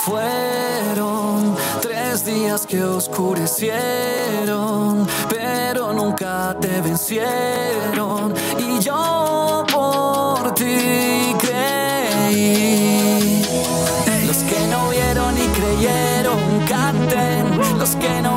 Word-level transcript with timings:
Fueron 0.00 1.54
tres 1.82 2.24
días 2.24 2.66
que 2.66 2.82
oscurecieron, 2.82 5.06
pero 5.28 5.92
nunca 5.92 6.56
te 6.60 6.80
vencieron. 6.80 8.34
Y 8.58 8.80
yo 8.80 9.64
por 9.72 10.52
ti 10.54 11.36
creí. 11.38 13.42
Los 14.26 14.38
que 14.38 14.66
no 14.68 14.88
vieron 14.88 15.36
y 15.36 15.46
creyeron, 15.48 16.40
canten. 16.68 17.78
Los 17.78 17.94
que 17.96 18.22
no 18.22 18.33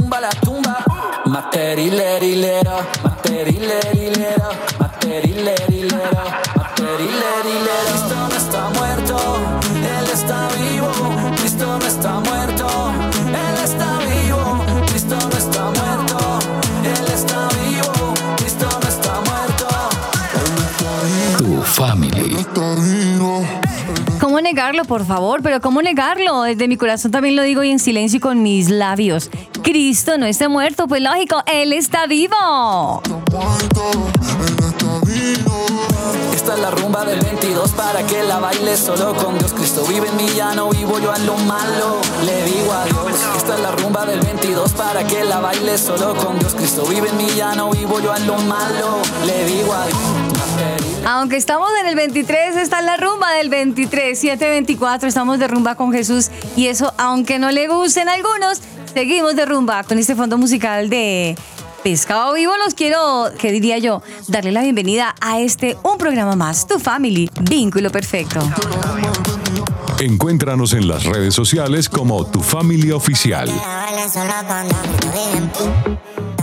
tumba 0.00 0.20
la 0.20 0.30
tumba. 0.30 0.76
Materilerilero, 1.26 2.76
materilerilero, 3.02 4.48
materilerilero, 4.78 6.22
materilerilero. 6.56 7.90
Cristo 7.90 8.16
no 8.28 8.36
está 8.36 8.70
muerto, 8.70 9.16
Él 9.98 10.06
está 10.12 10.48
vivo. 10.58 10.90
Cristo 11.36 11.78
no 11.78 11.86
está 11.86 12.09
negarlo, 24.50 24.84
por 24.84 25.06
favor? 25.06 25.42
Pero 25.42 25.60
¿cómo 25.60 25.80
negarlo? 25.80 26.42
Desde 26.42 26.66
mi 26.66 26.76
corazón 26.76 27.12
también 27.12 27.36
lo 27.36 27.42
digo 27.42 27.62
y 27.62 27.70
en 27.70 27.78
silencio 27.78 28.16
y 28.16 28.20
con 28.20 28.42
mis 28.42 28.68
labios. 28.68 29.30
Cristo 29.62 30.18
no 30.18 30.26
está 30.26 30.48
muerto, 30.48 30.88
pues 30.88 31.00
lógico, 31.00 31.40
Él 31.46 31.72
está 31.72 32.06
vivo. 32.08 33.00
Esta 36.34 36.54
es 36.54 36.60
la 36.60 36.70
rumba 36.72 37.04
del 37.04 37.20
22 37.20 37.70
para 37.72 38.04
que 38.04 38.24
la 38.24 38.40
baile 38.40 38.76
solo 38.76 39.14
con 39.14 39.38
Dios. 39.38 39.52
Cristo 39.52 39.84
vive 39.88 40.08
en 40.08 40.16
mí, 40.16 40.26
ya 40.36 40.52
no 40.52 40.68
vivo 40.70 40.98
yo 40.98 41.12
a 41.12 41.18
lo 41.18 41.36
malo. 41.36 42.00
Le 42.24 42.44
digo 42.46 42.72
a 42.72 42.84
Dios. 42.86 43.20
Esta 43.36 43.54
es 43.54 43.60
la 43.60 43.70
rumba 43.70 44.04
del 44.04 44.18
22 44.18 44.72
para 44.72 45.06
que 45.06 45.22
la 45.22 45.38
baile 45.38 45.78
solo 45.78 46.16
con 46.16 46.40
Dios. 46.40 46.56
Cristo 46.56 46.84
vive 46.86 47.08
en 47.08 47.16
mí, 47.18 47.28
ya 47.36 47.54
no 47.54 47.70
vivo 47.70 48.00
yo 48.00 48.12
a 48.12 48.18
lo 48.18 48.36
malo. 48.38 48.98
Le 49.26 49.44
digo 49.44 49.72
a 49.72 49.86
Dios. 49.86 50.39
Aunque 51.06 51.36
estamos 51.36 51.68
en 51.80 51.86
el 51.88 51.96
23, 51.96 52.56
está 52.56 52.80
en 52.80 52.86
la 52.86 52.96
rumba 52.96 53.32
del 53.32 53.48
23, 53.48 54.18
724, 54.18 55.08
estamos 55.08 55.38
de 55.38 55.48
rumba 55.48 55.74
con 55.74 55.92
Jesús. 55.92 56.30
Y 56.56 56.66
eso, 56.66 56.92
aunque 56.98 57.38
no 57.38 57.50
le 57.50 57.68
gusten 57.68 58.08
a 58.08 58.14
algunos, 58.14 58.60
seguimos 58.92 59.34
de 59.36 59.46
rumba 59.46 59.82
con 59.84 59.98
este 59.98 60.14
fondo 60.14 60.36
musical 60.38 60.90
de 60.90 61.36
Pescado 61.82 62.34
Vivo. 62.34 62.52
Los 62.64 62.74
quiero, 62.74 63.30
¿qué 63.38 63.50
diría 63.50 63.78
yo? 63.78 64.02
Darle 64.28 64.52
la 64.52 64.62
bienvenida 64.62 65.14
a 65.20 65.40
este, 65.40 65.76
un 65.82 65.96
programa 65.98 66.36
más, 66.36 66.66
Tu 66.66 66.78
Family, 66.78 67.30
Vínculo 67.40 67.90
Perfecto. 67.90 68.40
Encuéntranos 69.98 70.72
en 70.72 70.88
las 70.88 71.04
redes 71.04 71.34
sociales 71.34 71.88
como 71.88 72.26
Tu 72.26 72.40
Familia 72.40 72.96
Oficial. 72.96 73.50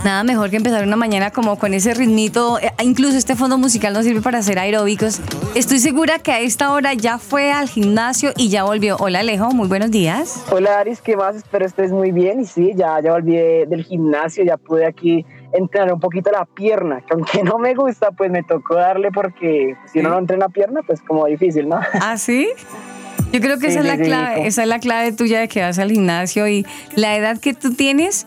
Nada 0.04 0.22
mejor 0.22 0.48
que 0.48 0.56
empezar 0.56 0.84
una 0.84 0.96
mañana 0.96 1.30
como 1.32 1.58
con 1.58 1.74
ese 1.74 1.92
ritmito. 1.92 2.58
Eh, 2.60 2.70
Incluso 2.82 3.16
este 3.18 3.34
fondo 3.34 3.58
musical 3.58 3.92
nos 3.92 4.04
sirve 4.04 4.22
para 4.22 4.38
hacer 4.38 4.58
aeróbicos. 4.58 5.20
Estoy 5.54 5.80
segura 5.80 6.18
que 6.20 6.30
a 6.32 6.38
esta 6.40 6.72
hora 6.72 6.94
ya 6.94 7.18
fue 7.18 7.50
al 7.52 7.68
gimnasio 7.68 8.30
y 8.36 8.48
ya 8.48 8.62
volvió. 8.64 8.96
Hola 9.00 9.20
Alejo, 9.20 9.50
muy 9.50 9.66
buenos 9.68 9.90
días. 9.90 10.44
Hola 10.50 10.78
Aris, 10.78 11.00
¿qué 11.02 11.16
más? 11.16 11.34
Espero 11.36 11.66
estés 11.66 11.90
muy 11.90 12.12
bien. 12.12 12.40
Y 12.40 12.44
sí, 12.46 12.72
ya, 12.76 13.00
ya 13.02 13.12
volví 13.12 13.32
de- 13.36 13.66
del 13.68 13.84
gimnasio, 13.84 14.44
ya 14.44 14.56
pude 14.56 14.86
aquí 14.86 15.26
entrenar 15.52 15.92
un 15.92 16.00
poquito 16.00 16.30
la 16.30 16.44
pierna, 16.44 17.00
que 17.00 17.14
aunque 17.14 17.42
no 17.42 17.58
me 17.58 17.74
gusta, 17.74 18.10
pues 18.12 18.30
me 18.30 18.42
tocó 18.44 18.76
darle 18.76 19.10
porque 19.10 19.74
si 19.92 19.98
uno 19.98 20.10
no 20.10 20.18
entrena 20.18 20.48
pierna, 20.48 20.80
pues 20.86 21.00
como 21.02 21.26
difícil, 21.26 21.68
¿no? 21.68 21.80
¿Ah, 21.94 22.16
sí? 22.16 22.48
Yo 23.32 23.40
creo 23.40 23.58
que 23.58 23.70
Sí, 23.70 23.76
esa 23.76 23.80
es 23.80 23.84
sí, 23.84 23.88
la 23.88 23.96
sí, 23.96 24.02
clave, 24.04 24.46
esa 24.46 24.62
es 24.62 24.68
la 24.68 24.78
clave 24.78 25.12
tuya 25.12 25.40
de 25.40 25.48
que 25.48 25.60
vas 25.60 25.78
al 25.78 25.90
gimnasio 25.90 26.48
y 26.48 26.64
la 26.94 27.14
edad 27.16 27.38
que 27.38 27.52
tú 27.52 27.74
tienes 27.74 28.26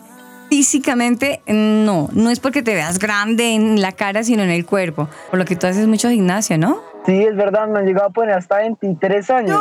físicamente 0.52 1.40
no, 1.46 2.10
no 2.12 2.28
es 2.28 2.38
porque 2.38 2.62
te 2.62 2.74
veas 2.74 2.98
grande 2.98 3.54
en 3.54 3.80
la 3.80 3.92
cara, 3.92 4.22
sino 4.22 4.42
en 4.42 4.50
el 4.50 4.66
cuerpo. 4.66 5.08
Por 5.30 5.38
lo 5.38 5.46
que 5.46 5.56
tú 5.56 5.66
haces 5.66 5.86
mucho 5.86 6.10
gimnasio, 6.10 6.58
¿no? 6.58 6.78
Sí, 7.06 7.22
es 7.24 7.34
verdad, 7.34 7.68
me 7.68 7.78
han 7.78 7.86
llegado 7.86 8.08
a 8.08 8.10
poner 8.10 8.34
hasta 8.34 8.58
23 8.58 9.30
años. 9.30 9.58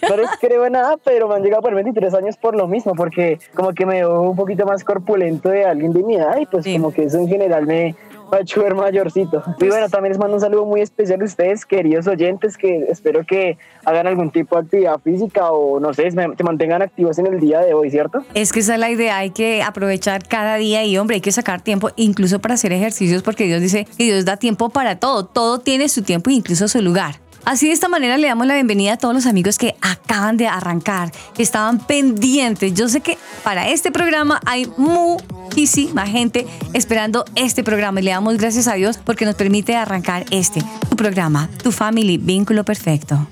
Pero 0.00 0.22
es 0.22 0.30
creo 0.40 0.64
en 0.64 0.72
nada, 0.72 0.96
pero 1.04 1.28
me 1.28 1.34
han 1.34 1.42
llegado 1.42 1.58
a 1.60 1.62
poner 1.62 1.74
23 1.84 2.14
años 2.14 2.38
por 2.38 2.56
lo 2.56 2.66
mismo, 2.66 2.94
porque 2.94 3.38
como 3.54 3.74
que 3.74 3.84
me 3.84 3.96
veo 3.96 4.22
un 4.22 4.34
poquito 4.34 4.64
más 4.64 4.82
corpulento 4.82 5.50
de 5.50 5.66
alguien 5.66 5.92
de 5.92 6.02
mi 6.02 6.16
edad 6.16 6.38
y 6.40 6.46
pues 6.46 6.64
Sí. 6.64 6.72
como 6.72 6.90
que 6.90 7.04
eso 7.04 7.18
en 7.18 7.28
general 7.28 7.66
me 7.66 7.94
ver 8.30 8.74
mayorcito. 8.74 9.42
Y 9.60 9.68
bueno, 9.68 9.88
también 9.88 10.12
les 10.12 10.18
mando 10.18 10.34
un 10.34 10.40
saludo 10.40 10.64
muy 10.64 10.80
especial 10.80 11.20
a 11.20 11.24
ustedes, 11.24 11.64
queridos 11.64 12.06
oyentes, 12.06 12.56
que 12.56 12.86
espero 12.88 13.24
que 13.24 13.58
hagan 13.84 14.06
algún 14.06 14.30
tipo 14.30 14.56
de 14.56 14.62
actividad 14.62 14.98
física 15.00 15.50
o 15.50 15.80
no 15.80 15.92
sé, 15.94 16.10
se 16.10 16.44
mantengan 16.44 16.82
activos 16.82 17.18
en 17.18 17.26
el 17.26 17.40
día 17.40 17.60
de 17.60 17.74
hoy, 17.74 17.90
¿cierto? 17.90 18.24
Es 18.34 18.52
que 18.52 18.60
esa 18.60 18.74
es 18.74 18.80
la 18.80 18.90
idea, 18.90 19.18
hay 19.18 19.30
que 19.30 19.62
aprovechar 19.62 20.26
cada 20.26 20.56
día 20.56 20.84
y 20.84 20.96
hombre, 20.98 21.16
hay 21.16 21.20
que 21.20 21.32
sacar 21.32 21.60
tiempo 21.60 21.90
incluso 21.96 22.38
para 22.38 22.54
hacer 22.54 22.72
ejercicios 22.72 23.22
porque 23.22 23.44
Dios 23.44 23.60
dice 23.60 23.86
que 23.96 24.04
Dios 24.04 24.24
da 24.24 24.36
tiempo 24.36 24.70
para 24.70 24.96
todo, 24.96 25.26
todo 25.26 25.58
tiene 25.58 25.88
su 25.88 26.02
tiempo 26.02 26.30
e 26.30 26.34
incluso 26.34 26.68
su 26.68 26.80
lugar. 26.82 27.16
Así 27.44 27.66
de 27.66 27.72
esta 27.72 27.88
manera 27.88 28.16
le 28.18 28.28
damos 28.28 28.46
la 28.46 28.54
bienvenida 28.54 28.94
a 28.94 28.96
todos 28.96 29.14
los 29.14 29.26
amigos 29.26 29.58
que 29.58 29.74
acaban 29.80 30.36
de 30.36 30.46
arrancar, 30.46 31.12
que 31.34 31.42
estaban 31.42 31.78
pendientes. 31.78 32.74
Yo 32.74 32.88
sé 32.88 33.00
que 33.00 33.18
para 33.42 33.68
este 33.68 33.90
programa 33.90 34.40
hay 34.46 34.70
muchísima 34.76 36.06
gente 36.06 36.46
esperando 36.72 37.24
este 37.34 37.64
programa 37.64 38.00
y 38.00 38.04
le 38.04 38.10
damos 38.10 38.36
gracias 38.36 38.68
a 38.68 38.74
Dios 38.74 38.98
porque 38.98 39.24
nos 39.24 39.34
permite 39.34 39.76
arrancar 39.76 40.24
este, 40.30 40.62
tu 40.88 40.96
programa, 40.96 41.48
tu 41.62 41.72
family, 41.72 42.18
vínculo 42.18 42.64
perfecto. 42.64 43.26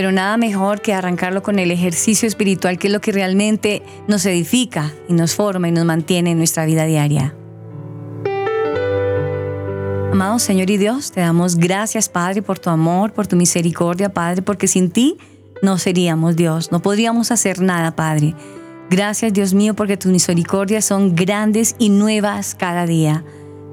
Pero 0.00 0.12
nada 0.12 0.38
mejor 0.38 0.80
que 0.80 0.94
arrancarlo 0.94 1.42
con 1.42 1.58
el 1.58 1.70
ejercicio 1.70 2.26
espiritual, 2.26 2.78
que 2.78 2.86
es 2.86 2.92
lo 2.94 3.02
que 3.02 3.12
realmente 3.12 3.82
nos 4.08 4.24
edifica 4.24 4.94
y 5.10 5.12
nos 5.12 5.34
forma 5.34 5.68
y 5.68 5.72
nos 5.72 5.84
mantiene 5.84 6.30
en 6.30 6.38
nuestra 6.38 6.64
vida 6.64 6.86
diaria. 6.86 7.34
Amado 10.10 10.38
Señor 10.38 10.70
y 10.70 10.78
Dios, 10.78 11.12
te 11.12 11.20
damos 11.20 11.56
gracias, 11.56 12.08
Padre, 12.08 12.40
por 12.40 12.58
tu 12.58 12.70
amor, 12.70 13.12
por 13.12 13.26
tu 13.26 13.36
misericordia, 13.36 14.08
Padre, 14.08 14.40
porque 14.40 14.68
sin 14.68 14.90
ti 14.90 15.18
no 15.60 15.76
seríamos 15.76 16.34
Dios, 16.34 16.72
no 16.72 16.80
podríamos 16.80 17.30
hacer 17.30 17.60
nada, 17.60 17.94
Padre. 17.94 18.34
Gracias, 18.88 19.34
Dios 19.34 19.52
mío, 19.52 19.74
porque 19.74 19.98
tus 19.98 20.10
misericordias 20.10 20.86
son 20.86 21.14
grandes 21.14 21.76
y 21.78 21.90
nuevas 21.90 22.54
cada 22.54 22.86
día. 22.86 23.22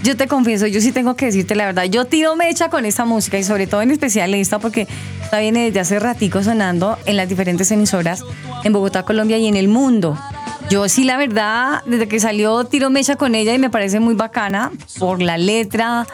Yo 0.03 0.17
te 0.17 0.29
confieso, 0.29 0.67
yo 0.67 0.81
sí 0.81 0.93
tengo 0.93 1.17
que 1.17 1.27
decirte 1.27 1.55
la 1.55 1.67
verdad. 1.67 1.85
Yo 1.85 2.05
tiro 2.05 2.37
mecha 2.37 2.71
con 2.71 2.85
esta 2.85 3.05
música 3.05 3.39
y 3.39 3.43
sobre 3.43 3.67
todo 3.67 3.83
en 3.83 3.91
especial 3.91 4.33
esta 4.35 4.59
porque 4.59 4.87
esta 5.23 5.41
viene 5.41 5.65
desde 5.65 5.81
hace 5.81 5.99
ratico 5.99 6.43
sonando 6.43 6.97
en 7.05 7.17
las 7.17 7.29
diferentes 7.29 7.71
emisoras 7.71 8.25
en 8.65 8.73
Bogotá, 8.73 9.05
Colombia 9.05 9.39
y 9.39 9.49
en 9.49 9.57
el 9.57 9.69
mundo. 9.69 10.17
Yo 10.71 10.89
sí, 10.89 11.05
la 11.05 11.17
verdad, 11.17 11.83
desde 11.87 12.09
que 12.09 12.21
salió 12.21 12.65
tiro 12.65 12.91
mecha 12.91 13.17
con 13.17 13.35
ella 13.35 13.55
y 13.55 13.59
me 13.59 13.71
parece 13.71 14.01
muy 14.01 14.15
bacana 14.15 14.71
por 14.99 15.21
la 15.21 15.37
letra, 15.37 16.07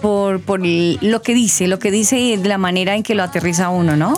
por, 0.00 0.40
por 0.40 0.60
lo 0.60 1.22
que 1.22 1.34
dice, 1.34 1.66
lo 1.66 1.78
que 1.78 1.90
dice 1.90 2.18
y 2.18 2.36
la 2.36 2.56
manera 2.56 2.94
en 2.94 3.02
que 3.02 3.14
lo 3.14 3.22
aterriza 3.22 3.68
uno, 3.68 3.96
¿no? 3.96 4.14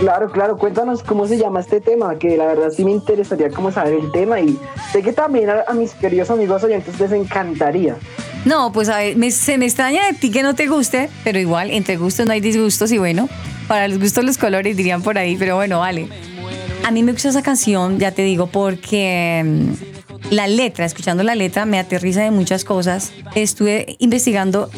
Claro, 0.00 0.30
claro, 0.32 0.56
cuéntanos 0.56 1.02
cómo 1.02 1.26
se 1.26 1.36
llama 1.36 1.60
este 1.60 1.80
tema, 1.80 2.18
que 2.18 2.34
la 2.38 2.46
verdad 2.46 2.70
sí 2.74 2.84
me 2.86 2.90
interesaría 2.90 3.50
como 3.50 3.70
saber 3.70 3.92
el 3.94 4.10
tema 4.10 4.40
y 4.40 4.58
sé 4.92 5.02
que 5.02 5.12
también 5.12 5.50
a, 5.50 5.70
mis 5.74 5.92
queridos 5.92 6.30
amigos 6.30 6.64
oyentes 6.64 6.98
les 6.98 7.12
encantaría. 7.12 7.96
No, 8.46 8.72
pues 8.72 8.88
a 8.88 8.96
ver, 8.96 9.16
me- 9.16 9.30
se 9.30 9.58
me 9.58 9.66
extraña 9.66 10.06
de 10.06 10.14
ti 10.14 10.30
que 10.30 10.42
no 10.42 10.54
te 10.54 10.66
guste, 10.68 11.10
pero 11.22 11.38
igual, 11.38 11.70
entre 11.70 11.98
gustos 11.98 12.26
no 12.26 12.32
hay 12.32 12.40
disgustos 12.40 12.90
y 12.92 12.98
bueno, 12.98 13.28
para 13.68 13.88
los 13.88 13.98
gustos 13.98 14.24
los 14.24 14.38
colores 14.38 14.74
dirían 14.74 15.02
por 15.02 15.18
ahí, 15.18 15.36
pero 15.36 15.56
bueno, 15.56 15.80
vale. 15.80 16.08
A 16.82 16.90
mí 16.90 17.02
me 17.02 17.12
gusta 17.12 17.28
esa 17.28 17.42
canción, 17.42 17.98
ya 17.98 18.10
te 18.12 18.22
digo, 18.22 18.46
porque 18.46 19.42
mm, 19.44 20.32
la 20.34 20.46
letra, 20.46 20.86
escuchando 20.86 21.22
la 21.22 21.34
letra, 21.34 21.66
me 21.66 21.78
aterriza 21.78 22.22
de 22.22 22.30
muchas 22.30 22.64
cosas. 22.64 23.12
Estuve 23.34 23.96
investigando 23.98 24.70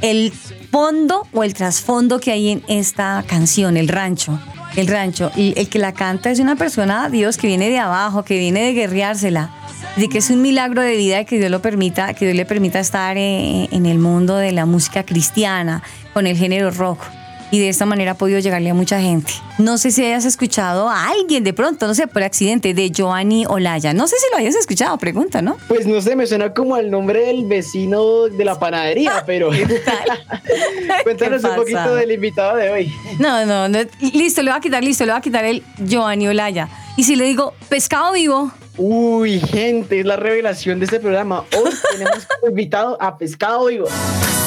el 0.00 0.32
fondo 0.72 1.26
o 1.34 1.44
el 1.44 1.52
trasfondo 1.52 2.18
que 2.18 2.32
hay 2.32 2.48
en 2.48 2.62
esta 2.66 3.22
canción, 3.28 3.76
el 3.76 3.88
rancho. 3.88 4.38
El 4.76 4.88
rancho. 4.88 5.30
Y 5.36 5.54
el 5.56 5.68
que 5.68 5.78
la 5.78 5.92
canta 5.92 6.30
es 6.30 6.40
una 6.40 6.56
persona, 6.56 7.08
Dios, 7.08 7.36
que 7.36 7.46
viene 7.46 7.68
de 7.68 7.78
abajo, 7.78 8.24
que 8.24 8.38
viene 8.38 8.64
de 8.64 8.72
guerreársela. 8.72 9.50
De 9.96 10.08
que 10.08 10.18
es 10.18 10.30
un 10.30 10.42
milagro 10.42 10.82
de 10.82 10.96
vida 10.96 11.20
y 11.20 11.24
que 11.24 11.38
Dios 11.38 11.50
lo 11.50 11.62
permita, 11.62 12.14
que 12.14 12.24
Dios 12.24 12.36
le 12.36 12.44
permita 12.44 12.80
estar 12.80 13.16
eh, 13.16 13.68
en 13.70 13.86
el 13.86 13.98
mundo 13.98 14.36
de 14.36 14.50
la 14.50 14.66
música 14.66 15.04
cristiana, 15.04 15.82
con 16.12 16.26
el 16.26 16.36
género 16.36 16.70
rock. 16.70 17.04
Y 17.50 17.60
de 17.60 17.68
esta 17.68 17.86
manera 17.86 18.12
ha 18.12 18.14
podido 18.14 18.38
llegarle 18.40 18.70
a 18.70 18.74
mucha 18.74 19.00
gente. 19.00 19.32
No 19.58 19.78
sé 19.78 19.90
si 19.90 20.04
hayas 20.04 20.24
escuchado 20.24 20.88
a 20.88 21.08
alguien 21.08 21.44
de 21.44 21.52
pronto, 21.52 21.86
no 21.86 21.94
sé, 21.94 22.06
por 22.06 22.22
accidente, 22.22 22.74
de 22.74 22.92
Joanny 22.96 23.46
Olaya. 23.46 23.92
No 23.94 24.08
sé 24.08 24.16
si 24.18 24.26
lo 24.32 24.38
hayas 24.38 24.56
escuchado, 24.56 24.98
pregunta, 24.98 25.42
¿no? 25.42 25.56
Pues 25.68 25.86
no 25.86 26.00
sé, 26.00 26.16
me 26.16 26.26
suena 26.26 26.52
como 26.52 26.76
el 26.76 26.90
nombre 26.90 27.26
del 27.26 27.44
vecino 27.44 28.24
de 28.24 28.44
la 28.44 28.58
panadería, 28.58 29.22
pero 29.26 29.50
cuéntanos 31.04 31.42
¿Qué 31.42 31.48
un 31.48 31.56
poquito 31.56 31.94
del 31.94 32.12
invitado 32.12 32.56
de 32.56 32.70
hoy. 32.70 32.92
No, 33.18 33.46
no, 33.46 33.68
no. 33.68 33.78
Listo, 34.00 34.42
le 34.42 34.50
voy 34.50 34.58
a 34.58 34.60
quitar, 34.60 34.82
listo, 34.82 35.04
le 35.04 35.12
voy 35.12 35.18
a 35.18 35.22
quitar 35.22 35.44
el 35.44 35.62
Giovanni 35.78 36.26
Olaya. 36.26 36.68
Y 36.96 37.04
si 37.04 37.16
le 37.16 37.24
digo 37.24 37.54
pescado 37.68 38.12
vivo, 38.12 38.52
Uy, 38.76 39.38
gente, 39.38 40.00
es 40.00 40.06
la 40.06 40.16
revelación 40.16 40.80
de 40.80 40.86
este 40.86 40.98
programa. 40.98 41.44
Hoy 41.56 41.70
tenemos 41.92 42.26
como 42.26 42.48
invitado 42.50 43.00
a 43.00 43.16
Pescado 43.16 43.66
Vivo. 43.66 43.86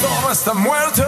Todo 0.01 0.31
está 0.31 0.53
muerto. 0.53 1.03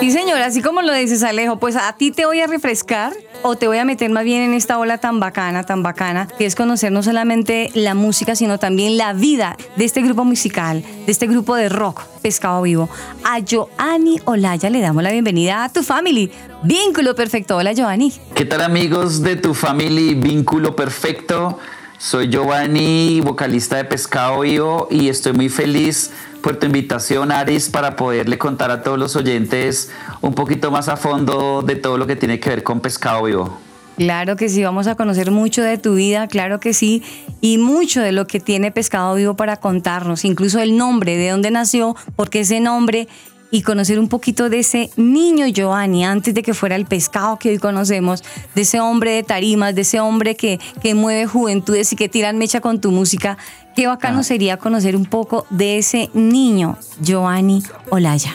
Sí 0.00 0.10
señor, 0.10 0.38
así 0.40 0.62
como 0.62 0.82
lo 0.82 0.92
dices 0.94 1.22
Alejo, 1.22 1.58
pues 1.58 1.76
a 1.76 1.92
ti 1.94 2.10
te 2.10 2.26
voy 2.26 2.40
a 2.40 2.46
refrescar 2.46 3.12
o 3.42 3.56
te 3.56 3.66
voy 3.66 3.78
a 3.78 3.84
meter 3.84 4.10
más 4.10 4.24
bien 4.24 4.42
en 4.42 4.54
esta 4.54 4.78
ola 4.78 4.98
tan 4.98 5.20
bacana, 5.20 5.64
tan 5.64 5.82
bacana, 5.82 6.28
que 6.38 6.46
es 6.46 6.54
conocer 6.54 6.92
no 6.92 7.02
solamente 7.02 7.70
la 7.74 7.94
música, 7.94 8.34
sino 8.34 8.58
también 8.58 8.96
la 8.96 9.12
vida 9.12 9.56
de 9.76 9.84
este 9.84 10.02
grupo 10.02 10.24
musical, 10.24 10.82
de 11.06 11.12
este 11.12 11.26
grupo 11.26 11.56
de 11.56 11.68
rock, 11.68 12.02
Pescado 12.22 12.62
Vivo. 12.62 12.88
A 13.24 13.38
Joanny 13.48 14.20
Olaya 14.24 14.70
le 14.70 14.80
damos 14.80 15.02
la 15.02 15.10
bienvenida 15.10 15.64
a 15.64 15.68
tu 15.68 15.82
family. 15.82 16.30
Vínculo 16.62 17.14
perfecto. 17.14 17.56
Hola 17.56 17.72
Joanny. 17.76 18.12
¿Qué 18.34 18.44
tal 18.44 18.62
amigos 18.62 19.22
de 19.22 19.36
tu 19.36 19.54
family 19.54 20.14
Vínculo 20.14 20.74
Perfecto? 20.74 21.58
Soy 21.98 22.28
Giovanni, 22.28 23.20
vocalista 23.20 23.76
de 23.76 23.84
Pescado 23.84 24.40
Vivo 24.40 24.86
y 24.88 25.08
estoy 25.08 25.32
muy 25.32 25.48
feliz 25.48 26.12
por 26.44 26.54
tu 26.56 26.66
invitación, 26.66 27.32
Aris, 27.32 27.68
para 27.68 27.96
poderle 27.96 28.38
contar 28.38 28.70
a 28.70 28.84
todos 28.84 28.96
los 28.96 29.16
oyentes 29.16 29.90
un 30.20 30.32
poquito 30.32 30.70
más 30.70 30.88
a 30.88 30.96
fondo 30.96 31.62
de 31.62 31.74
todo 31.74 31.98
lo 31.98 32.06
que 32.06 32.14
tiene 32.14 32.38
que 32.38 32.50
ver 32.50 32.62
con 32.62 32.78
Pescado 32.78 33.24
Vivo. 33.24 33.58
Claro 33.96 34.36
que 34.36 34.48
sí, 34.48 34.62
vamos 34.62 34.86
a 34.86 34.94
conocer 34.94 35.32
mucho 35.32 35.60
de 35.64 35.76
tu 35.76 35.96
vida, 35.96 36.28
claro 36.28 36.60
que 36.60 36.72
sí, 36.72 37.02
y 37.40 37.58
mucho 37.58 38.00
de 38.00 38.12
lo 38.12 38.28
que 38.28 38.38
tiene 38.38 38.70
Pescado 38.70 39.16
Vivo 39.16 39.34
para 39.34 39.56
contarnos, 39.56 40.24
incluso 40.24 40.60
el 40.60 40.76
nombre, 40.76 41.16
de 41.16 41.30
dónde 41.30 41.50
nació, 41.50 41.96
por 42.14 42.30
qué 42.30 42.40
ese 42.40 42.60
nombre, 42.60 43.08
y 43.50 43.62
conocer 43.62 43.98
un 43.98 44.08
poquito 44.08 44.48
de 44.48 44.60
ese 44.60 44.90
niño 44.96 45.46
Giovanni 45.46 46.04
antes 46.04 46.34
de 46.34 46.42
que 46.42 46.54
fuera 46.54 46.76
el 46.76 46.86
pescado 46.86 47.38
que 47.38 47.50
hoy 47.50 47.58
conocemos, 47.58 48.22
de 48.54 48.62
ese 48.62 48.80
hombre 48.80 49.12
de 49.12 49.22
tarimas, 49.22 49.74
de 49.74 49.82
ese 49.82 50.00
hombre 50.00 50.34
que, 50.36 50.58
que 50.82 50.94
mueve 50.94 51.26
juventudes 51.26 51.92
y 51.92 51.96
que 51.96 52.08
tiran 52.08 52.38
mecha 52.38 52.60
con 52.60 52.80
tu 52.80 52.90
música. 52.90 53.38
Qué 53.74 53.86
bacano 53.86 54.22
sería 54.22 54.56
conocer 54.56 54.96
un 54.96 55.06
poco 55.06 55.46
de 55.50 55.78
ese 55.78 56.10
niño 56.12 56.76
Giovanni 57.00 57.62
Olaya. 57.90 58.34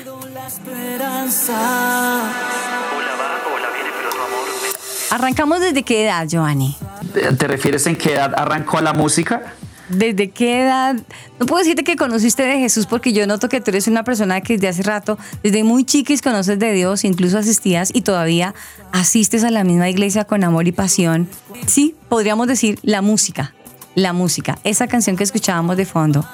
Arrancamos 5.09 5.59
desde 5.59 5.83
qué 5.83 6.05
edad, 6.05 6.27
Giovanni? 6.27 6.75
¿Te 7.13 7.33
te 7.33 7.47
refieres 7.47 7.85
en 7.85 7.95
qué 7.95 8.13
edad 8.13 8.33
arrancó 8.35 8.81
la 8.81 8.93
música? 8.93 9.53
¿Desde 9.89 10.29
qué 10.29 10.63
edad? 10.63 10.95
No 11.39 11.45
puedo 11.45 11.59
decirte 11.59 11.83
que 11.83 11.95
conociste 11.95 12.43
de 12.43 12.57
Jesús 12.59 12.85
porque 12.85 13.11
yo 13.11 13.27
noto 13.27 13.49
que 13.49 13.59
tú 13.61 13.71
eres 13.71 13.87
una 13.87 14.03
persona 14.03 14.41
que 14.41 14.53
desde 14.53 14.69
hace 14.69 14.83
rato, 14.83 15.17
desde 15.43 15.63
muy 15.63 15.83
chiquis 15.83 16.21
conoces 16.21 16.57
de 16.57 16.71
Dios, 16.71 17.03
incluso 17.03 17.37
asistías 17.37 17.89
y 17.93 18.01
todavía 18.01 18.53
asistes 18.91 19.43
a 19.43 19.51
la 19.51 19.63
misma 19.63 19.89
iglesia 19.89 20.25
con 20.25 20.43
amor 20.43 20.67
y 20.67 20.71
pasión. 20.71 21.27
Sí, 21.67 21.95
podríamos 22.09 22.47
decir 22.47 22.79
la 22.81 23.01
música, 23.01 23.53
la 23.95 24.13
música, 24.13 24.57
esa 24.63 24.87
canción 24.87 25.17
que 25.17 25.23
escuchábamos 25.23 25.75
de 25.77 25.85
fondo, 25.85 26.25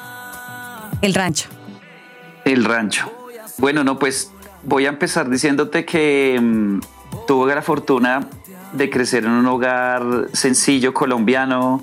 El 1.02 1.14
Rancho. 1.14 1.50
El 2.46 2.66
rancho. 2.66 3.12
Bueno, 3.58 3.84
no, 3.84 4.00
pues 4.00 4.32
voy 4.64 4.86
a 4.86 4.90
empezar 4.90 5.30
diciéndote 5.30 5.86
que 5.86 6.40
mm, 6.42 6.80
tuve 7.28 7.54
la 7.54 7.62
fortuna 7.62 8.28
de 8.74 8.90
crecer 8.90 9.26
en 9.26 9.32
un 9.32 9.46
hogar 9.48 10.30
sencillo 10.34 10.94
colombiano, 10.94 11.82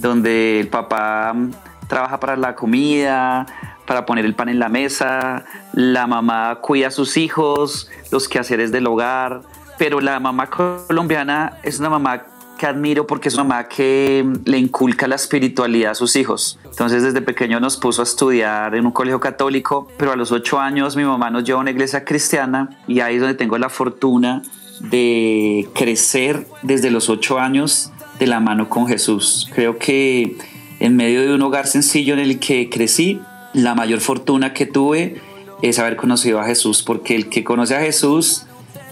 donde 0.00 0.60
el 0.60 0.68
papá 0.68 1.32
mm, 1.34 1.50
trabaja 1.88 2.20
para 2.20 2.36
la 2.36 2.54
comida, 2.54 3.46
para 3.86 4.06
poner 4.06 4.24
el 4.24 4.34
pan 4.34 4.48
en 4.48 4.58
la 4.58 4.68
mesa, 4.68 5.44
la 5.72 6.06
mamá 6.06 6.58
cuida 6.60 6.88
a 6.88 6.90
sus 6.90 7.16
hijos, 7.16 7.90
los 8.10 8.28
quehaceres 8.28 8.70
del 8.72 8.86
hogar, 8.86 9.42
pero 9.78 10.00
la 10.00 10.20
mamá 10.20 10.48
colombiana 10.48 11.58
es 11.62 11.80
una 11.80 11.90
mamá 11.90 12.22
que 12.58 12.66
admiro 12.66 13.06
porque 13.06 13.28
es 13.28 13.34
una 13.34 13.44
mamá 13.44 13.68
que 13.68 14.24
le 14.44 14.58
inculca 14.58 15.08
la 15.08 15.14
espiritualidad 15.14 15.92
a 15.92 15.94
sus 15.94 16.14
hijos. 16.14 16.58
Entonces 16.66 17.02
desde 17.02 17.22
pequeño 17.22 17.58
nos 17.58 17.78
puso 17.78 18.02
a 18.02 18.04
estudiar 18.04 18.74
en 18.74 18.84
un 18.84 18.92
colegio 18.92 19.18
católico, 19.18 19.88
pero 19.96 20.12
a 20.12 20.16
los 20.16 20.30
ocho 20.30 20.60
años 20.60 20.94
mi 20.94 21.04
mamá 21.04 21.30
nos 21.30 21.44
lleva 21.44 21.58
a 21.58 21.62
una 21.62 21.70
iglesia 21.70 22.04
cristiana 22.04 22.78
y 22.86 23.00
ahí 23.00 23.14
es 23.14 23.22
donde 23.22 23.34
tengo 23.34 23.56
la 23.56 23.70
fortuna 23.70 24.42
de 24.80 25.68
crecer 25.74 26.46
desde 26.62 26.90
los 26.90 27.08
ocho 27.08 27.38
años 27.38 27.90
de 28.20 28.26
la 28.26 28.38
mano 28.38 28.68
con 28.68 28.86
Jesús. 28.86 29.48
Creo 29.52 29.78
que 29.78 30.36
en 30.78 30.94
medio 30.94 31.22
de 31.22 31.34
un 31.34 31.42
hogar 31.42 31.66
sencillo 31.66 32.14
en 32.14 32.20
el 32.20 32.38
que 32.38 32.68
crecí, 32.70 33.20
la 33.54 33.74
mayor 33.74 34.00
fortuna 34.00 34.52
que 34.52 34.66
tuve 34.66 35.20
es 35.62 35.78
haber 35.78 35.96
conocido 35.96 36.38
a 36.38 36.44
Jesús, 36.44 36.82
porque 36.82 37.16
el 37.16 37.28
que 37.28 37.42
conoce 37.42 37.74
a 37.74 37.80
Jesús, 37.80 38.46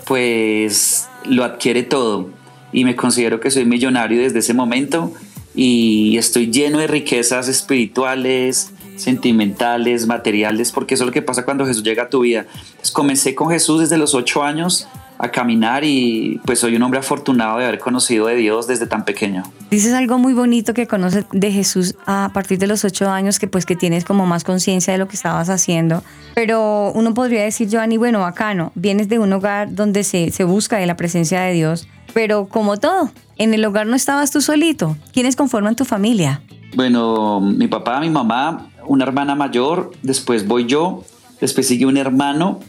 pues 0.06 1.08
lo 1.24 1.44
adquiere 1.44 1.82
todo 1.82 2.30
y 2.72 2.84
me 2.84 2.96
considero 2.96 3.38
que 3.38 3.50
soy 3.50 3.64
millonario 3.64 4.20
desde 4.20 4.40
ese 4.40 4.54
momento 4.54 5.12
y 5.54 6.16
estoy 6.16 6.50
lleno 6.50 6.78
de 6.78 6.86
riquezas 6.86 7.48
espirituales, 7.48 8.72
sentimentales, 8.96 10.06
materiales, 10.06 10.72
porque 10.72 10.94
eso 10.94 11.04
es 11.04 11.06
lo 11.06 11.12
que 11.12 11.22
pasa 11.22 11.44
cuando 11.44 11.66
Jesús 11.66 11.82
llega 11.82 12.04
a 12.04 12.08
tu 12.08 12.20
vida. 12.20 12.46
Pues 12.76 12.90
comencé 12.90 13.34
con 13.34 13.50
Jesús 13.50 13.80
desde 13.80 13.98
los 13.98 14.14
ocho 14.14 14.42
años 14.42 14.88
a 15.18 15.30
caminar 15.30 15.84
y 15.84 16.40
pues 16.44 16.60
soy 16.60 16.76
un 16.76 16.82
hombre 16.82 17.00
afortunado 17.00 17.58
de 17.58 17.66
haber 17.66 17.80
conocido 17.80 18.26
de 18.26 18.36
Dios 18.36 18.66
desde 18.68 18.86
tan 18.86 19.04
pequeño. 19.04 19.42
Dices 19.70 19.92
algo 19.92 20.18
muy 20.18 20.32
bonito 20.32 20.74
que 20.74 20.86
conoces 20.86 21.24
de 21.32 21.50
Jesús 21.50 21.96
a 22.06 22.30
partir 22.32 22.58
de 22.58 22.68
los 22.68 22.84
ocho 22.84 23.10
años, 23.10 23.38
que 23.38 23.48
pues 23.48 23.66
que 23.66 23.74
tienes 23.74 24.04
como 24.04 24.26
más 24.26 24.44
conciencia 24.44 24.92
de 24.92 24.98
lo 24.98 25.08
que 25.08 25.16
estabas 25.16 25.50
haciendo. 25.50 26.04
Pero 26.34 26.92
uno 26.94 27.14
podría 27.14 27.42
decir, 27.42 27.68
Giovanni, 27.68 27.96
bueno, 27.96 28.20
bacano, 28.20 28.70
vienes 28.76 29.08
de 29.08 29.18
un 29.18 29.32
hogar 29.32 29.74
donde 29.74 30.04
se, 30.04 30.30
se 30.30 30.44
busca 30.44 30.76
de 30.76 30.86
la 30.86 30.96
presencia 30.96 31.40
de 31.40 31.52
Dios, 31.52 31.88
pero 32.14 32.46
como 32.46 32.76
todo, 32.76 33.10
en 33.36 33.54
el 33.54 33.64
hogar 33.64 33.86
no 33.86 33.96
estabas 33.96 34.30
tú 34.30 34.40
solito. 34.40 34.96
¿Quiénes 35.12 35.34
conforman 35.34 35.74
tu 35.74 35.84
familia? 35.84 36.42
Bueno, 36.76 37.40
mi 37.40 37.66
papá, 37.66 38.00
mi 38.00 38.10
mamá, 38.10 38.70
una 38.86 39.04
hermana 39.04 39.34
mayor, 39.34 39.90
después 40.02 40.46
voy 40.46 40.66
yo, 40.66 41.02
después 41.40 41.66
sigue 41.66 41.86
un 41.86 41.96
hermano 41.96 42.60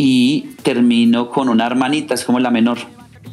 y 0.00 0.50
termino 0.62 1.28
con 1.28 1.48
una 1.48 1.66
hermanita, 1.66 2.14
es 2.14 2.24
como 2.24 2.38
la 2.38 2.52
menor. 2.52 2.78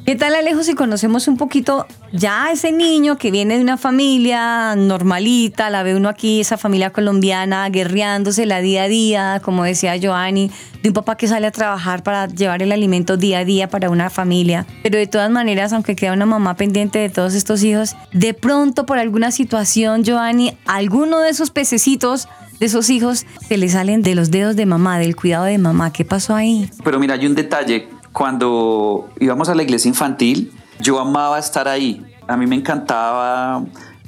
¿Qué 0.03 0.15
tal 0.15 0.34
Alejo 0.34 0.63
si 0.63 0.74
conocemos 0.74 1.27
un 1.27 1.38
poquito 1.38 1.86
ya 2.12 2.45
a 2.45 2.51
ese 2.51 2.72
niño 2.72 3.19
que 3.19 3.29
viene 3.29 3.57
de 3.57 3.62
una 3.62 3.77
familia 3.77 4.75
normalita, 4.75 5.69
la 5.69 5.84
ve 5.84 5.95
uno 5.95 6.10
aquí, 6.10 6.41
esa 6.41 6.57
familia 6.57 6.89
colombiana 6.89 7.69
guerreándose 7.69 8.48
la 8.48 8.62
día 8.62 8.84
a 8.84 8.88
día, 8.88 9.41
como 9.43 9.63
decía 9.63 9.95
Joanny, 10.01 10.50
de 10.81 10.89
un 10.89 10.93
papá 10.93 11.17
que 11.17 11.27
sale 11.27 11.45
a 11.45 11.51
trabajar 11.51 12.01
para 12.01 12.27
llevar 12.27 12.63
el 12.63 12.72
alimento 12.72 13.15
día 13.15 13.39
a 13.39 13.45
día 13.45 13.67
para 13.67 13.91
una 13.91 14.10
familia, 14.10 14.65
pero 14.81 14.98
de 14.98 15.05
todas 15.05 15.29
maneras, 15.29 15.72
aunque 15.72 15.95
queda 15.95 16.13
una 16.13 16.25
mamá 16.25 16.55
pendiente 16.55 16.98
de 16.98 17.10
todos 17.10 17.36
estos 17.36 17.63
hijos, 17.63 17.95
de 18.12 18.34
pronto 18.34 18.88
por 18.88 18.98
alguna 18.98 19.29
situación, 19.31 20.03
Joanny, 20.03 20.57
alguno 20.65 21.19
de 21.19 21.29
esos 21.29 21.51
pececitos 21.51 22.27
de 22.59 22.65
esos 22.65 22.89
hijos 22.89 23.25
se 23.47 23.57
le 23.57 23.69
salen 23.69 24.01
de 24.01 24.15
los 24.15 24.31
dedos 24.31 24.55
de 24.55 24.65
mamá, 24.65 24.97
del 25.00 25.15
cuidado 25.15 25.45
de 25.45 25.57
mamá. 25.57 25.91
¿Qué 25.91 26.05
pasó 26.05 26.35
ahí? 26.35 26.69
Pero 26.83 27.00
mira, 27.00 27.15
hay 27.15 27.25
un 27.25 27.35
detalle. 27.35 27.89
Cuando 28.13 29.09
íbamos 29.19 29.50
a 29.50 29.55
la 29.55 29.63
iglesia 29.63 29.89
infantil, 29.89 30.51
yo 30.79 31.00
amaba 31.00 31.38
estar 31.38 31.67
ahí. 31.67 32.01
A 32.27 32.38
mí 32.38 32.47
me 32.47 32.55
encantaba 32.55 33.63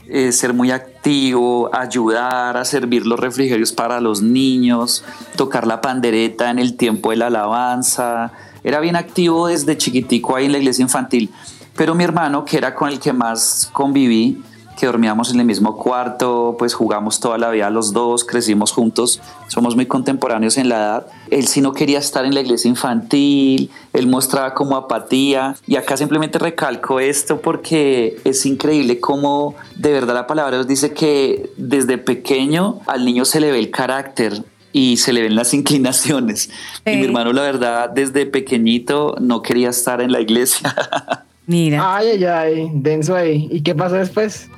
eh, 0.08 0.32
ser 0.32 0.54
muy 0.54 0.72
activo, 0.72 1.70
ayudar 1.74 2.56
a 2.56 2.64
servir 2.64 3.06
los 3.06 3.20
refrigerios 3.20 3.74
para 3.74 4.00
los 4.00 4.22
niños, 4.22 5.04
tocar 5.36 5.68
la 5.68 5.82
pandereta 5.82 6.50
en 6.50 6.60
el 6.60 6.78
tiempo 6.78 7.12
de 7.12 7.18
la 7.18 7.28
alabanza. 7.28 8.32
Era 8.64 8.80
bien 8.80 8.96
activo 8.96 9.48
desde 9.48 9.78
chiquitico 9.78 10.36
ahí 10.36 10.46
en 10.46 10.54
la 10.54 10.58
iglesia 10.60 10.84
infantil. 10.84 11.30
Pero 11.76 11.94
mi 11.94 12.06
hermano, 12.06 12.46
que 12.46 12.58
era 12.58 12.74
con 12.74 12.90
el 12.90 13.00
que 13.00 13.12
más 13.12 13.70
conviví, 13.74 14.42
que 14.78 14.86
dormíamos 14.86 15.34
en 15.34 15.40
el 15.40 15.46
mismo 15.46 15.76
cuarto, 15.76 16.56
pues 16.58 16.74
jugamos 16.74 17.20
toda 17.20 17.38
la 17.38 17.50
vida 17.50 17.70
los 17.70 17.94
dos, 17.94 18.24
crecimos 18.24 18.72
juntos, 18.72 19.20
somos 19.48 19.76
muy 19.76 19.88
contemporáneos 19.88 20.58
en 20.58 20.70
la 20.70 20.78
edad. 20.78 21.08
Él 21.32 21.48
sí 21.48 21.62
no 21.62 21.74
quería 21.74 22.00
estar 22.00 22.26
en 22.26 22.34
la 22.34 22.42
iglesia 22.42 22.70
infantil, 22.70 23.72
él 23.94 24.08
mostraba 24.08 24.54
como 24.54 24.78
apatía 24.78 25.56
y 25.66 25.76
acá 25.76 25.98
simplemente 25.98 26.38
recalco 26.38 27.00
esto 27.00 27.42
porque 27.42 28.20
es 28.24 28.46
increíble 28.46 29.00
cómo 29.00 29.56
de 29.76 29.92
verdad 29.92 30.14
la 30.14 30.28
palabra 30.28 30.58
nos 30.58 30.68
dice 30.68 30.94
que 30.94 31.50
desde 31.58 31.98
pequeño 31.98 32.80
al 32.86 33.04
niño 33.04 33.26
se 33.26 33.40
le 33.40 33.52
ve 33.52 33.60
el 33.60 33.72
carácter, 33.72 34.44
y 34.74 34.98
se 34.98 35.12
le 35.12 35.24
ven 35.24 35.36
las 35.36 35.56
inclinaciones. 35.56 36.52
Y 36.86 36.98
mi 36.98 37.06
hermano, 37.06 37.34
la 37.34 37.42
verdad, 37.42 37.90
desde 37.90 38.28
pequeñito 38.28 39.16
no 39.20 39.42
quería 39.42 39.70
estar 39.70 40.02
en 40.02 40.12
la 40.12 40.22
iglesia. 40.22 40.76
Mira. 41.48 41.96
Ay, 41.96 42.10
ay, 42.10 42.26
ay, 42.26 42.70
denso 42.74 43.16
ahí. 43.16 43.48
¿Y 43.50 43.62
qué 43.62 43.74
pasó 43.74 43.96
después? 43.96 44.50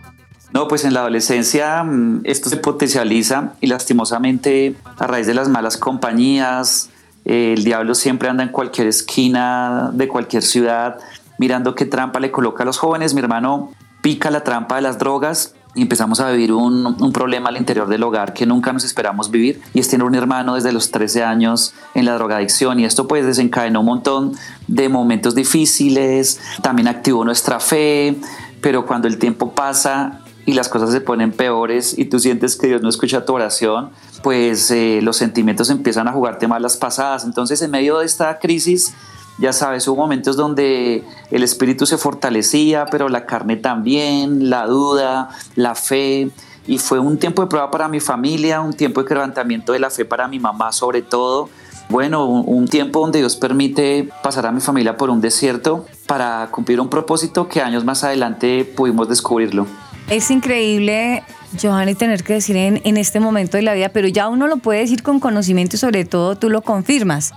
No, 0.52 0.68
pues 0.68 0.84
en 0.84 0.94
la 0.94 1.02
adolescencia 1.02 1.84
mm, 1.84 2.22
esto 2.24 2.50
se 2.50 2.58
potencializa 2.58 3.54
y 3.62 3.68
lastimosamente 3.68 4.76
a 4.98 5.08
raíz 5.08 5.28
de 5.28 5.34
las 5.34 5.50
malas 5.50 5.78
compañías, 5.78 6.90
eh, 7.26 7.54
el 7.56 7.64
diablo 7.64 7.96
siempre 7.96 8.30
anda 8.30 8.44
en 8.44 8.50
cualquier 8.50 8.88
esquina 8.88 9.92
de 9.94 10.08
cualquier 10.08 10.44
ciudad 10.44 11.00
mirando 11.38 11.74
qué 11.74 11.86
trampa 11.86 12.20
le 12.20 12.32
coloca 12.32 12.64
a 12.64 12.66
los 12.66 12.78
jóvenes. 12.78 13.14
Mi 13.16 13.22
hermano 13.22 13.72
pica 14.02 14.30
la 14.30 14.44
trampa 14.44 14.76
de 14.76 14.82
las 14.82 15.00
drogas 15.00 15.56
y 15.76 15.84
empezamos 15.84 16.20
a 16.20 16.30
vivir 16.32 16.52
un, 16.52 17.14
problema 17.14 17.50
al 17.50 17.58
interior 17.58 17.88
del 17.88 18.04
hogar 18.04 18.34
que 18.34 18.46
nunca 18.46 18.74
nos 18.74 18.84
esperamos 18.84 19.30
vivir 19.30 19.62
y 19.74 19.80
es 19.80 19.88
tener 19.88 20.06
un 20.06 20.16
hermano 20.16 20.56
desde 20.56 20.72
los 20.72 20.92
13 20.92 21.24
años 21.24 21.74
en 21.94 22.06
la 22.06 22.16
drogadicción 22.16 22.80
y 22.80 22.86
esto 22.86 23.08
pues 23.08 23.26
desencadenó 23.26 23.82
un 23.82 23.86
montón 23.86 24.34
de 24.68 24.90
momentos 24.90 25.36
difíciles, 25.36 26.40
también 26.64 26.88
activó 26.88 27.24
nuestra 27.24 27.60
fe, 27.60 28.18
pero 28.62 28.86
cuando 28.86 29.08
el 29.08 29.20
tiempo 29.20 29.52
pasa 29.52 30.22
y 30.50 30.54
las 30.54 30.68
cosas 30.68 30.92
se 30.92 31.00
ponen 31.00 31.32
peores 31.32 31.96
y 31.96 32.06
tú 32.06 32.20
sientes 32.20 32.56
que 32.56 32.66
Dios 32.66 32.82
no 32.82 32.90
escucha 32.90 33.24
tu 33.24 33.36
oración, 33.36 33.92
pues 34.24 34.72
eh, 34.72 35.00
los 35.04 35.16
sentimientos 35.16 35.70
empiezan 35.70 36.08
a 36.08 36.12
jugarte 36.12 36.48
malas 36.48 36.76
pasadas. 36.76 37.24
Entonces 37.24 37.62
en 37.62 37.70
medio 37.70 38.00
de 38.00 38.08
esta 38.08 38.40
crisis, 38.40 38.96
ya 39.38 39.54
sabes, 39.54 39.88
hubo 39.88 39.98
momentos 39.98 40.38
donde 40.38 41.04
el 41.30 41.44
espíritu 41.44 41.86
se 41.86 42.00
fortalecía, 42.00 42.88
pero 42.90 43.10
la 43.10 43.28
carne 43.28 43.58
también, 43.58 44.50
la 44.50 44.66
duda, 44.66 45.30
la 45.56 45.76
fe. 45.76 46.32
Y 46.66 46.80
fue 46.80 46.98
un 46.98 47.20
tiempo 47.20 47.44
de 47.44 47.48
prueba 47.48 47.70
para 47.70 47.88
mi 47.88 48.00
familia, 48.00 48.60
un 48.62 48.74
tiempo 48.74 49.04
de 49.04 49.08
quebrantamiento 49.08 49.74
de 49.74 49.80
la 49.80 49.92
fe 49.92 50.04
para 50.04 50.28
mi 50.28 50.40
mamá 50.40 50.72
sobre 50.72 51.04
todo. 51.04 51.50
Bueno, 51.90 52.26
un 52.26 52.68
tiempo 52.68 53.02
donde 53.02 53.20
Dios 53.20 53.36
permite 53.36 54.10
pasar 54.24 54.48
a 54.48 54.52
mi 54.52 54.62
familia 54.62 54.98
por 54.98 55.12
un 55.12 55.22
desierto 55.22 55.86
para 56.08 56.48
cumplir 56.50 56.82
un 56.82 56.90
propósito 56.90 57.48
que 57.48 57.62
años 57.62 57.86
más 57.86 58.04
adelante 58.04 58.66
pudimos 58.66 59.08
descubrirlo. 59.10 59.68
Es 60.10 60.32
increíble, 60.32 61.22
Johanny, 61.62 61.94
tener 61.94 62.24
que 62.24 62.34
decir 62.34 62.58
en, 62.58 62.82
en, 62.84 62.98
este 62.98 63.20
momento 63.20 63.58
de 63.58 63.64
la 63.64 63.76
vida, 63.76 63.90
pero 63.90 64.08
ya 64.08 64.28
uno 64.28 64.48
lo 64.48 64.58
puede 64.58 64.80
decir 64.80 65.04
con 65.04 65.20
conocimiento 65.20 65.76
y 65.76 65.80
sobre 65.80 66.04
todo 66.04 66.36
tú 66.36 66.50
lo 66.50 66.64
confirmas. 66.64 67.32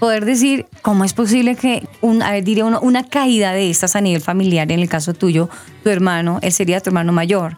Poder 0.00 0.24
decir, 0.24 0.66
¿cómo 0.82 1.04
es 1.04 1.12
posible 1.12 1.54
que, 1.54 1.86
un, 2.00 2.22
a 2.22 2.32
ver, 2.32 2.42
diría 2.42 2.64
uno, 2.64 2.80
una 2.80 3.04
caída 3.04 3.52
de 3.52 3.70
estas 3.70 3.94
a 3.94 4.00
nivel 4.00 4.20
familiar, 4.20 4.70
en 4.72 4.80
el 4.80 4.88
caso 4.88 5.14
tuyo, 5.14 5.48
tu 5.84 5.90
hermano, 5.90 6.40
él 6.42 6.50
sería 6.50 6.80
tu 6.80 6.90
hermano 6.90 7.12
mayor? 7.12 7.56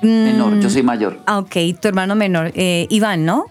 Menor, 0.00 0.56
mm, 0.56 0.60
yo 0.60 0.70
soy 0.70 0.82
mayor. 0.82 1.20
Ah, 1.26 1.38
ok, 1.38 1.56
tu 1.78 1.88
hermano 1.88 2.14
menor, 2.14 2.52
eh, 2.54 2.86
Iván, 2.88 3.26
¿no? 3.26 3.46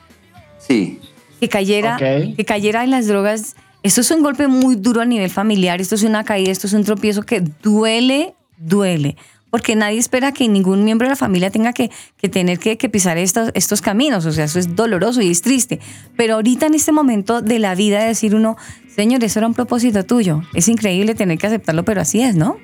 Sí. 0.57 1.00
Que 1.39 1.47
cayera, 1.47 1.95
okay. 1.95 2.33
que 2.33 2.43
cayera 2.43 2.83
en 2.83 2.89
las 2.89 3.05
drogas, 3.05 3.55
esto 3.83 4.01
es 4.01 4.09
un 4.09 4.24
golpe 4.24 4.47
muy 4.47 4.77
duro 4.77 5.01
a 5.01 5.05
nivel 5.05 5.29
familiar, 5.29 5.79
esto 5.79 5.93
es 5.93 6.01
una 6.01 6.24
caída, 6.24 6.51
esto 6.51 6.65
es 6.65 6.74
un 6.74 6.83
tropiezo 6.83 7.21
que 7.21 7.41
duele, 7.62 8.33
duele 8.57 9.15
porque 9.49 9.75
nadie 9.75 9.99
espera 9.99 10.31
que 10.31 10.47
ningún 10.47 10.83
miembro 10.83 11.05
de 11.05 11.11
la 11.11 11.15
familia 11.15 11.49
tenga 11.49 11.73
que, 11.73 11.89
que 12.17 12.29
tener 12.29 12.59
que, 12.59 12.77
que, 12.77 12.89
pisar 12.89 13.17
estos, 13.17 13.51
estos 13.53 13.81
caminos, 13.81 14.25
o 14.25 14.31
sea, 14.31 14.45
eso 14.45 14.59
es 14.59 14.75
doloroso 14.75 15.21
y 15.21 15.31
es 15.31 15.41
triste. 15.41 15.79
Pero 16.15 16.35
ahorita 16.35 16.65
en 16.65 16.73
este 16.73 16.91
momento 16.91 17.41
de 17.41 17.59
la 17.59 17.75
vida 17.75 18.03
decir 18.03 18.35
uno, 18.35 18.57
Señor, 18.93 19.23
eso 19.23 19.39
era 19.39 19.47
un 19.47 19.53
propósito 19.53 20.03
tuyo, 20.05 20.41
es 20.53 20.67
increíble 20.67 21.15
tener 21.15 21.37
que 21.37 21.47
aceptarlo, 21.47 21.83
pero 21.83 22.01
así 22.01 22.21
es, 22.21 22.35
¿no? 22.35 22.57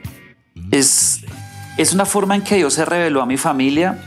Es, 0.71 1.21
es 1.77 1.93
una 1.93 2.05
forma 2.05 2.35
en 2.35 2.41
que 2.41 2.55
Dios 2.55 2.73
se 2.73 2.85
reveló 2.85 3.21
a 3.21 3.25
mi 3.25 3.37
familia, 3.37 3.99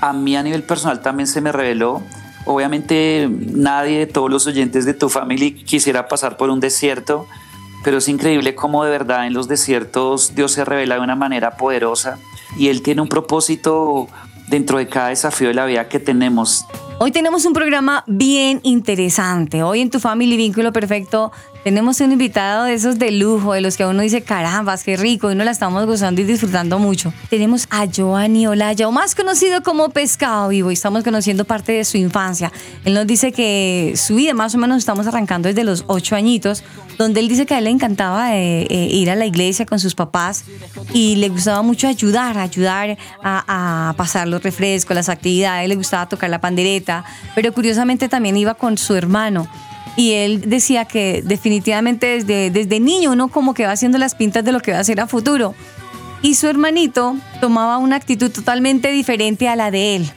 a 0.00 0.12
mí 0.12 0.36
a 0.36 0.42
nivel 0.42 0.62
personal 0.62 1.00
también 1.00 1.26
se 1.26 1.40
me 1.40 1.52
reveló. 1.52 2.02
Obviamente 2.44 3.28
nadie 3.30 4.00
de 4.00 4.06
todos 4.06 4.28
los 4.28 4.46
oyentes 4.48 4.84
de 4.84 4.94
tu 4.94 5.08
familia 5.08 5.54
quisiera 5.64 6.08
pasar 6.08 6.36
por 6.36 6.50
un 6.50 6.58
desierto, 6.58 7.26
pero 7.82 7.98
es 7.98 8.08
increíble 8.08 8.54
cómo 8.54 8.84
de 8.84 8.90
verdad 8.90 9.26
en 9.26 9.34
los 9.34 9.48
desiertos 9.48 10.34
Dios 10.34 10.52
se 10.52 10.64
revela 10.64 10.96
de 10.96 11.00
una 11.00 11.16
manera 11.16 11.56
poderosa 11.56 12.18
y 12.56 12.68
Él 12.68 12.82
tiene 12.82 13.02
un 13.02 13.08
propósito 13.08 14.08
dentro 14.48 14.78
de 14.78 14.88
cada 14.88 15.08
desafío 15.08 15.48
de 15.48 15.54
la 15.54 15.64
vida 15.64 15.88
que 15.88 15.98
tenemos. 15.98 16.66
Hoy 17.04 17.10
tenemos 17.10 17.44
un 17.46 17.52
programa 17.52 18.04
bien 18.06 18.60
interesante. 18.62 19.64
Hoy 19.64 19.80
en 19.80 19.90
Tu 19.90 19.98
Family 19.98 20.36
Vínculo 20.36 20.72
Perfecto 20.72 21.32
Tenemos 21.64 22.00
un 22.00 22.10
invitado 22.10 22.64
de 22.64 22.74
esos 22.74 22.98
de 22.98 23.12
lujo, 23.12 23.52
de 23.52 23.60
los 23.60 23.76
que 23.76 23.86
uno 23.86 24.02
dice, 24.02 24.22
caramba, 24.22 24.76
qué 24.78 24.96
rico, 24.96 25.30
y 25.30 25.36
no 25.36 25.44
la 25.44 25.52
estamos 25.52 25.86
gozando 25.86 26.20
y 26.20 26.24
disfrutando 26.24 26.80
mucho. 26.80 27.12
Tenemos 27.30 27.68
a 27.70 27.84
Giovanni 27.84 28.48
Olaya, 28.48 28.88
o 28.88 28.90
más 28.92 29.14
conocido 29.14 29.62
como 29.62 29.90
Pescado 29.90 30.48
Vivo, 30.48 30.72
y 30.72 30.74
estamos 30.74 31.04
conociendo 31.04 31.44
parte 31.44 31.70
de 31.70 31.84
su 31.84 31.98
infancia. 31.98 32.50
Él 32.84 32.94
nos 32.94 33.06
dice 33.06 33.30
que 33.30 33.92
su 33.94 34.16
vida 34.16 34.34
más 34.34 34.56
o 34.56 34.58
menos 34.58 34.78
estamos 34.78 35.06
arrancando 35.06 35.48
desde 35.48 35.62
los 35.62 35.84
ocho 35.86 36.16
añitos, 36.16 36.64
donde 36.98 37.20
él 37.20 37.28
dice 37.28 37.46
que 37.46 37.54
a 37.54 37.58
él 37.58 37.64
le 37.64 37.70
encantaba 37.70 38.36
eh, 38.36 38.66
eh, 38.68 38.88
ir 38.90 39.08
a 39.08 39.14
la 39.14 39.26
iglesia 39.26 39.64
con 39.64 39.78
sus 39.78 39.94
papás 39.94 40.44
y 40.92 41.14
le 41.16 41.28
gustaba 41.28 41.62
mucho 41.62 41.86
ayudar, 41.86 42.38
ayudar 42.38 42.98
a 43.22 43.94
pasar 43.96 44.26
los 44.26 44.42
refrescos, 44.42 44.96
las 44.96 45.08
actividades, 45.08 45.68
le 45.68 45.76
gustaba 45.76 46.08
tocar 46.08 46.28
la 46.28 46.40
pandereta, 46.40 46.91
pero 47.34 47.52
curiosamente 47.52 48.08
también 48.08 48.36
iba 48.36 48.54
con 48.54 48.78
su 48.78 48.94
hermano 48.94 49.48
y 49.96 50.12
él 50.12 50.44
decía 50.46 50.84
que 50.84 51.22
definitivamente 51.24 52.06
desde, 52.06 52.50
desde 52.50 52.80
niño 52.80 53.12
uno 53.12 53.28
como 53.28 53.54
que 53.54 53.66
va 53.66 53.72
haciendo 53.72 53.98
las 53.98 54.14
pintas 54.14 54.44
de 54.44 54.52
lo 54.52 54.60
que 54.60 54.72
va 54.72 54.78
a 54.78 54.80
hacer 54.80 55.00
a 55.00 55.06
futuro. 55.06 55.54
Y 56.22 56.34
su 56.34 56.46
hermanito 56.46 57.16
tomaba 57.40 57.78
una 57.78 57.96
actitud 57.96 58.30
totalmente 58.30 58.90
diferente 58.92 59.48
a 59.48 59.56
la 59.56 59.70
de 59.70 59.96
él, 59.96 60.10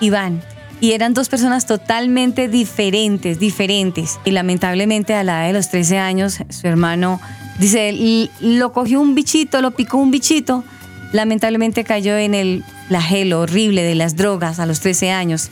Iván. 0.00 0.42
Y 0.80 0.92
eran 0.92 1.12
dos 1.12 1.28
personas 1.28 1.66
totalmente 1.66 2.48
diferentes, 2.48 3.38
diferentes. 3.38 4.18
Y 4.24 4.30
lamentablemente 4.30 5.14
a 5.14 5.22
la 5.22 5.40
edad 5.40 5.48
de 5.48 5.52
los 5.52 5.68
13 5.68 5.98
años, 5.98 6.38
su 6.48 6.66
hermano, 6.66 7.20
dice, 7.58 8.30
lo 8.40 8.72
cogió 8.72 9.02
un 9.02 9.14
bichito, 9.14 9.60
lo 9.60 9.72
picó 9.72 9.98
un 9.98 10.10
bichito. 10.10 10.64
Lamentablemente 11.12 11.84
cayó 11.84 12.16
en 12.16 12.34
el 12.34 12.64
flagelo 12.88 13.40
horrible 13.40 13.82
de 13.82 13.94
las 13.94 14.16
drogas 14.16 14.58
a 14.58 14.64
los 14.64 14.80
13 14.80 15.10
años. 15.10 15.50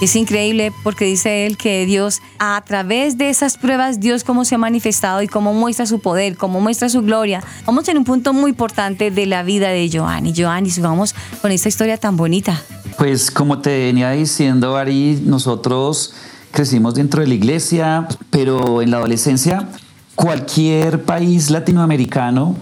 Es 0.00 0.14
increíble 0.14 0.72
porque 0.82 1.06
dice 1.06 1.46
él 1.46 1.56
que 1.56 1.86
Dios, 1.86 2.20
a 2.38 2.62
través 2.66 3.16
de 3.16 3.30
esas 3.30 3.56
pruebas, 3.56 3.98
Dios 3.98 4.24
cómo 4.24 4.44
se 4.44 4.54
ha 4.54 4.58
manifestado 4.58 5.22
y 5.22 5.26
cómo 5.26 5.54
muestra 5.54 5.86
su 5.86 6.00
poder, 6.00 6.36
cómo 6.36 6.60
muestra 6.60 6.90
su 6.90 7.00
gloria. 7.00 7.42
Vamos 7.64 7.88
en 7.88 7.96
un 7.96 8.04
punto 8.04 8.34
muy 8.34 8.50
importante 8.50 9.10
de 9.10 9.24
la 9.24 9.42
vida 9.42 9.68
de 9.68 9.90
Joanny. 9.90 10.34
Joanny, 10.36 10.68
sigamos 10.68 11.14
con 11.40 11.50
esta 11.50 11.70
historia 11.70 11.96
tan 11.96 12.16
bonita. 12.18 12.62
Pues 12.98 13.30
como 13.30 13.60
te 13.60 13.86
venía 13.86 14.10
diciendo, 14.10 14.76
Ari, 14.76 15.22
nosotros 15.24 16.12
crecimos 16.50 16.94
dentro 16.94 17.22
de 17.22 17.28
la 17.28 17.34
iglesia, 17.34 18.06
pero 18.30 18.82
en 18.82 18.90
la 18.90 18.98
adolescencia 18.98 19.66
cualquier 20.14 21.04
país 21.04 21.50
latinoamericano 21.50 22.56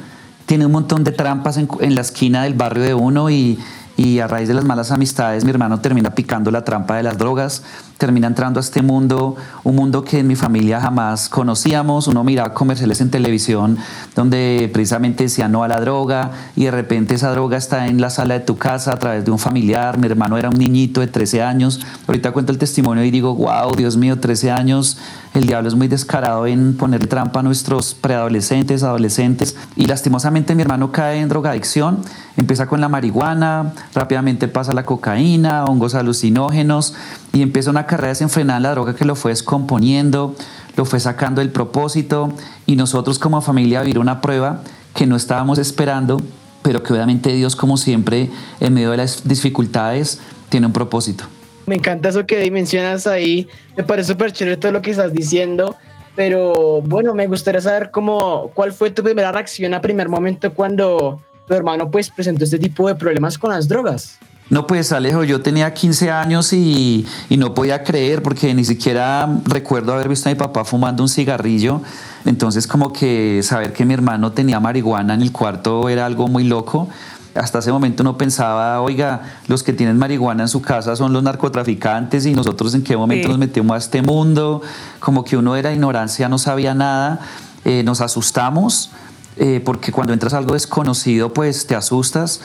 tiene 0.46 0.66
un 0.66 0.72
montón 0.72 1.04
de 1.04 1.12
trampas 1.12 1.56
en 1.56 1.94
la 1.94 2.00
esquina 2.02 2.42
del 2.42 2.54
barrio 2.54 2.84
de 2.84 2.94
uno 2.94 3.30
y 3.30 3.58
y 3.96 4.18
a 4.18 4.26
raíz 4.26 4.48
de 4.48 4.54
las 4.54 4.64
malas 4.64 4.90
amistades 4.90 5.44
mi 5.44 5.50
hermano 5.50 5.80
termina 5.80 6.14
picando 6.14 6.50
la 6.50 6.64
trampa 6.64 6.96
de 6.96 7.02
las 7.02 7.18
drogas, 7.18 7.62
termina 7.98 8.26
entrando 8.26 8.60
a 8.60 8.62
este 8.62 8.82
mundo, 8.82 9.36
un 9.62 9.76
mundo 9.76 10.04
que 10.04 10.18
en 10.18 10.26
mi 10.26 10.36
familia 10.36 10.80
jamás 10.80 11.28
conocíamos, 11.28 12.08
uno 12.08 12.24
miraba 12.24 12.52
comerciales 12.52 13.00
en 13.00 13.10
televisión 13.10 13.78
donde 14.14 14.70
precisamente 14.72 15.24
decía 15.24 15.48
no 15.48 15.62
a 15.62 15.68
la 15.68 15.80
droga 15.80 16.30
y 16.56 16.64
de 16.64 16.70
repente 16.70 17.14
esa 17.14 17.30
droga 17.30 17.56
está 17.56 17.86
en 17.86 18.00
la 18.00 18.10
sala 18.10 18.34
de 18.34 18.40
tu 18.40 18.56
casa 18.56 18.92
a 18.92 18.98
través 18.98 19.24
de 19.24 19.30
un 19.30 19.38
familiar, 19.38 19.98
mi 19.98 20.06
hermano 20.06 20.38
era 20.38 20.48
un 20.48 20.58
niñito 20.58 21.00
de 21.00 21.06
13 21.06 21.42
años, 21.42 21.80
ahorita 22.06 22.32
cuento 22.32 22.52
el 22.52 22.58
testimonio 22.58 23.04
y 23.04 23.10
digo, 23.10 23.34
wow, 23.34 23.74
Dios 23.76 23.96
mío, 23.96 24.18
13 24.18 24.50
años, 24.50 24.98
el 25.34 25.46
diablo 25.46 25.68
es 25.68 25.74
muy 25.74 25.88
descarado 25.88 26.46
en 26.46 26.76
ponerle 26.76 27.08
trampa 27.08 27.40
a 27.40 27.42
nuestros 27.42 27.94
preadolescentes, 27.94 28.82
adolescentes 28.82 29.56
y 29.76 29.86
lastimosamente 29.86 30.54
mi 30.54 30.62
hermano 30.62 30.92
cae 30.92 31.20
en 31.20 31.28
drogadicción, 31.28 32.02
empieza 32.36 32.66
con 32.66 32.80
la 32.80 32.88
marihuana, 32.88 33.72
rápidamente 33.94 34.48
pasa 34.48 34.72
la 34.72 34.84
cocaína, 34.84 35.64
hongos 35.64 35.94
alucinógenos 35.94 36.94
y 37.32 37.42
empieza 37.42 37.70
una 37.70 37.83
carrera 37.86 38.08
desenfrenada 38.08 38.58
en 38.58 38.62
la 38.64 38.70
droga 38.72 38.94
que 38.94 39.04
lo 39.04 39.14
fue 39.14 39.30
descomponiendo, 39.30 40.34
lo 40.76 40.84
fue 40.84 41.00
sacando 41.00 41.40
del 41.40 41.50
propósito 41.50 42.32
y 42.66 42.76
nosotros 42.76 43.18
como 43.18 43.40
familia 43.40 43.82
vivir 43.82 43.98
una 43.98 44.20
prueba 44.20 44.62
que 44.94 45.06
no 45.06 45.16
estábamos 45.16 45.58
esperando, 45.58 46.20
pero 46.62 46.82
que 46.82 46.92
obviamente 46.92 47.32
Dios 47.32 47.56
como 47.56 47.76
siempre 47.76 48.30
en 48.60 48.74
medio 48.74 48.90
de 48.90 48.98
las 48.98 49.26
dificultades 49.26 50.20
tiene 50.48 50.66
un 50.66 50.72
propósito. 50.72 51.24
Me 51.66 51.76
encanta 51.76 52.10
eso 52.10 52.26
que 52.26 52.50
mencionas 52.50 53.06
ahí, 53.06 53.48
me 53.76 53.84
parece 53.84 54.12
súper 54.12 54.32
chévere 54.32 54.56
todo 54.56 54.72
lo 54.72 54.82
que 54.82 54.90
estás 54.90 55.12
diciendo, 55.12 55.76
pero 56.14 56.82
bueno, 56.82 57.14
me 57.14 57.26
gustaría 57.26 57.60
saber 57.60 57.90
cómo, 57.90 58.50
cuál 58.54 58.72
fue 58.72 58.90
tu 58.90 59.02
primera 59.02 59.32
reacción 59.32 59.74
a 59.74 59.80
primer 59.80 60.08
momento 60.08 60.52
cuando 60.52 61.22
tu 61.46 61.54
hermano 61.54 61.90
pues 61.90 62.10
presentó 62.10 62.44
este 62.44 62.58
tipo 62.58 62.86
de 62.88 62.94
problemas 62.94 63.38
con 63.38 63.50
las 63.50 63.68
drogas. 63.68 64.18
No, 64.50 64.66
pues 64.66 64.92
Alejo, 64.92 65.24
yo 65.24 65.40
tenía 65.40 65.72
15 65.72 66.10
años 66.10 66.52
y, 66.52 67.06
y, 67.30 67.36
no 67.38 67.54
podía 67.54 67.82
creer 67.82 68.22
porque 68.22 68.52
ni 68.52 68.64
siquiera 68.64 69.40
recuerdo 69.46 69.94
haber 69.94 70.08
visto 70.08 70.28
a 70.28 70.32
mi 70.32 70.38
papá 70.38 70.64
fumando 70.64 71.02
un 71.02 71.08
cigarrillo. 71.08 71.80
Entonces 72.26 72.66
como 72.66 72.92
que 72.92 73.40
saber 73.42 73.72
que 73.72 73.86
mi 73.86 73.94
hermano 73.94 74.32
tenía 74.32 74.60
marihuana 74.60 75.14
en 75.14 75.22
el 75.22 75.32
cuarto 75.32 75.88
era 75.88 76.04
algo 76.04 76.28
muy 76.28 76.44
loco. 76.44 76.88
Hasta 77.34 77.58
ese 77.58 77.72
momento 77.72 78.04
no 78.04 78.16
pensaba, 78.16 78.80
oiga, 78.80 79.22
los 79.48 79.62
que 79.62 79.72
tienen 79.72 79.98
marihuana 79.98 80.44
en 80.44 80.48
su 80.48 80.62
casa 80.62 80.94
son 80.94 81.12
los 81.12 81.22
narcotraficantes 81.22 82.26
y 82.26 82.34
nosotros 82.34 82.74
en 82.74 82.84
qué 82.84 82.96
momento 82.96 83.24
sí. 83.24 83.30
nos 83.30 83.38
metimos 83.38 83.74
a 83.74 83.78
este 83.78 84.02
mundo. 84.02 84.62
Como 85.00 85.24
que 85.24 85.36
uno 85.36 85.56
era 85.56 85.72
ignorancia, 85.72 86.28
no 86.28 86.38
sabía 86.38 86.74
nada. 86.74 87.18
Eh, 87.64 87.82
nos 87.82 88.02
asustamos 88.02 88.90
eh, 89.36 89.60
porque 89.64 89.90
cuando 89.90 90.12
entras 90.12 90.32
a 90.34 90.38
algo 90.38 90.52
desconocido 90.52 91.32
pues 91.32 91.66
te 91.66 91.74
asustas 91.74 92.40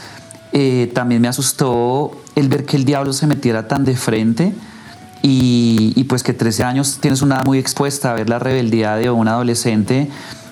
eh, 0.51 0.91
también 0.93 1.21
me 1.21 1.27
asustó 1.27 2.11
el 2.35 2.49
ver 2.49 2.65
que 2.65 2.77
el 2.77 2.85
diablo 2.85 3.13
se 3.13 3.27
metiera 3.27 3.67
tan 3.67 3.85
de 3.85 3.95
frente 3.95 4.53
y, 5.21 5.93
y, 5.95 6.03
pues 6.05 6.23
que 6.23 6.33
13 6.33 6.63
años 6.63 6.97
tienes 7.01 7.21
una 7.21 7.35
edad 7.35 7.45
muy 7.45 7.59
expuesta 7.59 8.11
a 8.11 8.13
ver 8.13 8.29
la 8.29 8.39
rebeldía 8.39 8.95
de 8.95 9.09
un 9.09 9.27
adolescente 9.27 10.09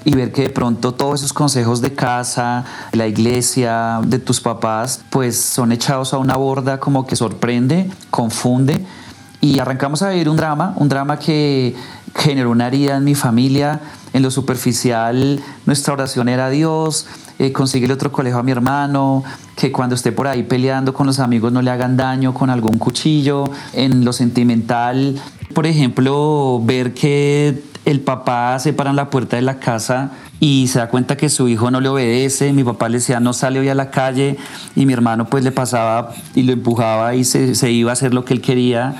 y 0.07 0.15
ver 0.15 0.31
que 0.31 0.43
de 0.43 0.49
pronto 0.49 0.93
todos 0.93 1.19
esos 1.19 1.33
consejos 1.33 1.81
de 1.81 1.93
casa, 1.93 2.63
la 2.93 3.07
iglesia, 3.07 3.99
de 4.05 4.19
tus 4.19 4.39
papás, 4.39 5.01
pues 5.10 5.38
son 5.38 5.73
echados 5.73 6.13
a 6.13 6.17
una 6.17 6.38
borda 6.38 6.79
como 6.79 7.05
que 7.05 7.17
sorprende, 7.17 7.89
confunde 8.10 8.86
y 9.41 9.60
arrancamos 9.60 10.01
a 10.01 10.10
vivir 10.10 10.29
un 10.29 10.38
drama, 10.38 10.73
un 10.77 10.88
drama 10.88 11.19
que 11.19 11.75
generó 12.15 12.51
una 12.51 12.67
herida 12.67 12.95
en 12.95 13.03
mi 13.03 13.15
familia. 13.15 13.81
En 14.13 14.23
lo 14.23 14.31
superficial, 14.31 15.43
nuestra 15.65 15.93
oración 15.93 16.29
era 16.29 16.49
Dios, 16.49 17.05
eh, 17.38 17.51
consíguele 17.51 17.93
otro 17.93 18.12
colegio 18.12 18.39
a 18.39 18.43
mi 18.43 18.51
hermano, 18.51 19.25
que 19.58 19.72
cuando 19.72 19.96
esté 19.96 20.12
por 20.12 20.28
ahí 20.28 20.43
peleando 20.43 20.93
con 20.93 21.08
los 21.08 21.20
amigos 21.20 21.52
no 21.52 21.63
le 21.63 21.72
hagan 21.72 21.98
daño 21.98 22.34
con 22.34 22.52
algún 22.52 22.78
cuchillo. 22.78 23.46
En 23.74 24.06
lo 24.06 24.13
sentimental, 24.13 25.20
por 25.54 25.65
ejemplo, 25.65 26.62
ver 26.63 26.93
que 26.93 27.63
el 27.84 28.02
papá 28.02 28.60
se 28.60 28.72
para 28.74 28.91
en 28.91 28.96
la 28.96 29.10
puerta 29.10 29.36
de 29.36 29.41
la 29.41 29.60
casa 29.60 30.12
y 30.39 30.67
se 30.67 30.78
da 30.78 30.89
cuenta 30.89 31.17
que 31.17 31.30
su 31.30 31.48
hijo 31.48 31.72
no 31.72 31.82
le 31.82 31.89
obedece. 31.89 32.54
Mi 32.54 32.63
papá 32.63 32.88
le 32.88 33.00
decía 33.00 33.20
no 33.20 33.34
sale 33.34 33.60
hoy 33.60 33.70
a 33.70 33.76
la 33.76 33.89
calle 33.89 34.38
y 34.76 34.86
mi 34.86 34.93
hermano 34.93 35.26
pues 35.26 35.43
le 35.43 35.52
pasaba 35.52 36.13
y 36.36 36.43
lo 36.43 36.54
empujaba 36.54 37.15
y 37.15 37.24
se, 37.24 37.56
se 37.56 37.72
iba 37.72 37.89
a 37.89 37.93
hacer 37.93 38.13
lo 38.13 38.26
que 38.26 38.36
él 38.36 38.41
quería 38.41 38.96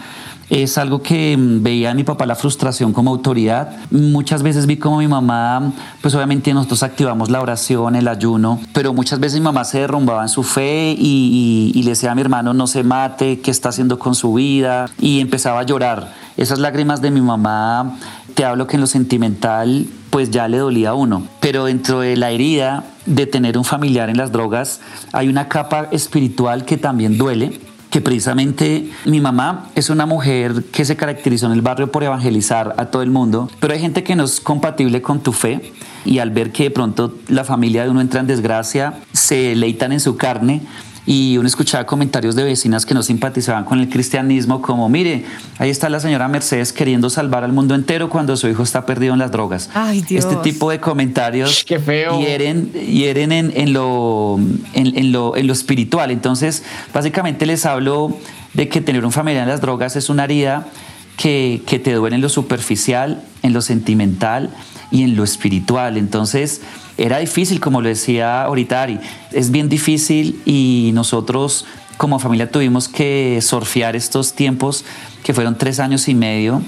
es 0.50 0.78
algo 0.78 1.02
que 1.02 1.36
veía 1.38 1.92
a 1.92 1.94
mi 1.94 2.04
papá 2.04 2.26
la 2.26 2.36
frustración 2.36 2.94
como 2.94 3.12
autoridad. 3.12 3.78
Muchas 3.92 4.44
veces 4.44 4.66
vi 4.66 4.78
como 4.78 4.98
mi 4.98 5.08
mamá, 5.08 5.74
pues 6.02 6.16
obviamente 6.16 6.54
nosotros 6.54 6.84
activamos 6.84 7.30
la 7.30 7.42
oración, 7.42 7.96
el 7.96 8.08
ayuno, 8.08 8.60
pero 8.74 8.94
muchas 8.94 9.20
veces 9.20 9.40
mi 9.40 9.44
mamá 9.44 9.66
se 9.66 9.80
derrumbaba 9.80 10.24
en 10.24 10.30
su 10.30 10.44
fe 10.44 10.96
y, 10.98 11.72
y, 11.74 11.80
y 11.80 11.84
le 11.84 11.92
decía 11.92 12.12
a 12.12 12.16
mi 12.16 12.22
hermano 12.22 12.54
no 12.54 12.68
se 12.68 12.84
mate, 12.84 13.40
qué 13.42 13.52
está 13.52 13.70
haciendo 13.70 14.00
con 14.00 14.16
su 14.16 14.34
vida 14.34 14.90
y 15.00 15.20
empezaba 15.20 15.60
a 15.60 15.64
llorar. 15.64 16.14
Esas 16.38 16.60
lágrimas 16.60 17.02
de 17.02 17.12
mi 17.12 17.22
mamá, 17.22 17.98
te 18.34 18.46
hablo 18.46 18.68
que 18.68 18.78
en 18.78 18.82
lo 18.82 18.88
sentimental 18.88 19.88
pues 20.12 20.32
ya 20.32 20.48
le 20.48 20.58
dolía 20.58 20.92
a 20.92 20.94
uno, 20.94 21.24
pero 21.42 21.66
dentro 21.66 22.00
de 22.00 22.16
la 22.16 22.32
herida 22.32 22.86
de 23.06 23.26
tener 23.26 23.58
un 23.58 23.66
familiar 23.66 24.10
en 24.10 24.18
las 24.18 24.32
drogas 24.32 24.80
hay 25.12 25.28
una 25.28 25.48
capa 25.50 25.90
espiritual 25.92 26.64
que 26.64 26.78
también 26.78 27.18
duele 27.18 27.60
precisamente 28.02 28.90
mi 29.06 29.22
mamá 29.22 29.70
es 29.76 29.90
una 29.90 30.06
mujer 30.06 30.66
que 30.72 30.86
se 30.86 30.96
caracterizó 30.96 31.48
en 31.48 31.54
el 31.54 31.62
barrio 31.62 31.92
por 31.92 32.04
evangelizar 32.04 32.76
a 32.78 32.86
todo 32.88 33.02
el 33.02 33.10
mundo, 33.10 33.50
pero 33.60 33.74
hay 33.74 33.80
gente 33.80 34.04
que 34.04 34.16
no 34.16 34.24
es 34.24 34.40
compatible 34.40 35.02
con 35.02 35.22
tu 35.22 35.32
fe 35.34 35.74
y 36.06 36.20
al 36.20 36.32
ver 36.32 36.52
que 36.52 36.64
de 36.64 36.72
pronto 36.72 37.16
la 37.28 37.44
familia 37.44 37.84
de 37.84 37.90
uno 37.90 38.02
entra 38.02 38.22
en 38.22 38.28
desgracia, 38.28 38.94
se 39.12 39.56
leitan 39.56 39.92
en 39.92 40.00
su 40.00 40.16
carne 40.16 40.62
y 41.08 41.38
uno 41.38 41.48
escuchaba 41.48 41.86
comentarios 41.86 42.36
de 42.36 42.44
vecinas 42.44 42.86
que 42.86 42.94
no 42.94 43.02
simpatizaban 43.02 43.64
con 43.64 43.80
el 43.80 43.88
cristianismo, 43.88 44.62
como, 44.62 44.90
mire, 44.90 45.24
ahí 45.58 45.70
está 45.70 45.90
la 45.90 46.02
señora 46.02 46.28
Mercedes 46.28 46.74
queriendo 46.74 47.10
salvar 47.10 47.46
al 47.46 47.54
mundo 47.54 47.76
entero 47.76 48.10
cuando 48.10 48.36
su 48.36 48.50
hijo 48.50 48.62
está 48.62 48.86
perdido 48.86 49.14
en 49.14 49.20
las 49.20 49.32
drogas. 49.32 49.70
Ay, 49.74 50.02
Dios. 50.02 50.26
Este 50.26 50.36
tipo 50.44 50.70
de 50.70 50.82
comentarios 50.82 51.64
Qué 51.66 51.80
feo. 51.80 52.20
hieren, 52.20 52.74
hieren 52.74 53.32
en, 53.32 53.54
en, 53.56 53.72
lo, 53.72 54.38
en, 54.74 54.98
en, 54.98 55.14
lo, 55.14 55.38
en 55.38 55.48
lo 55.48 55.54
espiritual. 55.54 56.12
Entonces, 56.12 56.64
básicamente 56.94 57.46
les 57.46 57.66
hablo 57.66 58.18
de 58.54 58.68
que 58.68 58.82
tener 58.82 59.06
un 59.06 59.14
familiar 59.14 59.44
en 59.44 59.50
las 59.50 59.62
drogas 59.62 59.96
es 59.96 60.10
una 60.10 60.26
herida 60.26 60.68
que, 61.16 61.62
que 61.66 61.80
te 61.80 61.94
duele 61.94 62.18
en 62.18 62.22
lo 62.22 62.30
superficial, 62.30 63.24
en 63.44 63.54
lo 63.54 63.62
sentimental 63.62 64.50
y 64.92 65.04
en 65.04 65.16
lo 65.16 65.24
espiritual. 65.24 65.96
Entonces, 65.96 66.62
era 66.98 67.20
difícil, 67.20 67.60
como 67.60 67.82
lo 67.82 67.90
decía 67.90 68.44
ahorita 68.44 68.82
Ari, 68.82 69.00
es 69.32 69.52
bien 69.52 69.70
difícil 69.70 70.42
y 70.46 70.92
nosotros 70.94 71.66
como 71.98 72.20
familia 72.20 72.50
tuvimos 72.50 72.88
que 72.88 73.40
surfear 73.42 73.96
estos 73.96 74.34
tiempos 74.34 74.86
que 75.24 75.34
fueron 75.34 75.58
tres 75.58 75.80
años 75.80 76.08
y 76.08 76.16
medio 76.16 76.62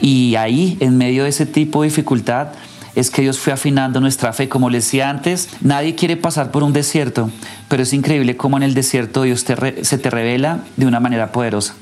y 0.00 0.36
ahí, 0.36 0.76
en 0.80 0.96
medio 0.96 1.24
de 1.24 1.30
ese 1.30 1.46
tipo 1.46 1.82
de 1.82 1.88
dificultad, 1.88 2.48
es 2.94 3.10
que 3.10 3.22
Dios 3.22 3.38
fue 3.38 3.52
afinando 3.52 4.00
nuestra 4.00 4.32
fe. 4.32 4.48
Como 4.48 4.70
les 4.70 4.84
decía 4.84 5.10
antes, 5.10 5.48
nadie 5.60 5.94
quiere 5.94 6.16
pasar 6.16 6.50
por 6.50 6.62
un 6.62 6.72
desierto, 6.72 7.30
pero 7.68 7.82
es 7.82 7.92
increíble 7.92 8.36
cómo 8.36 8.56
en 8.56 8.62
el 8.62 8.74
desierto 8.74 9.22
Dios 9.22 9.44
te 9.44 9.84
se 9.84 9.98
te 9.98 10.10
revela 10.10 10.64
de 10.76 10.86
una 10.86 11.00
manera 11.00 11.32
poderosa. 11.32 11.74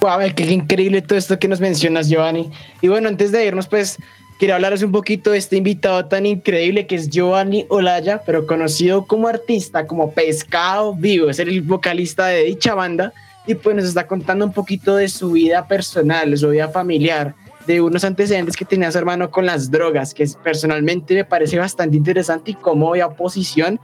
Wow, 0.00 0.18
qué 0.34 0.44
increíble 0.52 1.00
todo 1.02 1.16
esto 1.16 1.38
que 1.38 1.46
nos 1.46 1.60
mencionas, 1.60 2.08
Giovanni. 2.08 2.50
Y 2.80 2.88
bueno, 2.88 3.08
antes 3.08 3.30
de 3.30 3.46
irnos, 3.46 3.68
pues 3.68 3.98
quería 4.42 4.56
hablaros 4.56 4.82
un 4.82 4.90
poquito 4.90 5.30
de 5.30 5.38
este 5.38 5.56
invitado 5.56 6.06
tan 6.06 6.26
increíble 6.26 6.88
que 6.88 6.96
es 6.96 7.08
Giovanni 7.08 7.64
Olaya, 7.68 8.22
pero 8.26 8.44
conocido 8.44 9.06
como 9.06 9.28
artista, 9.28 9.86
como 9.86 10.10
Pescado 10.10 10.96
Vivo, 10.96 11.30
es 11.30 11.38
el 11.38 11.62
vocalista 11.62 12.26
de 12.26 12.42
dicha 12.42 12.74
banda 12.74 13.12
y 13.46 13.54
pues 13.54 13.76
nos 13.76 13.84
está 13.84 14.08
contando 14.08 14.44
un 14.44 14.52
poquito 14.52 14.96
de 14.96 15.08
su 15.08 15.30
vida 15.30 15.68
personal, 15.68 16.32
de 16.32 16.36
su 16.36 16.48
vida 16.48 16.66
familiar, 16.70 17.36
de 17.68 17.80
unos 17.80 18.02
antecedentes 18.02 18.56
que 18.56 18.64
tenía 18.64 18.90
su 18.90 18.98
hermano 18.98 19.30
con 19.30 19.46
las 19.46 19.70
drogas, 19.70 20.12
que 20.12 20.28
personalmente 20.42 21.14
me 21.14 21.24
parece 21.24 21.56
bastante 21.56 21.96
interesante 21.96 22.50
y 22.50 22.54
cómo 22.54 22.90
había 22.90 23.06
oposición 23.06 23.78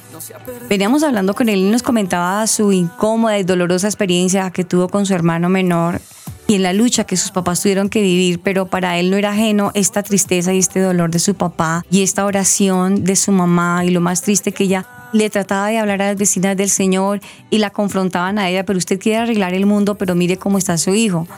Veníamos 0.68 1.02
hablando 1.02 1.34
con 1.34 1.48
él 1.48 1.60
y 1.60 1.70
nos 1.70 1.82
comentaba 1.82 2.46
su 2.46 2.72
incómoda 2.72 3.38
y 3.38 3.42
dolorosa 3.42 3.86
experiencia 3.86 4.50
que 4.50 4.64
tuvo 4.64 4.90
con 4.90 5.06
su 5.06 5.14
hermano 5.14 5.48
menor 5.48 6.02
y 6.50 6.56
en 6.56 6.64
la 6.64 6.72
lucha 6.72 7.04
que 7.04 7.16
sus 7.16 7.30
papás 7.30 7.62
tuvieron 7.62 7.88
que 7.88 8.02
vivir, 8.02 8.40
pero 8.40 8.66
para 8.66 8.98
él 8.98 9.08
no 9.08 9.16
era 9.16 9.30
ajeno 9.30 9.70
esta 9.74 10.02
tristeza 10.02 10.52
y 10.52 10.58
este 10.58 10.80
dolor 10.80 11.12
de 11.12 11.20
su 11.20 11.36
papá 11.36 11.84
y 11.92 12.02
esta 12.02 12.24
oración 12.24 13.04
de 13.04 13.14
su 13.14 13.30
mamá 13.30 13.84
y 13.84 13.90
lo 13.90 14.00
más 14.00 14.22
triste 14.22 14.50
que 14.50 14.64
ella 14.64 14.84
le 15.12 15.30
trataba 15.30 15.68
de 15.68 15.78
hablar 15.78 16.02
a 16.02 16.06
las 16.08 16.16
vecinas 16.16 16.56
del 16.56 16.68
Señor 16.68 17.20
y 17.50 17.58
la 17.58 17.70
confrontaban 17.70 18.40
a 18.40 18.48
ella, 18.48 18.66
pero 18.66 18.78
usted 18.78 18.98
quiere 18.98 19.18
arreglar 19.18 19.54
el 19.54 19.64
mundo, 19.64 19.94
pero 19.94 20.16
mire 20.16 20.38
cómo 20.38 20.58
está 20.58 20.76
su 20.76 20.92
hijo. 20.92 21.28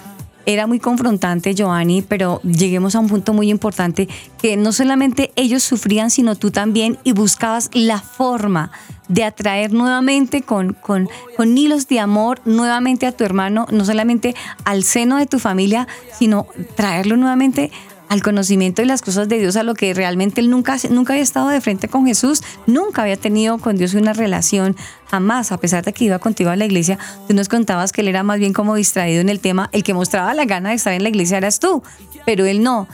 Era 0.46 0.66
muy 0.66 0.80
confrontante, 0.80 1.54
Giovanni, 1.54 2.00
pero 2.00 2.40
lleguemos 2.42 2.94
a 2.94 3.00
un 3.00 3.08
punto 3.08 3.34
muy 3.34 3.50
importante 3.50 4.08
que 4.40 4.56
no 4.56 4.72
solamente 4.72 5.30
ellos 5.36 5.62
sufrían, 5.62 6.08
sino 6.08 6.36
tú 6.36 6.50
también 6.50 6.96
y 7.04 7.12
buscabas 7.12 7.68
la 7.74 8.00
forma 8.00 8.72
de 9.08 9.24
atraer 9.24 9.72
nuevamente 9.72 10.42
con, 10.42 10.74
con, 10.74 11.08
con 11.36 11.56
hilos 11.56 11.88
de 11.88 12.00
amor 12.00 12.40
nuevamente 12.44 13.06
a 13.06 13.12
tu 13.12 13.24
hermano, 13.24 13.66
no 13.70 13.84
solamente 13.84 14.34
al 14.64 14.84
seno 14.84 15.18
de 15.18 15.26
tu 15.26 15.38
familia, 15.38 15.88
sino 16.12 16.46
traerlo 16.76 17.16
nuevamente 17.16 17.70
al 18.12 18.22
conocimiento 18.22 18.82
de 18.82 18.86
las 18.86 19.00
cosas 19.00 19.26
de 19.30 19.38
Dios, 19.38 19.56
a 19.56 19.62
lo 19.62 19.72
que 19.72 19.94
realmente 19.94 20.42
él 20.42 20.50
nunca, 20.50 20.76
nunca 20.90 21.14
había 21.14 21.22
estado 21.22 21.48
de 21.48 21.62
frente 21.62 21.88
con 21.88 22.06
Jesús, 22.06 22.42
nunca 22.66 23.00
había 23.00 23.16
tenido 23.16 23.56
con 23.56 23.78
Dios 23.78 23.94
una 23.94 24.12
relación, 24.12 24.76
jamás, 25.06 25.50
a 25.50 25.56
pesar 25.56 25.82
de 25.82 25.94
que 25.94 26.04
iba 26.04 26.18
contigo 26.18 26.50
a 26.50 26.56
la 26.56 26.66
iglesia, 26.66 26.98
tú 27.26 27.32
nos 27.32 27.48
contabas 27.48 27.90
que 27.90 28.02
él 28.02 28.08
era 28.08 28.22
más 28.22 28.38
bien 28.38 28.52
como 28.52 28.74
distraído 28.74 29.22
en 29.22 29.30
el 29.30 29.40
tema, 29.40 29.70
el 29.72 29.82
que 29.82 29.94
mostraba 29.94 30.34
la 30.34 30.44
gana 30.44 30.68
de 30.68 30.74
estar 30.74 30.92
en 30.92 31.04
la 31.04 31.08
iglesia 31.08 31.38
eras 31.38 31.58
tú, 31.58 31.82
pero 32.26 32.44
él 32.44 32.62
no. 32.62 32.86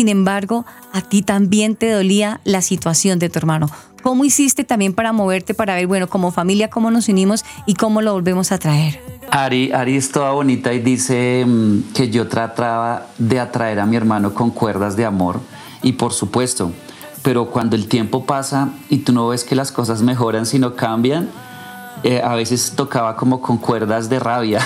Sin 0.00 0.08
embargo, 0.08 0.64
a 0.94 1.02
ti 1.02 1.20
también 1.20 1.76
te 1.76 1.90
dolía 1.90 2.40
la 2.44 2.62
situación 2.62 3.18
de 3.18 3.28
tu 3.28 3.38
hermano. 3.38 3.68
¿Cómo 4.02 4.24
hiciste 4.24 4.64
también 4.64 4.94
para 4.94 5.12
moverte, 5.12 5.52
para 5.52 5.74
ver, 5.74 5.86
bueno, 5.88 6.08
como 6.08 6.30
familia, 6.30 6.70
cómo 6.70 6.90
nos 6.90 7.10
unimos 7.10 7.44
y 7.66 7.74
cómo 7.74 8.00
lo 8.00 8.14
volvemos 8.14 8.50
a 8.50 8.56
traer? 8.56 8.98
Ari, 9.30 9.72
Ari 9.72 9.96
es 9.96 10.10
toda 10.10 10.30
bonita 10.30 10.72
y 10.72 10.78
dice 10.78 11.44
mm, 11.46 11.92
que 11.92 12.08
yo 12.08 12.28
trataba 12.28 13.08
de 13.18 13.40
atraer 13.40 13.78
a 13.78 13.84
mi 13.84 13.96
hermano 13.96 14.32
con 14.32 14.52
cuerdas 14.52 14.96
de 14.96 15.04
amor 15.04 15.38
y 15.82 15.92
por 15.92 16.14
supuesto, 16.14 16.72
pero 17.22 17.50
cuando 17.50 17.76
el 17.76 17.86
tiempo 17.86 18.24
pasa 18.24 18.70
y 18.88 19.00
tú 19.00 19.12
no 19.12 19.28
ves 19.28 19.44
que 19.44 19.54
las 19.54 19.70
cosas 19.70 20.00
mejoran 20.00 20.46
sino 20.46 20.76
cambian, 20.76 21.28
eh, 22.02 22.20
a 22.22 22.34
veces 22.34 22.72
tocaba 22.76 23.16
como 23.16 23.40
con 23.40 23.58
cuerdas 23.58 24.08
de 24.08 24.18
rabia, 24.18 24.60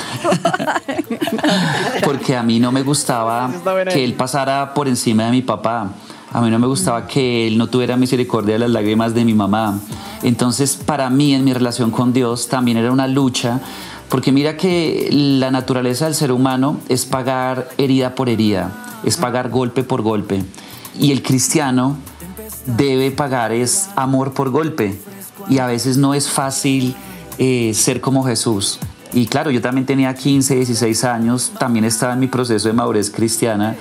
porque 2.05 2.37
a 2.37 2.43
mí 2.43 2.61
no 2.61 2.71
me 2.73 2.83
gustaba 2.83 3.51
que 3.93 4.05
él 4.05 4.15
pasara 4.15 4.75
por 4.75 4.89
encima 4.89 5.25
de 5.25 5.31
mi 5.31 5.43
papá. 5.43 5.91
A 6.33 6.41
mí 6.41 6.51
no 6.51 6.59
me 6.59 6.67
gustaba 6.67 7.07
que 7.07 7.47
él 7.47 7.59
no 7.59 7.69
tuviera 7.69 7.97
misericordia 7.97 8.55
de 8.55 8.59
las 8.59 8.71
lágrimas 8.71 9.15
de 9.15 9.25
mi 9.25 9.35
mamá. 9.35 9.79
Entonces, 10.25 10.75
para 10.75 11.09
mí, 11.09 11.33
en 11.33 11.45
mi 11.45 11.53
relación 11.53 11.93
con 11.93 12.13
Dios, 12.13 12.49
también 12.49 12.77
era 12.77 12.91
una 12.91 13.07
lucha, 13.07 13.61
porque 14.09 14.33
mira 14.33 14.57
que 14.57 15.09
la 15.13 15.53
naturaleza 15.53 16.07
del 16.07 16.15
ser 16.15 16.33
humano 16.33 16.79
es 16.89 17.05
pagar 17.05 17.69
herida 17.79 18.17
por 18.17 18.29
herida, 18.29 18.73
es 19.05 19.17
pagar 19.17 19.49
golpe 19.49 19.85
por 19.85 20.03
golpe. 20.03 20.43
Y 20.99 21.13
el 21.13 21.23
cristiano 21.23 21.97
debe 22.67 23.11
pagar 23.11 23.53
es 23.53 23.91
amor 23.97 24.33
por 24.33 24.51
golpe. 24.51 24.99
Y 25.49 25.59
a 25.59 25.67
veces 25.67 25.99
no 25.99 26.15
es 26.15 26.31
fácil 26.31 26.97
eh, 27.39 27.73
ser 27.75 28.01
como 28.01 28.25
Jesús. 28.25 28.79
Y 29.13 29.27
claro, 29.27 29.51
yo 29.51 29.61
también 29.61 29.87
tenía 29.87 30.15
15, 30.15 30.57
16 30.57 31.05
años, 31.05 31.53
también 31.59 31.85
estaba 31.85 32.15
en 32.15 32.21
mi 32.21 32.27
proceso 32.27 32.69
de 32.69 32.75
madurez 32.75 33.11
cristiana 33.11 33.77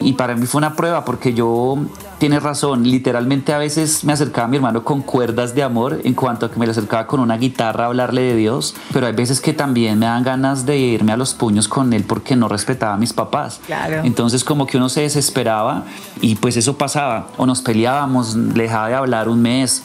y 0.00 0.12
para 0.12 0.36
mí 0.36 0.46
fue 0.46 0.58
una 0.58 0.76
prueba 0.76 1.04
porque 1.04 1.32
yo, 1.32 1.78
tienes 2.18 2.42
razón, 2.42 2.84
literalmente 2.84 3.52
a 3.52 3.58
veces 3.58 4.04
me 4.04 4.12
acercaba 4.12 4.46
a 4.46 4.48
mi 4.48 4.56
hermano 4.56 4.84
con 4.84 5.02
cuerdas 5.02 5.54
de 5.54 5.62
amor 5.62 6.00
en 6.04 6.14
cuanto 6.14 6.46
a 6.46 6.50
que 6.50 6.58
me 6.58 6.66
le 6.66 6.72
acercaba 6.72 7.06
con 7.06 7.20
una 7.20 7.36
guitarra 7.36 7.84
a 7.84 7.86
hablarle 7.88 8.22
de 8.22 8.36
Dios, 8.36 8.74
pero 8.92 9.06
hay 9.06 9.14
veces 9.14 9.40
que 9.40 9.52
también 9.52 9.98
me 9.98 10.06
dan 10.06 10.22
ganas 10.22 10.66
de 10.66 10.76
irme 10.76 11.12
a 11.12 11.16
los 11.16 11.34
puños 11.34 11.68
con 11.68 11.92
él 11.92 12.04
porque 12.04 12.36
no 12.36 12.48
respetaba 12.48 12.94
a 12.94 12.98
mis 12.98 13.12
papás. 13.12 13.60
Claro. 13.66 14.02
Entonces 14.04 14.44
como 14.44 14.66
que 14.66 14.76
uno 14.76 14.88
se 14.88 15.02
desesperaba 15.02 15.84
y 16.20 16.36
pues 16.36 16.56
eso 16.56 16.76
pasaba, 16.76 17.28
o 17.36 17.46
nos 17.46 17.62
peleábamos, 17.62 18.36
le 18.36 18.64
dejaba 18.64 18.88
de 18.88 18.94
hablar 18.94 19.28
un 19.28 19.40
mes, 19.40 19.82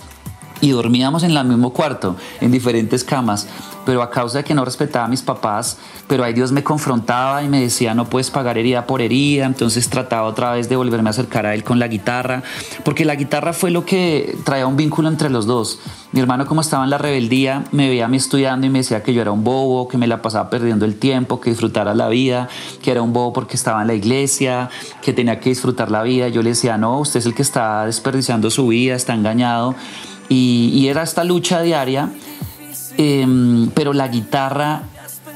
y 0.61 0.69
dormíamos 0.69 1.23
en 1.23 1.35
el 1.35 1.45
mismo 1.45 1.73
cuarto, 1.73 2.15
en 2.39 2.51
diferentes 2.51 3.03
camas, 3.03 3.47
pero 3.85 4.01
a 4.01 4.11
causa 4.11 4.39
de 4.39 4.43
que 4.43 4.53
no 4.53 4.63
respetaba 4.63 5.05
a 5.05 5.07
mis 5.07 5.21
papás, 5.23 5.77
pero 6.07 6.23
ahí 6.23 6.33
Dios 6.33 6.51
me 6.51 6.63
confrontaba 6.63 7.43
y 7.43 7.49
me 7.49 7.59
decía, 7.61 7.93
no 7.93 8.05
puedes 8.05 8.29
pagar 8.29 8.57
herida 8.57 8.85
por 8.85 9.01
herida, 9.01 9.45
entonces 9.45 9.89
trataba 9.89 10.27
otra 10.27 10.51
vez 10.51 10.69
de 10.69 10.75
volverme 10.75 11.09
a 11.09 11.11
acercar 11.11 11.45
a 11.45 11.53
él 11.53 11.63
con 11.63 11.79
la 11.79 11.87
guitarra, 11.87 12.43
porque 12.83 13.05
la 13.05 13.15
guitarra 13.15 13.53
fue 13.53 13.71
lo 13.71 13.85
que 13.85 14.37
traía 14.43 14.67
un 14.67 14.77
vínculo 14.77 15.09
entre 15.09 15.29
los 15.29 15.47
dos. 15.47 15.79
Mi 16.11 16.19
hermano 16.19 16.45
como 16.45 16.59
estaba 16.59 16.83
en 16.83 16.89
la 16.89 16.97
rebeldía, 16.97 17.63
me 17.71 17.87
veía 17.87 18.05
a 18.05 18.07
mí 18.09 18.17
estudiando 18.17 18.67
y 18.67 18.69
me 18.69 18.79
decía 18.79 19.01
que 19.01 19.13
yo 19.13 19.21
era 19.21 19.31
un 19.31 19.45
bobo, 19.45 19.87
que 19.87 19.97
me 19.97 20.07
la 20.07 20.21
pasaba 20.21 20.49
perdiendo 20.49 20.85
el 20.85 20.99
tiempo, 20.99 21.39
que 21.39 21.49
disfrutara 21.51 21.95
la 21.95 22.09
vida, 22.09 22.49
que 22.83 22.91
era 22.91 23.01
un 23.01 23.13
bobo 23.13 23.31
porque 23.31 23.55
estaba 23.55 23.81
en 23.81 23.87
la 23.87 23.93
iglesia, 23.93 24.69
que 25.01 25.13
tenía 25.13 25.39
que 25.39 25.49
disfrutar 25.49 25.89
la 25.89 26.03
vida. 26.03 26.27
Yo 26.27 26.43
le 26.43 26.49
decía, 26.49 26.77
no, 26.77 26.99
usted 26.99 27.21
es 27.21 27.25
el 27.25 27.33
que 27.33 27.41
está 27.41 27.85
desperdiciando 27.85 28.49
su 28.49 28.67
vida, 28.67 28.95
está 28.95 29.13
engañado. 29.13 29.75
Y, 30.33 30.87
era 30.87 31.03
esta 31.03 31.25
lucha 31.25 31.61
diaria, 31.61 32.09
em, 32.97 33.69
pero 33.71 33.91
la 33.91 34.07
guitarra 34.07 34.83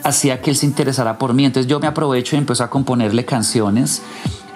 hacía 0.03 0.41
que 0.41 0.51
él 0.51 0.55
se 0.55 0.65
interesara 0.65 1.17
por 1.17 1.33
mí. 1.33 1.43
Entonces 1.43 1.69
yo 1.69 1.81
me 1.81 1.87
aprovecho 1.87 2.37
y 2.37 2.39
empecé 2.39 2.63
a 2.63 2.69
componerle 2.69 3.25
canciones 3.25 4.01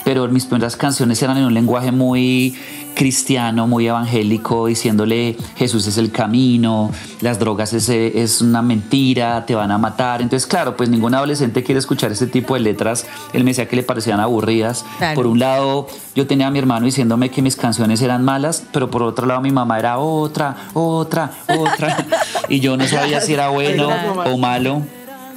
pero 0.04 0.28
mis 0.28 0.46
primeras 0.46 0.76
canciones 0.76 1.22
eran 1.22 1.38
en 1.38 1.46
un 1.46 1.54
lenguaje 1.54 1.92
muy 1.92 2.56
cristiano, 3.00 3.66
muy 3.66 3.88
evangélico, 3.88 4.68
diciéndole 4.68 5.38
Jesús 5.56 5.88
es 5.88 5.98
el 5.98 6.12
camino, 6.12 6.92
las 7.22 7.40
drogas 7.40 7.72
es, 7.72 7.88
es, 7.88 8.42
una 8.42 8.62
mentira, 8.62 9.46
te 9.46 9.56
van 9.56 9.72
a 9.72 9.78
matar. 9.78 10.22
Entonces, 10.22 10.46
claro, 10.46 10.76
pues 10.76 10.90
ningún 10.90 11.16
adolescente 11.16 11.64
quiere 11.64 11.80
escuchar 11.80 12.12
ese 12.12 12.28
tipo 12.28 12.56
de 12.56 12.60
letras. 12.60 13.06
Él 13.32 13.46
me 13.46 13.52
decía 13.52 13.70
que 13.70 13.78
le 13.78 13.84
parecían 13.84 14.20
aburridas. 14.20 14.84
Claro. 14.98 15.16
Por 15.16 15.28
un 15.28 15.40
lado, 15.40 15.88
yo 16.14 16.28
tenía 16.28 16.48
a 16.48 16.52
mi 16.52 16.60
hermano 16.60 16.86
diciéndome 16.86 17.30
que 17.30 17.42
mis 17.42 17.56
canciones 17.56 18.02
eran 18.02 18.26
malas, 18.26 18.66
pero 18.74 18.92
por 18.92 19.04
otro 19.04 19.26
lado 19.26 19.40
mi 19.40 19.52
mamá 19.52 19.80
era 19.80 19.98
otra, 20.00 20.68
otra, 20.74 21.32
otra. 21.58 22.06
y 22.50 22.60
yo 22.60 22.76
no 22.76 22.86
sabía 22.86 23.22
si 23.22 23.34
era 23.34 23.48
bueno 23.50 23.90
o 24.26 24.38
malo. 24.38 24.82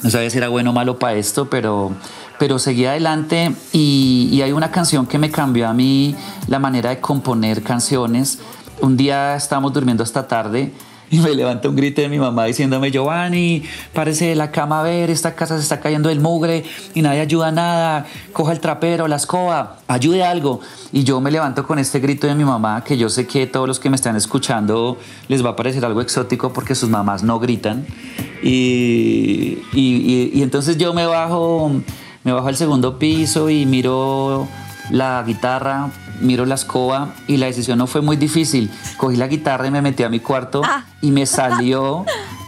No 0.02 0.10
sabía 0.10 0.30
si 0.30 0.38
era 0.38 0.48
bueno 0.48 0.70
o 0.70 0.72
malo 0.72 0.98
para 0.98 1.14
esto, 1.14 1.48
pero 1.48 1.92
pero 2.42 2.58
seguí 2.58 2.86
adelante 2.86 3.54
y, 3.72 4.28
y, 4.32 4.42
hay 4.42 4.50
una 4.50 4.72
canción 4.72 5.06
que 5.06 5.16
me 5.16 5.30
cambió 5.30 5.68
a 5.68 5.72
mí 5.72 6.16
la 6.48 6.58
manera 6.58 6.90
de 6.90 6.98
componer 6.98 7.62
canciones. 7.62 8.40
Un 8.80 8.96
día 8.96 9.36
estábamos 9.36 9.72
durmiendo 9.72 10.02
hasta 10.02 10.26
tarde 10.26 10.72
y 11.12 11.18
me 11.18 11.34
levanta 11.34 11.68
un 11.68 11.76
grito 11.76 12.00
de 12.00 12.08
mi 12.08 12.18
mamá 12.18 12.46
diciéndome, 12.46 12.90
Giovanni, 12.90 13.62
párese 13.92 14.28
de 14.28 14.34
la 14.34 14.50
cama 14.50 14.80
a 14.80 14.82
ver, 14.82 15.10
esta 15.10 15.34
casa 15.34 15.56
se 15.56 15.62
está 15.62 15.78
cayendo 15.78 16.08
del 16.08 16.20
mugre 16.20 16.64
y 16.94 17.02
nadie 17.02 17.20
ayuda 17.20 17.48
a 17.48 17.52
nada, 17.52 18.06
coja 18.32 18.52
el 18.52 18.60
trapero, 18.60 19.06
la 19.06 19.16
escoba, 19.16 19.76
ayude 19.88 20.24
algo. 20.24 20.60
Y 20.90 21.04
yo 21.04 21.20
me 21.20 21.30
levanto 21.30 21.66
con 21.66 21.78
este 21.78 22.00
grito 22.00 22.26
de 22.26 22.34
mi 22.34 22.44
mamá, 22.44 22.82
que 22.82 22.96
yo 22.96 23.10
sé 23.10 23.26
que 23.26 23.46
todos 23.46 23.68
los 23.68 23.78
que 23.78 23.90
me 23.90 23.96
están 23.96 24.16
escuchando 24.16 24.98
les 25.28 25.44
va 25.44 25.50
a 25.50 25.56
parecer 25.56 25.84
algo 25.84 26.00
exótico 26.00 26.50
porque 26.54 26.74
sus 26.74 26.88
mamás 26.88 27.22
no 27.22 27.38
gritan. 27.38 27.86
Y, 28.42 29.58
y 29.74 30.42
entonces 30.42 30.78
yo 30.78 30.94
me 30.94 31.04
bajo 31.04 31.72
me 32.24 32.32
bajo 32.32 32.48
al 32.48 32.56
segundo 32.56 32.98
piso 32.98 33.50
y 33.50 33.66
miro 33.66 34.46
la 34.90 35.22
guitarra, 35.26 35.90
miro 36.20 36.46
la 36.46 36.54
escoba 36.54 37.14
y 37.26 37.36
la 37.36 37.46
decisión 37.46 37.78
no 37.78 37.86
fue 37.86 38.00
muy 38.00 38.16
difícil. 38.16 38.70
Cogí 38.96 39.16
la 39.16 39.26
guitarra 39.26 39.66
y 39.66 39.70
me 39.70 39.82
metí 39.82 40.02
a 40.02 40.08
mi 40.08 40.20
cuarto 40.20 40.62
Ah. 40.64 40.84
y 41.00 41.10
me 41.10 41.26
salió 41.26 42.04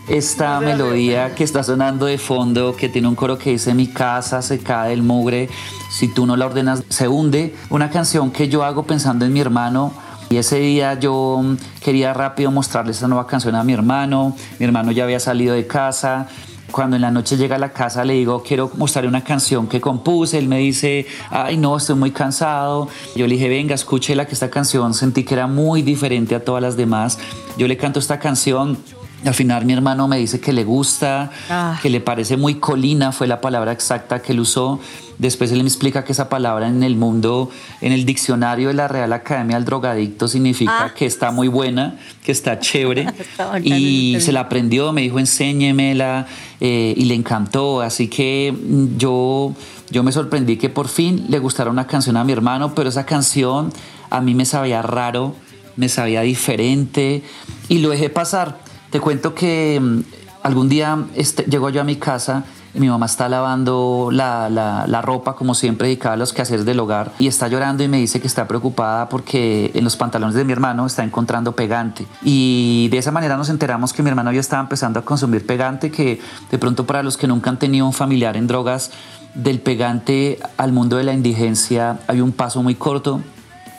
esta 0.09 0.61
melodía 0.61 1.35
que 1.35 1.45
está 1.45 1.63
sonando 1.63 2.07
de 2.07 2.19
fondo, 2.19 2.77
que 2.77 2.89
tiene 2.89 3.09
un 3.09 3.15
coro 3.15 3.39
que 3.39 3.51
dice 3.51 3.75
mi 3.75 3.87
casa 3.89 4.43
se 4.43 4.59
cae 4.61 4.91
del 4.91 5.03
mugre, 5.03 5.49
si 5.91 6.09
tú 6.09 6.27
no 6.27 6.37
la 6.37 6.47
ordenas 6.47 6.85
se 6.89 7.09
hunde. 7.09 7.55
Una 7.71 7.91
canción 7.91 8.31
que 8.31 8.49
yo 8.49 8.65
hago 8.65 8.85
pensando 8.85 9.25
en 9.25 9.33
mi 9.33 9.41
hermano. 9.41 9.93
Y 10.31 10.39
ese 10.39 10.59
día 10.59 10.95
yo 10.99 11.43
quería 11.81 12.15
rápido 12.15 12.51
mostrarle 12.51 12.93
esta 12.93 13.07
nueva 13.07 13.27
canción 13.27 13.55
a 13.55 13.63
mi 13.63 13.75
hermano. 13.75 14.35
Mi 14.59 14.65
hermano 14.67 14.91
ya 14.91 15.05
había 15.05 15.21
salido 15.21 15.55
de 15.55 15.67
casa 15.67 16.29
cuando 16.75 16.97
en 16.97 17.03
la 17.03 17.13
noche 17.13 17.37
llega 17.37 17.55
a 17.55 17.59
la 17.61 17.73
casa 17.73 18.05
le 18.05 18.15
digo, 18.15 18.43
quiero 18.43 18.69
mostrarle 18.75 19.09
una 19.09 19.23
canción 19.23 19.69
que 19.69 19.81
compuse. 19.81 20.39
Él 20.39 20.49
me 20.49 20.59
dice, 20.59 21.07
ay 21.31 21.57
no, 21.57 21.77
estoy 21.77 21.95
muy 21.95 22.11
cansado. 22.11 22.89
Yo 23.15 23.29
le 23.29 23.35
dije, 23.35 23.49
venga, 23.49 23.77
escúchela, 23.77 24.27
que 24.27 24.33
esta 24.33 24.51
canción 24.51 24.93
sentí 24.93 25.23
que 25.23 25.35
era 25.35 25.47
muy 25.47 25.83
diferente 25.83 26.35
a 26.35 26.45
todas 26.45 26.61
las 26.61 26.77
demás. 26.77 27.21
Yo 27.57 27.69
le 27.69 27.77
canto 27.77 28.01
esta 28.01 28.19
canción. 28.19 28.77
Al 29.25 29.35
final 29.35 29.65
mi 29.65 29.73
hermano 29.73 30.07
me 30.09 30.19
dice 30.19 30.41
que 30.41 30.53
le 30.53 30.65
gusta, 30.65 31.31
Ah. 31.49 31.79
que 31.83 31.89
le 31.91 32.01
parece 32.01 32.37
muy 32.37 32.57
colina, 32.57 33.11
fue 33.13 33.27
la 33.27 33.41
palabra 33.41 33.73
exacta 33.73 34.21
que 34.21 34.33
él 34.33 34.41
usó. 34.41 34.81
Después 35.19 35.53
él 35.53 35.59
me 35.63 35.69
explica 35.69 36.05
que 36.05 36.11
esa 36.13 36.29
palabra 36.29 36.67
en 36.69 36.83
el 36.83 36.97
mundo, 36.97 37.49
en 37.81 37.93
el 37.93 38.05
diccionario 38.05 38.69
de 38.69 38.75
la 38.75 38.89
Real 38.89 39.13
Academia 39.13 39.57
del 39.57 39.65
Drogadicto, 39.65 40.27
significa 40.27 40.87
Ah. 40.87 40.93
que 40.95 41.07
está 41.07 41.31
muy 41.31 41.47
buena, 41.49 41.97
que 42.25 42.33
está 42.33 42.59
chévere. 42.59 43.07
Y 43.63 44.17
se 44.21 44.33
la 44.33 44.41
aprendió, 44.41 44.93
me 44.93 45.03
dijo 45.03 45.19
enséñemela 45.21 46.27
eh, 46.61 46.95
y 46.97 47.05
le 47.05 47.15
encantó. 47.15 47.81
Así 47.81 48.09
que 48.09 48.53
mm, 48.53 48.97
yo, 48.99 49.53
yo 49.91 50.03
me 50.03 50.11
sorprendí 50.13 50.57
que 50.57 50.69
por 50.69 50.89
fin 50.89 51.27
le 51.29 51.39
gustara 51.39 51.71
una 51.71 51.87
canción 51.87 52.17
a 52.17 52.25
mi 52.25 52.33
hermano, 52.33 52.75
pero 52.75 52.89
esa 52.89 53.07
canción 53.07 53.73
a 54.11 54.21
mí 54.21 54.35
me 54.35 54.45
sabía 54.45 54.83
raro, 54.83 55.35
me 55.77 55.89
sabía 55.89 56.23
diferente 56.23 57.23
y 57.69 57.79
lo 57.79 57.91
dejé 57.91 58.11
pasar. 58.11 58.64
Te 58.95 59.01
cuento 59.01 59.35
que 59.35 59.81
mm, 59.83 60.01
algún 60.45 60.69
día 60.69 60.97
este, 61.17 61.43
llego 61.51 61.69
yo 61.69 61.81
a 61.81 61.85
mi 61.85 61.97
casa 61.97 62.45
mi 62.75 62.89
mamá 62.89 63.07
está 63.07 63.29
lavando 63.29 64.11
la, 64.13 64.49
la, 64.49 64.85
la, 64.87 65.03
ropa, 65.03 65.35
como 65.35 65.55
siempre, 65.55 65.89
dedicada 65.89 66.15
a 66.15 66.17
los 66.17 66.33
quehaceres 66.33 66.65
del 66.65 66.79
hogar, 66.79 67.11
y 67.19 67.27
está 67.27 67.49
llorando 67.49 67.83
y 67.83 67.89
me 67.89 67.99
dice 67.99 68.21
que 68.21 68.29
está 68.29 68.47
preocupada 68.47 69.09
porque 69.09 69.73
en 69.75 69.83
los 69.83 69.97
pantalones 69.97 70.37
de 70.37 70.45
mi 70.45 70.53
hermano 70.53 70.87
está 70.87 71.03
encontrando 71.03 71.57
pegante. 71.57 72.07
Y 72.23 72.89
de 72.93 72.99
esa 72.99 73.11
manera 73.11 73.37
nos 73.37 73.49
enteramos 73.49 73.93
que 73.93 74.05
mi 74.05 74.11
hermano 74.11 74.31
ya 74.31 74.39
estaba 74.39 74.63
empezando 74.63 75.01
a 75.01 75.05
consumir 75.05 75.45
pegante, 75.45 75.91
que 75.91 76.21
de 76.53 76.59
pronto 76.59 76.87
para 76.87 77.03
los 77.03 77.17
que 77.17 77.27
nunca 77.27 77.51
han 77.51 77.59
tenido 77.59 77.87
un 77.87 77.93
familiar 77.93 78.37
en 78.37 78.47
drogas, 78.47 78.93
del 79.35 79.59
pegante 79.59 80.39
al 80.57 80.73
mundo 80.73 80.99
de 80.99 81.03
la 81.03 81.15
indigencia 81.15 81.99
hay 82.07 82.21
un 82.21 82.31
paso 82.31 82.63
muy 82.63 82.77
corto. 82.77 83.21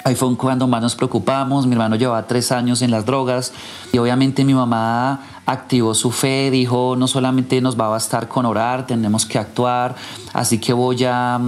Ahí 0.07 0.13
fue 0.13 0.37
cuando 0.37 0.67
más 0.67 0.83
nos 0.83 0.95
preocupamos. 0.95 1.65
Mi 1.65 1.73
hermano 1.73 1.95
llevaba 1.95 2.27
tres 2.27 2.51
años 2.51 2.83
en 2.83 2.91
las 2.91 3.07
drogas 3.07 3.53
y 3.91 3.97
obviamente 3.97 4.45
mi 4.45 4.53
mamá 4.53 5.19
activó 5.47 5.95
su 5.95 6.11
fe, 6.11 6.51
dijo 6.51 6.95
no 6.95 7.07
solamente 7.07 7.59
nos 7.59 7.75
va 7.79 7.87
a 7.87 7.89
bastar 7.89 8.27
con 8.27 8.45
orar, 8.45 8.85
tenemos 8.85 9.25
que 9.25 9.39
actuar, 9.39 9.95
así 10.31 10.59
que 10.59 10.73
voy 10.73 11.03
a, 11.05 11.39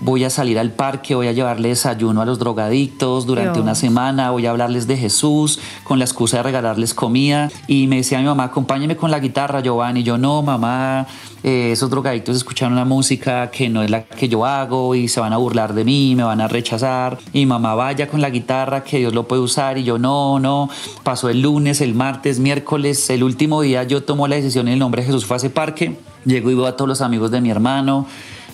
voy 0.00 0.24
a 0.24 0.30
salir 0.30 0.58
al 0.58 0.72
parque, 0.72 1.14
voy 1.14 1.28
a 1.28 1.32
llevarle 1.32 1.68
desayuno 1.68 2.22
a 2.22 2.24
los 2.24 2.38
drogadictos 2.38 3.26
durante 3.26 3.52
Dios. 3.52 3.62
una 3.62 3.74
semana, 3.74 4.30
voy 4.30 4.46
a 4.46 4.50
hablarles 4.50 4.86
de 4.86 4.96
Jesús 4.96 5.60
con 5.84 5.98
la 5.98 6.04
excusa 6.04 6.38
de 6.38 6.42
regalarles 6.42 6.94
comida 6.94 7.50
y 7.66 7.86
me 7.86 7.96
decía 7.96 8.18
mi 8.18 8.24
mamá, 8.24 8.44
acompáñeme 8.44 8.96
con 8.96 9.10
la 9.10 9.20
guitarra, 9.20 9.60
Giovanni, 9.60 10.00
y 10.00 10.02
yo 10.02 10.18
no, 10.18 10.42
mamá, 10.42 11.06
eh, 11.42 11.72
esos 11.72 11.88
drogadictos 11.88 12.36
escuchan 12.36 12.72
una 12.72 12.84
música 12.84 13.50
que 13.50 13.68
no 13.68 13.82
es 13.82 13.90
la 13.90 14.04
que 14.04 14.28
yo 14.28 14.44
hago 14.44 14.94
y 14.94 15.08
se 15.08 15.20
van 15.20 15.32
a 15.32 15.38
burlar 15.38 15.72
de 15.72 15.84
mí, 15.84 16.14
me 16.14 16.22
van 16.22 16.40
a 16.40 16.48
rechazar. 16.48 17.18
Y 17.32 17.46
mamá, 17.46 17.74
vaya 17.74 18.08
con 18.08 18.20
la 18.20 18.30
guitarra 18.30 18.84
que 18.84 18.98
Dios 18.98 19.14
lo 19.14 19.26
puede 19.26 19.42
usar. 19.42 19.78
Y 19.78 19.84
yo, 19.84 19.98
no, 19.98 20.38
no. 20.38 20.68
Pasó 21.02 21.28
el 21.28 21.40
lunes, 21.40 21.80
el 21.80 21.94
martes, 21.94 22.38
miércoles, 22.38 23.08
el 23.10 23.22
último 23.22 23.62
día 23.62 23.84
yo 23.84 24.02
tomo 24.02 24.28
la 24.28 24.36
decisión 24.36 24.68
en 24.68 24.74
el 24.74 24.78
nombre 24.78 25.02
de 25.02 25.06
Jesús 25.06 25.24
fue 25.24 25.36
a 25.36 25.38
ese 25.38 25.50
parque. 25.50 25.96
Llego 26.24 26.50
y 26.50 26.54
veo 26.54 26.66
a 26.66 26.76
todos 26.76 26.88
los 26.88 27.00
amigos 27.00 27.30
de 27.30 27.40
mi 27.40 27.50
hermano. 27.50 28.06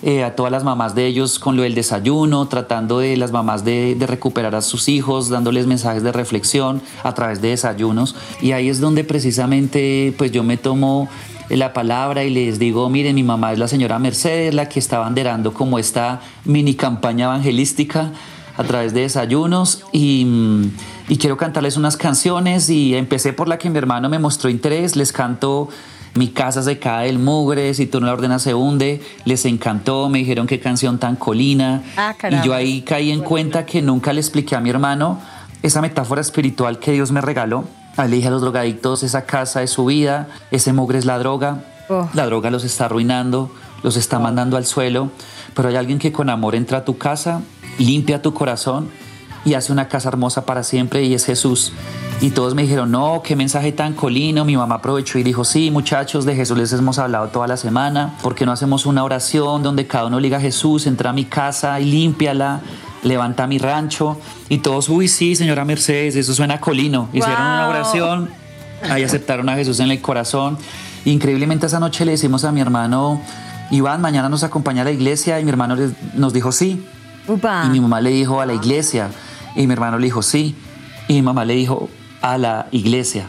Eh, 0.03 0.23
a 0.23 0.35
todas 0.35 0.51
las 0.51 0.63
mamás 0.63 0.93
de 0.93 1.07
ellos 1.07 1.39
con 1.39 1.55
lo 1.55 1.63
del 1.63 1.73
desayuno, 1.73 2.47
tratando 2.47 2.99
de 2.99 3.17
las 3.17 3.31
mamás 3.31 3.65
de, 3.65 3.97
recuperar 4.07 4.53
a 4.55 4.61
sus 4.61 4.89
hijos, 4.89 5.29
dándoles 5.29 5.65
mensajes 5.65 6.03
de 6.03 6.11
reflexión 6.11 6.81
a 7.03 7.13
través 7.13 7.41
de 7.41 7.49
desayunos. 7.49 8.15
Y 8.41 8.51
ahí 8.51 8.69
es 8.69 8.79
donde 8.79 9.03
precisamente 9.03 10.13
pues 10.17 10.31
yo 10.31 10.43
me 10.43 10.57
tomo 10.57 11.09
la 11.49 11.73
palabra 11.73 12.23
y 12.23 12.29
les 12.29 12.59
digo, 12.59 12.89
miren, 12.89 13.15
mi 13.15 13.23
mamá 13.23 13.53
es 13.53 13.59
la 13.59 13.67
señora 13.67 13.99
Mercedes, 13.99 14.53
la 14.53 14.69
que 14.69 14.79
está 14.79 14.99
banderando 14.99 15.53
como 15.53 15.79
esta 15.79 16.21
mini 16.45 16.75
campaña 16.75 17.25
evangelística 17.25 18.11
a 18.57 18.63
través 18.63 18.93
de 18.93 19.01
desayunos 19.01 19.83
y, 19.93 20.27
y 21.07 21.17
quiero 21.17 21.37
cantarles 21.37 21.77
unas 21.77 21.95
canciones 21.95 22.69
y 22.69 22.95
empecé 22.95 23.33
por 23.33 23.47
la 23.47 23.57
que 23.57 23.69
mi 23.69 23.77
hermano 23.77 24.09
me 24.09 24.19
mostró 24.19 24.49
interés, 24.49 24.95
les 24.95 25.13
canto 25.13 25.69
mi 26.15 26.29
casa 26.29 26.61
se 26.63 26.79
cae 26.79 27.07
del 27.07 27.19
mugre, 27.19 27.73
si 27.73 27.85
tú 27.87 27.99
no 27.99 28.07
la 28.07 28.13
ordenas 28.13 28.41
se 28.41 28.53
hunde, 28.53 29.01
les 29.25 29.45
encantó, 29.45 30.09
me 30.09 30.19
dijeron 30.19 30.47
qué 30.47 30.59
canción 30.59 30.97
tan 30.99 31.15
colina 31.15 31.83
Ah, 31.95 32.15
y 32.29 32.45
yo 32.45 32.53
ahí 32.53 32.81
caí 32.81 33.11
en 33.11 33.21
cuenta 33.21 33.65
que 33.65 33.81
nunca 33.81 34.13
le 34.13 34.21
expliqué 34.21 34.55
a 34.55 34.59
mi 34.59 34.69
hermano 34.69 35.19
esa 35.63 35.81
metáfora 35.81 36.21
espiritual 36.21 36.79
que 36.79 36.91
Dios 36.91 37.11
me 37.11 37.21
regaló. 37.21 37.65
Ahí 37.97 38.09
le 38.09 38.15
dije 38.17 38.27
a 38.27 38.31
los 38.31 38.41
drogadictos, 38.41 39.03
esa 39.03 39.25
casa 39.25 39.63
es 39.63 39.71
su 39.71 39.85
vida, 39.85 40.27
ese 40.51 40.71
mugre 40.73 40.99
es 40.99 41.05
la 41.05 41.17
droga, 41.19 41.63
Oh. 41.89 42.09
la 42.13 42.25
droga 42.25 42.51
los 42.51 42.65
está 42.65 42.83
arruinando, 42.85 43.49
los 43.81 43.95
está 43.95 44.19
mandando 44.19 44.57
al 44.57 44.65
suelo, 44.65 45.09
pero 45.53 45.69
hay 45.69 45.77
alguien 45.77 45.99
que 45.99 46.11
con 46.11 46.29
amor 46.29 46.53
entra 46.53 46.79
a 46.79 46.83
tu 46.85 46.97
casa, 46.97 47.41
limpia 47.79 48.21
tu 48.21 48.33
corazón 48.33 48.89
y 49.45 49.53
hace 49.53 49.71
una 49.71 49.87
casa 49.87 50.09
hermosa 50.09 50.45
para 50.45 50.63
siempre 50.63 51.03
y 51.03 51.13
es 51.13 51.25
Jesús. 51.25 51.71
Y 52.19 52.31
todos 52.31 52.55
me 52.55 52.63
dijeron, 52.63 52.89
no, 52.91 53.21
qué 53.23 53.35
mensaje 53.35 53.71
tan 53.71 53.93
colino. 53.93 54.43
Mi 54.43 54.57
mamá 54.57 54.75
aprovechó 54.75 55.19
y 55.19 55.23
dijo, 55.23 55.43
sí, 55.43 55.69
muchachos, 55.69 56.25
de 56.25 56.35
Jesús 56.35 56.57
les 56.57 56.73
hemos 56.73 56.97
hablado 56.97 57.27
toda 57.27 57.47
la 57.47 57.57
semana. 57.57 58.15
¿Por 58.23 58.33
qué 58.33 58.45
no 58.45 58.51
hacemos 58.51 58.85
una 58.87 59.03
oración 59.03 59.61
donde 59.61 59.85
cada 59.85 60.05
uno 60.07 60.19
le 60.19 60.25
diga 60.25 60.37
a 60.37 60.41
Jesús, 60.41 60.87
entra 60.87 61.11
a 61.11 61.13
mi 61.13 61.25
casa 61.25 61.79
y 61.79 61.85
límpiala, 61.85 62.61
levanta 63.03 63.45
mi 63.45 63.59
rancho? 63.59 64.19
Y 64.49 64.57
todos, 64.59 64.89
uy, 64.89 65.07
sí, 65.07 65.35
señora 65.35 65.63
Mercedes, 65.63 66.15
eso 66.15 66.33
suena 66.33 66.59
colino. 66.59 67.07
Hicieron 67.13 67.39
una 67.39 67.67
Wow. 67.67 67.69
oración, 67.69 68.29
ahí 68.89 69.03
aceptaron 69.03 69.47
a 69.49 69.55
Jesús 69.55 69.79
en 69.79 69.91
el 69.91 70.01
corazón. 70.01 70.57
Increíblemente 71.05 71.67
esa 71.67 71.79
noche 71.79 72.03
le 72.03 72.11
decimos 72.13 72.43
a 72.45 72.51
mi 72.51 72.61
hermano, 72.61 73.21
Iván, 73.69 74.01
mañana 74.01 74.27
nos 74.27 74.43
acompaña 74.43 74.81
a 74.81 74.85
la 74.85 74.91
iglesia 74.91 75.39
y 75.39 75.43
mi 75.43 75.51
hermano 75.51 75.75
nos 76.15 76.33
dijo 76.33 76.51
sí. 76.51 76.83
Upa. 77.27 77.63
Y 77.67 77.69
mi 77.69 77.79
mamá 77.79 78.01
le 78.01 78.09
dijo 78.09 78.41
a 78.41 78.45
la 78.45 78.53
iglesia. 78.53 79.09
Y 79.57 79.67
mi 79.67 79.73
hermano 79.73 79.97
le 79.97 80.05
dijo 80.05 80.21
sí. 80.21 80.55
Y 81.07 81.13
mi 81.13 81.21
mamá 81.21 81.43
le 81.43 81.55
dijo 81.55 81.89
a 82.21 82.37
la 82.37 82.67
iglesia. 82.71 83.27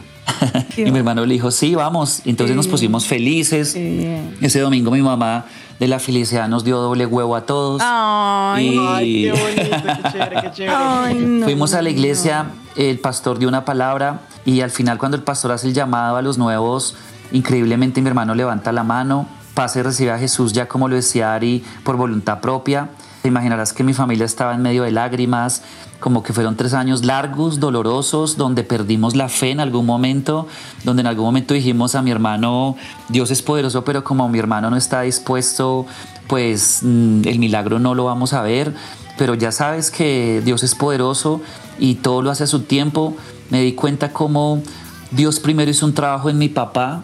Qué 0.75 0.83
y 0.87 0.91
mi 0.91 0.99
hermano 0.99 1.25
le 1.25 1.33
dijo 1.33 1.51
sí, 1.51 1.75
vamos. 1.75 2.21
Entonces 2.25 2.55
nos 2.55 2.67
pusimos 2.67 3.07
felices. 3.07 3.75
Ese 3.75 4.59
domingo 4.59 4.91
mi 4.91 5.01
mamá 5.01 5.45
de 5.79 5.87
la 5.87 5.99
felicidad 5.99 6.47
nos 6.47 6.63
dio 6.63 6.77
doble 6.77 7.05
huevo 7.05 7.35
a 7.35 7.45
todos. 7.45 7.81
Ay, 7.83 8.67
y 9.01 9.23
Qué 9.23 9.31
bonito, 9.31 9.77
qué 10.03 10.11
chévere, 10.11 10.41
qué 10.41 10.51
chévere. 10.53 10.75
ay, 10.75 11.15
no. 11.15 11.45
Fuimos 11.45 11.73
a 11.73 11.81
la 11.81 11.89
iglesia, 11.89 12.47
el 12.75 12.99
pastor 12.99 13.39
dio 13.39 13.47
una 13.47 13.65
palabra 13.65 14.21
y 14.45 14.61
al 14.61 14.71
final 14.71 14.97
cuando 14.97 15.17
el 15.17 15.23
pastor 15.23 15.51
hace 15.53 15.67
el 15.67 15.73
llamado 15.73 16.17
a 16.17 16.21
los 16.21 16.37
nuevos, 16.37 16.95
increíblemente 17.31 18.01
mi 18.01 18.09
hermano 18.09 18.35
levanta 18.35 18.71
la 18.71 18.83
mano, 18.83 19.25
pasa 19.53 19.79
y 19.79 19.83
recibe 19.83 20.11
a 20.11 20.19
Jesús 20.19 20.53
ya 20.53 20.67
como 20.67 20.87
lo 20.89 20.95
decía 20.95 21.33
Ari 21.33 21.63
por 21.83 21.95
voluntad 21.95 22.39
propia 22.41 22.89
Te 23.21 23.27
imaginarás 23.27 23.73
que 23.73 23.83
mi 23.83 23.93
familia 23.93 24.25
estaba 24.25 24.55
en 24.55 24.61
medio 24.61 24.83
de 24.83 24.91
lágrimas, 24.91 25.61
como 25.99 26.23
que 26.23 26.31
fueron 26.31 26.55
tres 26.55 26.73
años 26.73 27.03
largos, 27.03 27.59
dolorosos, 27.59 28.37
donde 28.37 28.63
perdimos 28.63 29.13
la 29.13 29.27
fe 29.27 29.51
en 29.51 29.59
algún 29.59 29.85
momento, 29.85 30.47
donde 30.85 31.01
en 31.01 31.07
algún 31.07 31.25
momento 31.25 31.53
dijimos 31.53 31.95
a 31.95 32.01
mi 32.01 32.11
hermano, 32.11 32.77
Dios 33.09 33.29
es 33.31 33.41
poderoso, 33.41 33.83
pero 33.83 34.05
como 34.05 34.29
mi 34.29 34.39
hermano 34.39 34.69
no 34.69 34.77
está 34.77 35.01
dispuesto, 35.01 35.85
pues 36.27 36.79
mm, 36.81 37.23
el 37.25 37.39
milagro 37.39 37.77
no 37.79 37.93
lo 37.93 38.05
vamos 38.05 38.31
a 38.31 38.41
ver. 38.41 38.73
Pero 39.17 39.33
ya 39.33 39.51
sabes 39.51 39.91
que 39.91 40.41
Dios 40.45 40.63
es 40.63 40.73
poderoso 40.73 41.41
y 41.77 41.95
todo 41.95 42.21
lo 42.21 42.31
hace 42.31 42.45
a 42.45 42.47
su 42.47 42.61
tiempo. 42.61 43.17
Me 43.49 43.61
di 43.61 43.73
cuenta 43.73 44.13
cómo 44.13 44.63
Dios 45.11 45.41
primero 45.41 45.69
hizo 45.69 45.85
un 45.85 45.93
trabajo 45.93 46.29
en 46.29 46.37
mi 46.37 46.47
papá, 46.47 47.03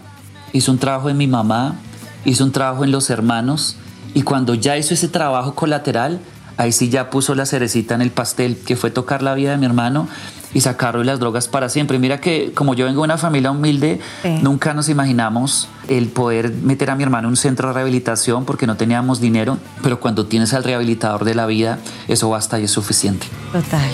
hizo 0.54 0.72
un 0.72 0.78
trabajo 0.78 1.10
en 1.10 1.18
mi 1.18 1.28
mamá, 1.28 1.76
hizo 2.24 2.46
un 2.46 2.54
trabajo 2.54 2.86
en 2.86 2.92
los 2.92 3.10
hermanos 3.10 3.76
y 4.16 4.24
cuando 4.24 4.56
ya 4.56 4.76
hizo 4.78 4.96
ese 4.96 5.08
trabajo 5.10 5.54
colateral, 5.54 6.20
ahí 6.58 6.72
sí 6.72 6.90
ya 6.90 7.10
puso 7.12 7.36
la 7.36 7.46
cerecita 7.46 7.94
en 7.96 8.02
el 8.02 8.10
pastel, 8.12 8.58
que 8.58 8.76
fue 8.76 8.90
tocar 8.90 9.22
la 9.22 9.36
vida 9.36 9.52
de 9.52 9.58
mi 9.58 9.66
hermano 9.68 10.08
y 10.54 10.62
sacarlo 10.62 11.00
de 11.02 11.06
las 11.06 11.20
drogas 11.20 11.50
para 11.50 11.68
siempre. 11.68 12.00
Mira 12.00 12.22
que 12.22 12.54
como 12.56 12.76
yo 12.76 12.86
vengo 12.86 13.02
de 13.02 13.06
una 13.06 13.18
familia 13.18 13.52
humilde, 13.52 14.00
Sí. 14.24 14.30
nunca 14.42 14.74
nos 14.74 14.88
imaginamos 14.88 15.68
el 15.90 16.08
poder 16.08 16.50
meter 16.54 16.90
a 16.92 16.96
mi 16.96 17.04
hermano 17.04 17.28
en 17.28 17.32
un 17.32 17.36
centro 17.38 17.68
de 17.68 17.74
rehabilitación 17.74 18.46
porque 18.46 18.66
no 18.68 18.78
teníamos 18.78 19.20
dinero, 19.20 19.58
pero 19.84 20.00
cuando 20.00 20.28
tienes 20.28 20.54
al 20.54 20.64
rehabilitador 20.64 21.26
de 21.26 21.36
la 21.36 21.46
vida, 21.46 21.80
eso 22.08 22.30
basta 22.30 22.58
y 22.58 22.64
es 22.64 22.72
suficiente. 22.72 23.28
Total. 23.52 23.90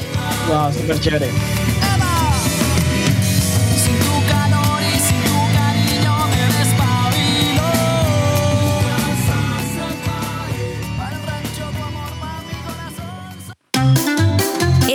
Wow, 0.50 0.72
súper 0.72 1.00
chévere. 1.00 1.30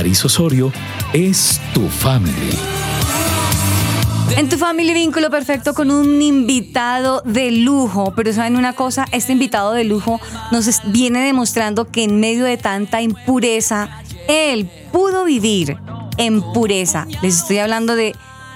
Aris 0.00 0.24
Osorio 0.24 0.72
es 1.12 1.60
tu 1.74 1.86
family. 1.86 2.58
En 4.34 4.48
tu 4.48 4.56
familia 4.56 4.94
vínculo 4.94 5.28
perfecto 5.28 5.74
con 5.74 5.90
un 5.90 6.22
invitado 6.22 7.20
de 7.26 7.50
lujo, 7.50 8.14
pero 8.16 8.32
saben 8.32 8.56
una 8.56 8.72
cosa, 8.72 9.04
este 9.12 9.32
invitado 9.32 9.74
de 9.74 9.84
lujo 9.84 10.18
nos 10.52 10.80
viene 10.86 11.20
demostrando 11.20 11.84
que 11.84 12.04
en 12.04 12.18
medio 12.18 12.46
de 12.46 12.56
tanta 12.56 13.02
impureza, 13.02 13.90
él 14.26 14.70
pudo 14.90 15.26
vivir 15.26 15.76
en 16.16 16.40
pureza. 16.54 17.06
Les 17.20 17.36
estoy 17.36 17.58
hablando 17.58 17.94
de 17.94 18.14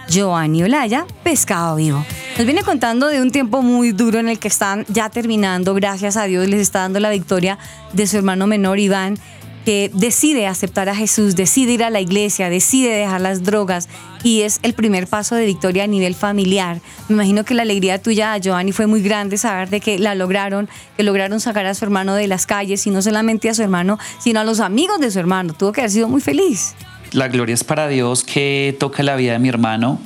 Giovanni 0.09 0.62
Olaya, 0.62 1.04
pescado 1.24 1.76
vivo. 1.76 2.07
Nos 2.38 2.46
viene 2.46 2.62
contando 2.62 3.09
de 3.09 3.20
un 3.20 3.30
tiempo 3.30 3.61
muy 3.61 3.92
duro 3.92 4.18
en 4.18 4.28
el 4.28 4.38
que 4.38 4.48
están 4.48 4.87
ya 4.88 5.11
terminando, 5.11 5.74
gracias 5.74 6.16
a 6.16 6.24
Dios 6.24 6.48
les 6.48 6.61
está 6.61 6.80
dando 6.80 7.00
la 7.00 7.11
victoria 7.11 7.59
de 7.92 8.07
su 8.07 8.16
hermano 8.16 8.46
menor 8.46 8.78
Iván, 8.78 9.18
que 9.64 9.90
decide 9.94 10.46
aceptar 10.46 10.88
a 10.88 10.94
Jesús, 10.94 11.37
decide 11.37 11.72
ir 11.72 11.85
a 11.85 11.90
la 11.90 12.00
iglesia, 12.00 12.50
decide 12.50 12.90
dejar 12.90 13.20
las 13.20 13.42
drogas 13.42 13.88
y 14.22 14.42
es 14.42 14.61
el 14.62 14.74
primer 14.74 15.07
paso 15.07 15.35
de 15.35 15.46
victoria 15.46 15.85
a 15.85 15.87
nivel 15.87 16.14
familiar. 16.14 16.81
Me 17.09 17.14
imagino 17.14 17.44
que 17.44 17.55
la 17.55 17.62
alegría 17.62 18.00
tuya, 18.00 18.37
Giovanni, 18.38 18.72
fue 18.72 18.87
muy 18.87 19.03
grande 19.03 19.37
saber 19.38 19.70
de 19.70 19.81
que 19.81 19.98
la 19.98 20.14
lograron, 20.14 20.68
que 20.96 21.03
lograron 21.03 21.40
sacar 21.40 21.66
a 21.66 21.74
su 21.74 21.85
hermano 21.85 22.14
de 22.14 22.27
las 22.27 22.46
calles 22.46 22.87
y 22.87 22.90
no 22.90 23.03
solamente 23.03 23.48
a 23.48 23.55
su 23.55 23.62
hermano, 23.62 23.98
sino 24.18 24.40
a 24.40 24.44
los 24.44 24.61
amigos 24.61 25.00
de 25.00 25.11
su 25.11 25.18
hermano. 25.18 25.55
Tuvo 25.55 25.72
que 25.72 25.81
haber 25.81 25.90
sido 25.90 26.09
muy 26.09 26.20
feliz. 26.20 26.74
La 27.12 27.29
gloria 27.29 27.55
es 27.55 27.64
para 27.64 27.88
Dios 27.88 28.24
que 28.24 28.77
toca 28.79 29.03
la 29.03 29.16
vida 29.16 29.33
de 29.33 29.38
mi 29.38 29.48
hermano. 29.48 30.00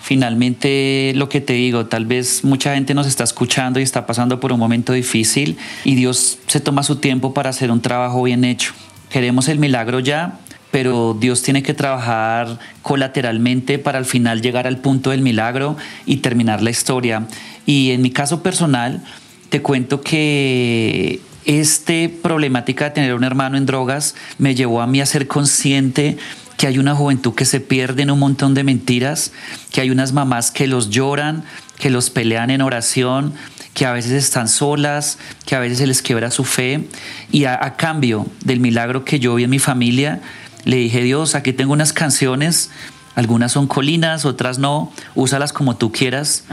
Finalmente, 0.00 1.12
lo 1.16 1.28
que 1.28 1.40
te 1.40 1.54
digo, 1.54 1.86
tal 1.86 2.06
vez 2.06 2.44
mucha 2.44 2.74
gente 2.74 2.94
nos 2.94 3.08
está 3.08 3.24
escuchando 3.24 3.80
y 3.80 3.82
está 3.82 4.06
pasando 4.06 4.38
por 4.38 4.52
un 4.52 4.60
momento 4.60 4.92
difícil 4.92 5.58
y 5.84 5.96
Dios 5.96 6.38
se 6.46 6.60
toma 6.60 6.84
su 6.84 6.96
tiempo 6.96 7.34
para 7.34 7.50
hacer 7.50 7.72
un 7.72 7.80
trabajo 7.82 8.22
bien 8.22 8.44
hecho. 8.44 8.72
Queremos 9.10 9.48
el 9.48 9.58
milagro 9.58 10.00
ya, 10.00 10.38
pero 10.70 11.16
Dios 11.18 11.42
tiene 11.42 11.62
que 11.62 11.74
trabajar 11.74 12.58
colateralmente 12.82 13.78
para 13.78 13.98
al 13.98 14.04
final 14.04 14.42
llegar 14.42 14.66
al 14.66 14.78
punto 14.78 15.10
del 15.10 15.22
milagro 15.22 15.76
y 16.04 16.18
terminar 16.18 16.62
la 16.62 16.70
historia. 16.70 17.26
Y 17.64 17.92
en 17.92 18.02
mi 18.02 18.10
caso 18.10 18.42
personal, 18.42 19.02
te 19.48 19.62
cuento 19.62 20.00
que 20.00 21.20
este 21.46 22.08
problemática 22.08 22.86
de 22.86 22.90
tener 22.90 23.14
un 23.14 23.24
hermano 23.24 23.56
en 23.56 23.66
drogas 23.66 24.16
me 24.38 24.54
llevó 24.54 24.82
a 24.82 24.86
mí 24.86 25.00
a 25.00 25.06
ser 25.06 25.28
consciente 25.28 26.18
que 26.56 26.66
hay 26.66 26.78
una 26.78 26.94
juventud 26.94 27.34
que 27.34 27.44
se 27.44 27.60
pierde 27.60 28.02
en 28.02 28.10
un 28.10 28.18
montón 28.18 28.54
de 28.54 28.64
mentiras, 28.64 29.32
que 29.70 29.80
hay 29.80 29.90
unas 29.90 30.12
mamás 30.12 30.50
que 30.50 30.66
los 30.66 30.90
lloran, 30.90 31.44
que 31.78 31.90
los 31.90 32.10
pelean 32.10 32.50
en 32.50 32.62
oración, 32.62 33.34
que 33.74 33.84
a 33.84 33.92
veces 33.92 34.12
están 34.12 34.48
solas, 34.48 35.18
que 35.44 35.54
a 35.54 35.60
veces 35.60 35.78
se 35.78 35.86
les 35.86 36.00
quiebra 36.00 36.30
su 36.30 36.44
fe. 36.44 36.88
Y 37.30 37.44
a, 37.44 37.62
a 37.62 37.76
cambio 37.76 38.26
del 38.42 38.60
milagro 38.60 39.04
que 39.04 39.18
yo 39.20 39.34
vi 39.34 39.44
en 39.44 39.50
mi 39.50 39.58
familia, 39.58 40.22
le 40.64 40.76
dije, 40.76 41.02
Dios, 41.02 41.34
aquí 41.34 41.52
tengo 41.52 41.72
unas 41.72 41.92
canciones, 41.92 42.70
algunas 43.14 43.52
son 43.52 43.66
colinas, 43.66 44.24
otras 44.24 44.58
no, 44.58 44.92
úsalas 45.14 45.52
como 45.52 45.76
tú 45.76 45.92
quieras. 45.92 46.44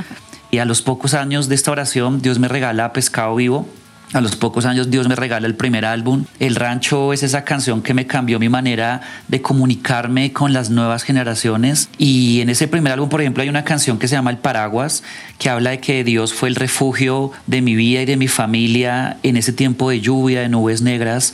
Y 0.52 0.60
a 0.60 0.66
los 0.66 0.82
pocos 0.82 1.14
años 1.14 1.50
de 1.50 1.56
esta 1.56 1.72
oración, 1.72 2.22
Dios 2.22 2.40
me 2.40 2.48
regala 2.48 2.94
Pescado 2.94 3.36
Vivo. 3.36 3.68
A 4.14 4.22
los 4.22 4.36
pocos 4.36 4.66
años 4.66 4.92
Dios 4.92 5.08
me 5.08 5.16
regala 5.16 5.48
el 5.48 5.56
primer 5.56 5.86
álbum. 5.86 6.26
El 6.40 6.56
rancho 6.56 7.14
es 7.14 7.24
esa 7.24 7.44
canción 7.44 7.82
que 7.82 7.96
me 7.96 8.06
cambió 8.06 8.38
mi 8.38 8.48
manera 8.48 9.02
de 9.28 9.42
comunicarme 9.42 10.32
con 10.32 10.54
las 10.54 10.70
nuevas 10.70 11.02
generaciones. 11.02 11.90
Y 11.98 12.40
en 12.42 12.50
ese 12.50 12.68
primer 12.68 12.94
álbum, 12.94 13.10
por 13.10 13.22
ejemplo, 13.22 13.42
hay 13.42 13.50
una 13.50 13.64
canción 13.64 13.98
que 13.98 14.08
se 14.08 14.14
llama 14.14 14.30
El 14.30 14.38
Paraguas, 14.38 15.02
que 15.40 15.50
habla 15.50 15.72
de 15.72 15.80
que 15.80 16.04
Dios 16.04 16.32
fue 16.32 16.50
el 16.50 16.56
refugio 16.56 17.32
de 17.48 17.64
mi 17.64 17.74
vida 17.74 18.04
y 18.04 18.06
de 18.06 18.16
mi 18.16 18.28
familia 18.28 19.18
en 19.24 19.36
ese 19.36 19.52
tiempo 19.52 19.90
de 19.90 20.00
lluvia, 20.00 20.42
de 20.42 20.50
nubes 20.50 20.84
negras. 20.84 21.34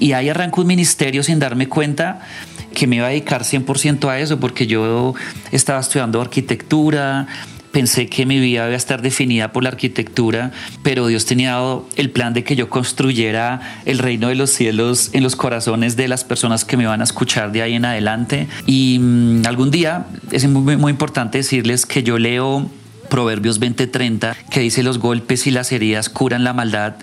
Y 0.00 0.12
ahí 0.12 0.28
arrancó 0.28 0.62
un 0.62 0.66
ministerio 0.66 1.22
sin 1.22 1.38
darme 1.38 1.68
cuenta 1.68 2.22
que 2.74 2.88
me 2.88 2.96
iba 2.96 3.06
a 3.06 3.10
dedicar 3.10 3.44
100% 3.44 4.08
a 4.08 4.18
eso, 4.18 4.40
porque 4.40 4.66
yo 4.66 5.14
estaba 5.52 5.78
estudiando 5.78 6.20
arquitectura, 6.20 7.28
pensé 7.76 8.06
que 8.06 8.24
mi 8.24 8.40
vida 8.40 8.64
iba 8.64 8.72
a 8.72 8.74
estar 8.74 9.02
definida 9.02 9.52
por 9.52 9.62
la 9.62 9.68
arquitectura, 9.68 10.50
pero 10.82 11.08
Dios 11.08 11.26
tenía 11.26 11.60
el 11.96 12.08
plan 12.08 12.32
de 12.32 12.42
que 12.42 12.56
yo 12.56 12.70
construyera 12.70 13.82
el 13.84 13.98
reino 13.98 14.28
de 14.28 14.34
los 14.34 14.48
cielos 14.48 15.10
en 15.12 15.22
los 15.22 15.36
corazones 15.36 15.94
de 15.94 16.08
las 16.08 16.24
personas 16.24 16.64
que 16.64 16.78
me 16.78 16.84
iban 16.84 17.02
a 17.02 17.04
escuchar 17.04 17.52
de 17.52 17.60
ahí 17.60 17.74
en 17.74 17.84
adelante. 17.84 18.48
Y 18.64 18.98
mmm, 18.98 19.42
algún 19.46 19.70
día 19.70 20.06
es 20.32 20.48
muy, 20.48 20.78
muy 20.78 20.90
importante 20.90 21.36
decirles 21.36 21.84
que 21.84 22.02
yo 22.02 22.18
leo 22.18 22.66
Proverbios 23.10 23.60
20:30, 23.60 24.34
que 24.50 24.60
dice 24.60 24.82
los 24.82 24.98
golpes 24.98 25.46
y 25.46 25.50
las 25.50 25.70
heridas 25.70 26.08
curan 26.08 26.44
la 26.44 26.54
maldad. 26.54 26.94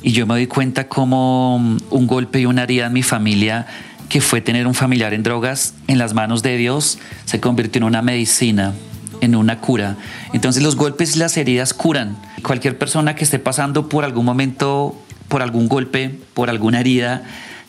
Y 0.00 0.12
yo 0.12 0.26
me 0.26 0.32
doy 0.32 0.46
cuenta 0.46 0.88
como 0.88 1.56
un 1.56 2.06
golpe 2.06 2.40
y 2.40 2.46
una 2.46 2.62
herida 2.62 2.86
en 2.86 2.94
mi 2.94 3.02
familia 3.02 3.66
que 4.08 4.22
fue 4.22 4.40
tener 4.40 4.66
un 4.66 4.74
familiar 4.74 5.12
en 5.12 5.24
drogas 5.24 5.74
en 5.88 5.98
las 5.98 6.14
manos 6.14 6.42
de 6.42 6.56
Dios 6.56 6.98
se 7.26 7.38
convirtió 7.38 7.80
en 7.80 7.84
una 7.84 8.00
medicina 8.00 8.72
en 9.22 9.34
una 9.34 9.60
cura. 9.60 9.96
Entonces 10.34 10.62
los 10.62 10.76
golpes 10.76 11.16
y 11.16 11.18
las 11.18 11.38
heridas 11.38 11.72
curan. 11.72 12.18
Cualquier 12.42 12.76
persona 12.76 13.14
que 13.14 13.24
esté 13.24 13.38
pasando 13.38 13.88
por 13.88 14.04
algún 14.04 14.26
momento, 14.26 14.94
por 15.28 15.40
algún 15.40 15.68
golpe, 15.68 16.18
por 16.34 16.50
alguna 16.50 16.80
herida 16.80 17.22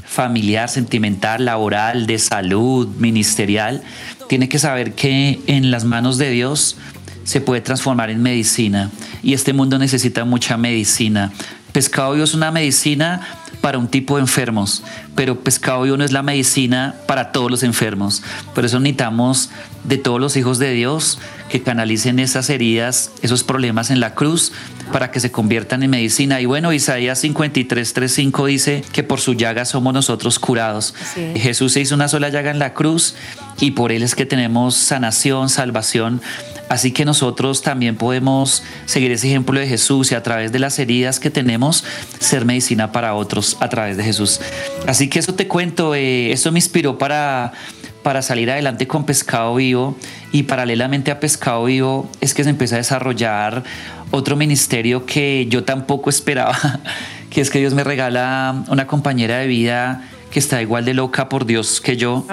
familiar, 0.05 0.69
sentimental, 0.69 1.45
laboral, 1.45 2.05
de 2.05 2.19
salud, 2.19 2.87
ministerial, 2.97 3.81
tiene 4.29 4.47
que 4.47 4.59
saber 4.59 4.93
que 4.93 5.39
en 5.47 5.71
las 5.71 5.85
manos 5.85 6.17
de 6.17 6.29
Dios 6.29 6.77
se 7.23 7.41
puede 7.41 7.61
transformar 7.61 8.09
en 8.09 8.21
medicina. 8.21 8.91
Y 9.23 9.33
este 9.33 9.53
mundo 9.53 9.79
necesita 9.79 10.25
mucha 10.25 10.57
medicina. 10.57 11.31
Pescado 11.73 12.13
vivo 12.13 12.23
es 12.23 12.35
una 12.35 12.51
medicina 12.51 13.21
para 13.61 13.79
un 13.79 13.87
tipo 13.87 14.17
de 14.17 14.21
enfermos, 14.21 14.83
pero 15.15 15.39
pescado 15.39 15.81
vivo 15.81 15.97
no 15.97 16.03
es 16.03 16.11
la 16.11 16.21
medicina 16.21 16.95
para 17.07 17.31
todos 17.31 17.49
los 17.49 17.63
enfermos. 17.63 18.21
Por 18.53 18.63
eso 18.63 18.79
necesitamos 18.79 19.49
de 19.83 19.97
todos 19.97 20.19
los 20.19 20.37
hijos 20.37 20.59
de 20.59 20.71
Dios 20.71 21.19
que 21.49 21.61
canalicen 21.61 22.19
esas 22.19 22.49
heridas, 22.49 23.11
esos 23.21 23.43
problemas 23.43 23.89
en 23.89 23.99
la 23.99 24.13
cruz 24.13 24.51
para 24.91 25.11
que 25.11 25.19
se 25.19 25.31
conviertan 25.31 25.81
en 25.81 25.89
medicina. 25.89 26.41
Y 26.41 26.45
bueno, 26.45 26.73
Isaías 26.73 27.19
53, 27.19 27.93
3, 27.93 28.11
5 28.11 28.45
dice 28.45 28.83
que 28.91 29.03
por 29.03 29.19
su 29.19 29.33
llaga 29.33 29.65
somos 29.65 29.93
nosotros 29.93 30.39
curados. 30.39 30.93
Jesús 31.35 31.73
se 31.73 31.81
hizo 31.81 31.95
una 31.95 32.07
sola 32.07 32.29
llaga 32.29 32.51
en 32.51 32.59
la 32.59 32.73
cruz 32.73 33.15
y 33.59 33.71
por 33.71 33.91
él 33.91 34.03
es 34.03 34.13
que 34.13 34.25
tenemos 34.25 34.75
sanación, 34.75 35.49
salvación. 35.49 36.21
Así 36.69 36.91
que 36.91 37.05
nosotros 37.05 37.61
también 37.61 37.95
podemos 37.95 38.63
seguir 38.85 39.11
ese 39.11 39.27
ejemplo 39.27 39.59
de 39.59 39.67
Jesús 39.67 40.11
y 40.11 40.15
a 40.15 40.23
través 40.23 40.51
de 40.51 40.59
las 40.59 40.79
heridas 40.79 41.19
que 41.19 41.29
tenemos, 41.29 41.83
ser 42.19 42.45
medicina 42.45 42.91
para 42.91 43.13
otros 43.13 43.57
a 43.59 43.69
través 43.69 43.97
de 43.97 44.03
Jesús. 44.03 44.39
Así 44.87 45.09
que 45.09 45.19
eso 45.19 45.35
te 45.35 45.47
cuento, 45.47 45.93
eh, 45.93 46.31
eso 46.31 46.51
me 46.51 46.59
inspiró 46.59 46.97
para, 46.97 47.53
para 48.01 48.21
salir 48.21 48.49
adelante 48.49 48.87
con 48.87 49.05
Pescado 49.05 49.55
Vivo 49.55 49.97
y 50.31 50.43
paralelamente 50.43 51.11
a 51.11 51.19
Pescado 51.19 51.65
Vivo 51.65 52.09
es 52.21 52.33
que 52.33 52.43
se 52.43 52.49
empieza 52.49 52.75
a 52.75 52.79
desarrollar 52.79 53.63
otro 54.11 54.35
ministerio 54.35 55.05
que 55.05 55.47
yo 55.49 55.63
tampoco 55.63 56.09
esperaba, 56.09 56.57
que 57.29 57.41
es 57.41 57.49
que 57.49 57.59
Dios 57.59 57.73
me 57.73 57.83
regala 57.83 58.63
una 58.67 58.87
compañera 58.87 59.37
de 59.39 59.47
vida 59.47 60.09
que 60.33 60.39
está 60.39 60.63
igual 60.63 60.83
de 60.83 60.95
loca 60.95 61.29
por 61.29 61.45
Dios 61.45 61.79
que 61.79 61.95
yo. 61.95 62.25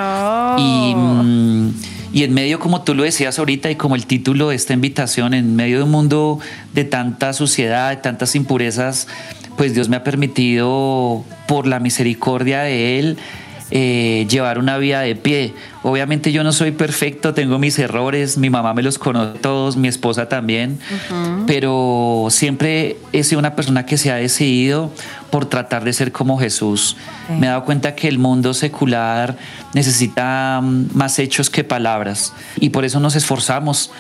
Y, 0.57 0.95
mm, 0.95 1.75
y 2.15 2.25
en 2.25 2.33
medio, 2.33 2.59
como 2.59 2.81
tú 2.83 2.95
lo 2.95 3.03
decías 3.03 3.39
ahorita, 3.39 3.71
y 3.71 3.77
como 3.77 3.95
el 3.95 4.07
título 4.07 4.49
de 4.49 4.57
esta 4.57 4.73
invitación, 4.73 5.35
en 5.35 5.55
medio 5.55 5.77
de 5.77 5.85
un 5.85 5.91
mundo 5.91 6.39
de 6.73 6.85
tanta 6.85 7.35
suciedad, 7.35 7.91
de 7.91 7.99
tantas 7.99 8.35
impurezas, 8.35 9.07
pues 9.59 9.75
Dios 9.75 9.91
me 9.91 9.97
ha 9.97 10.03
permitido, 10.03 11.25
por 11.47 11.67
la 11.67 11.79
misericordia 11.79 12.63
de 12.63 12.99
Él, 12.99 13.19
eh, 13.71 14.27
llevar 14.31 14.59
una 14.59 14.79
vida 14.79 15.03
de 15.03 15.15
pie. 15.15 15.53
Obviamente 15.83 16.31
yo 16.31 16.45
no 16.45 16.53
soy 16.53 16.72
perfecto, 16.72 17.33
tengo 17.33 17.59
mis 17.59 17.78
errores, 17.78 18.37
mi 18.37 18.51
mamá 18.51 18.74
me 18.74 18.83
los 18.83 18.99
conoce 18.99 19.39
todos, 19.39 19.78
mi 19.78 19.89
esposa 19.89 20.28
también, 20.28 20.78
pero 21.47 22.26
siempre 22.28 22.99
he 23.12 23.24
sido 23.24 23.39
una 23.39 23.57
persona 23.57 23.87
que 23.87 23.97
se 23.97 24.11
ha 24.12 24.16
decidido 24.16 24.91
por 25.31 25.47
tratar 25.47 25.85
de 25.85 25.95
ser 25.95 26.12
como 26.12 26.39
Jesús. 26.39 26.97
Me 27.31 27.47
he 27.47 27.49
dado 27.49 27.64
cuenta 27.64 27.95
que 27.95 28.09
el 28.09 28.18
mundo 28.18 28.53
secular 28.53 29.37
necesita 29.72 30.61
mm, 30.62 30.89
más 30.93 31.18
hechos 31.18 31.49
que 31.49 31.64
palabras 31.64 32.35
y 32.59 32.70
por 32.70 32.85
eso 32.85 33.01
nos 33.01 33.16
esforzamos. 33.16 33.91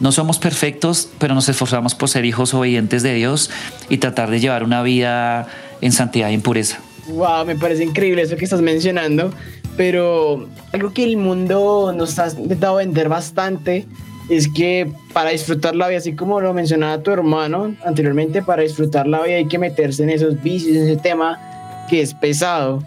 No 0.00 0.12
somos 0.12 0.38
perfectos, 0.38 1.08
pero 1.18 1.34
nos 1.34 1.48
esforzamos 1.48 1.94
por 1.94 2.08
ser 2.08 2.24
hijos 2.24 2.54
obedientes 2.54 3.02
de 3.02 3.14
Dios 3.14 3.50
y 3.88 3.98
tratar 3.98 4.30
de 4.30 4.40
llevar 4.40 4.64
una 4.64 4.82
vida 4.82 5.48
en 5.80 5.92
santidad 5.92 6.30
y 6.30 6.34
en 6.34 6.40
pureza. 6.40 6.80
Wow, 7.08 7.46
me 7.46 7.56
parece 7.56 7.84
increíble 7.84 8.22
eso 8.22 8.36
que 8.36 8.44
estás 8.44 8.60
mencionando, 8.60 9.32
pero 9.78 10.48
algo 10.72 10.92
que 10.92 11.04
el 11.04 11.16
mundo 11.16 11.94
nos 11.96 12.18
ha 12.18 12.28
intentado 12.28 12.76
vender 12.76 13.08
bastante 13.08 13.86
es 14.28 14.48
que 14.48 14.90
para 15.12 15.30
disfrutar 15.30 15.76
la 15.76 15.86
vida, 15.86 15.98
así 15.98 16.16
como 16.16 16.40
lo 16.40 16.52
mencionaba 16.52 17.00
tu 17.00 17.12
hermano 17.12 17.76
anteriormente, 17.84 18.42
para 18.42 18.62
disfrutar 18.62 19.06
la 19.06 19.22
vida 19.22 19.36
hay 19.36 19.46
que 19.46 19.56
meterse 19.56 20.02
en 20.02 20.10
esos 20.10 20.42
vicios, 20.42 20.76
en 20.76 20.82
ese 20.82 20.96
tema 20.96 21.86
que 21.88 22.00
es 22.00 22.12
pesado. 22.12 22.82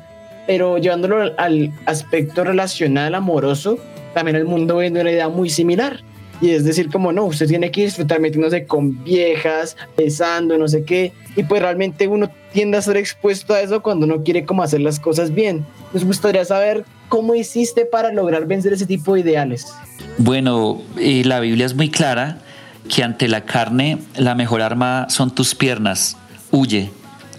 Pero 0.47 0.79
llevándolo 0.79 1.31
al 1.37 1.71
aspecto 1.85 2.43
relacional, 2.43 3.15
amoroso, 3.15 3.77
también 4.13 4.35
el 4.35 4.45
mundo 4.45 4.75
vende 4.75 4.99
una 4.99 5.11
idea 5.11 5.29
muy 5.29 5.49
similar. 5.49 6.01
Y 6.41 6.49
es 6.49 6.65
decir, 6.65 6.89
como 6.91 7.13
no, 7.13 7.23
usted 7.23 7.47
tiene 7.47 7.71
que 7.71 7.85
disfrutar 7.85 8.19
metiéndose 8.19 8.65
con 8.65 9.01
viejas, 9.05 9.77
besando, 9.95 10.57
no 10.57 10.67
sé 10.67 10.83
qué. 10.83 11.13
Y 11.35 11.43
pues 11.43 11.61
realmente 11.61 12.07
uno 12.07 12.29
tiende 12.51 12.77
a 12.77 12.81
ser 12.81 12.97
expuesto 12.97 13.53
a 13.53 13.61
eso 13.61 13.81
cuando 13.81 14.05
no 14.05 14.23
quiere 14.23 14.45
como 14.45 14.63
hacer 14.63 14.81
las 14.81 14.99
cosas 14.99 15.33
bien. 15.33 15.65
Nos 15.93 16.03
gustaría 16.03 16.43
saber 16.43 16.85
cómo 17.07 17.35
hiciste 17.35 17.85
para 17.85 18.11
lograr 18.11 18.45
vencer 18.45 18.73
ese 18.73 18.85
tipo 18.85 19.13
de 19.13 19.21
ideales. 19.21 19.73
Bueno, 20.17 20.81
eh, 20.97 21.23
la 21.25 21.39
Biblia 21.39 21.65
es 21.65 21.75
muy 21.75 21.89
clara 21.89 22.39
que 22.93 23.03
ante 23.03 23.27
la 23.27 23.45
carne 23.45 23.99
la 24.15 24.35
mejor 24.35 24.61
arma 24.61 25.07
son 25.09 25.33
tus 25.33 25.55
piernas. 25.55 26.17
Huye, 26.51 26.91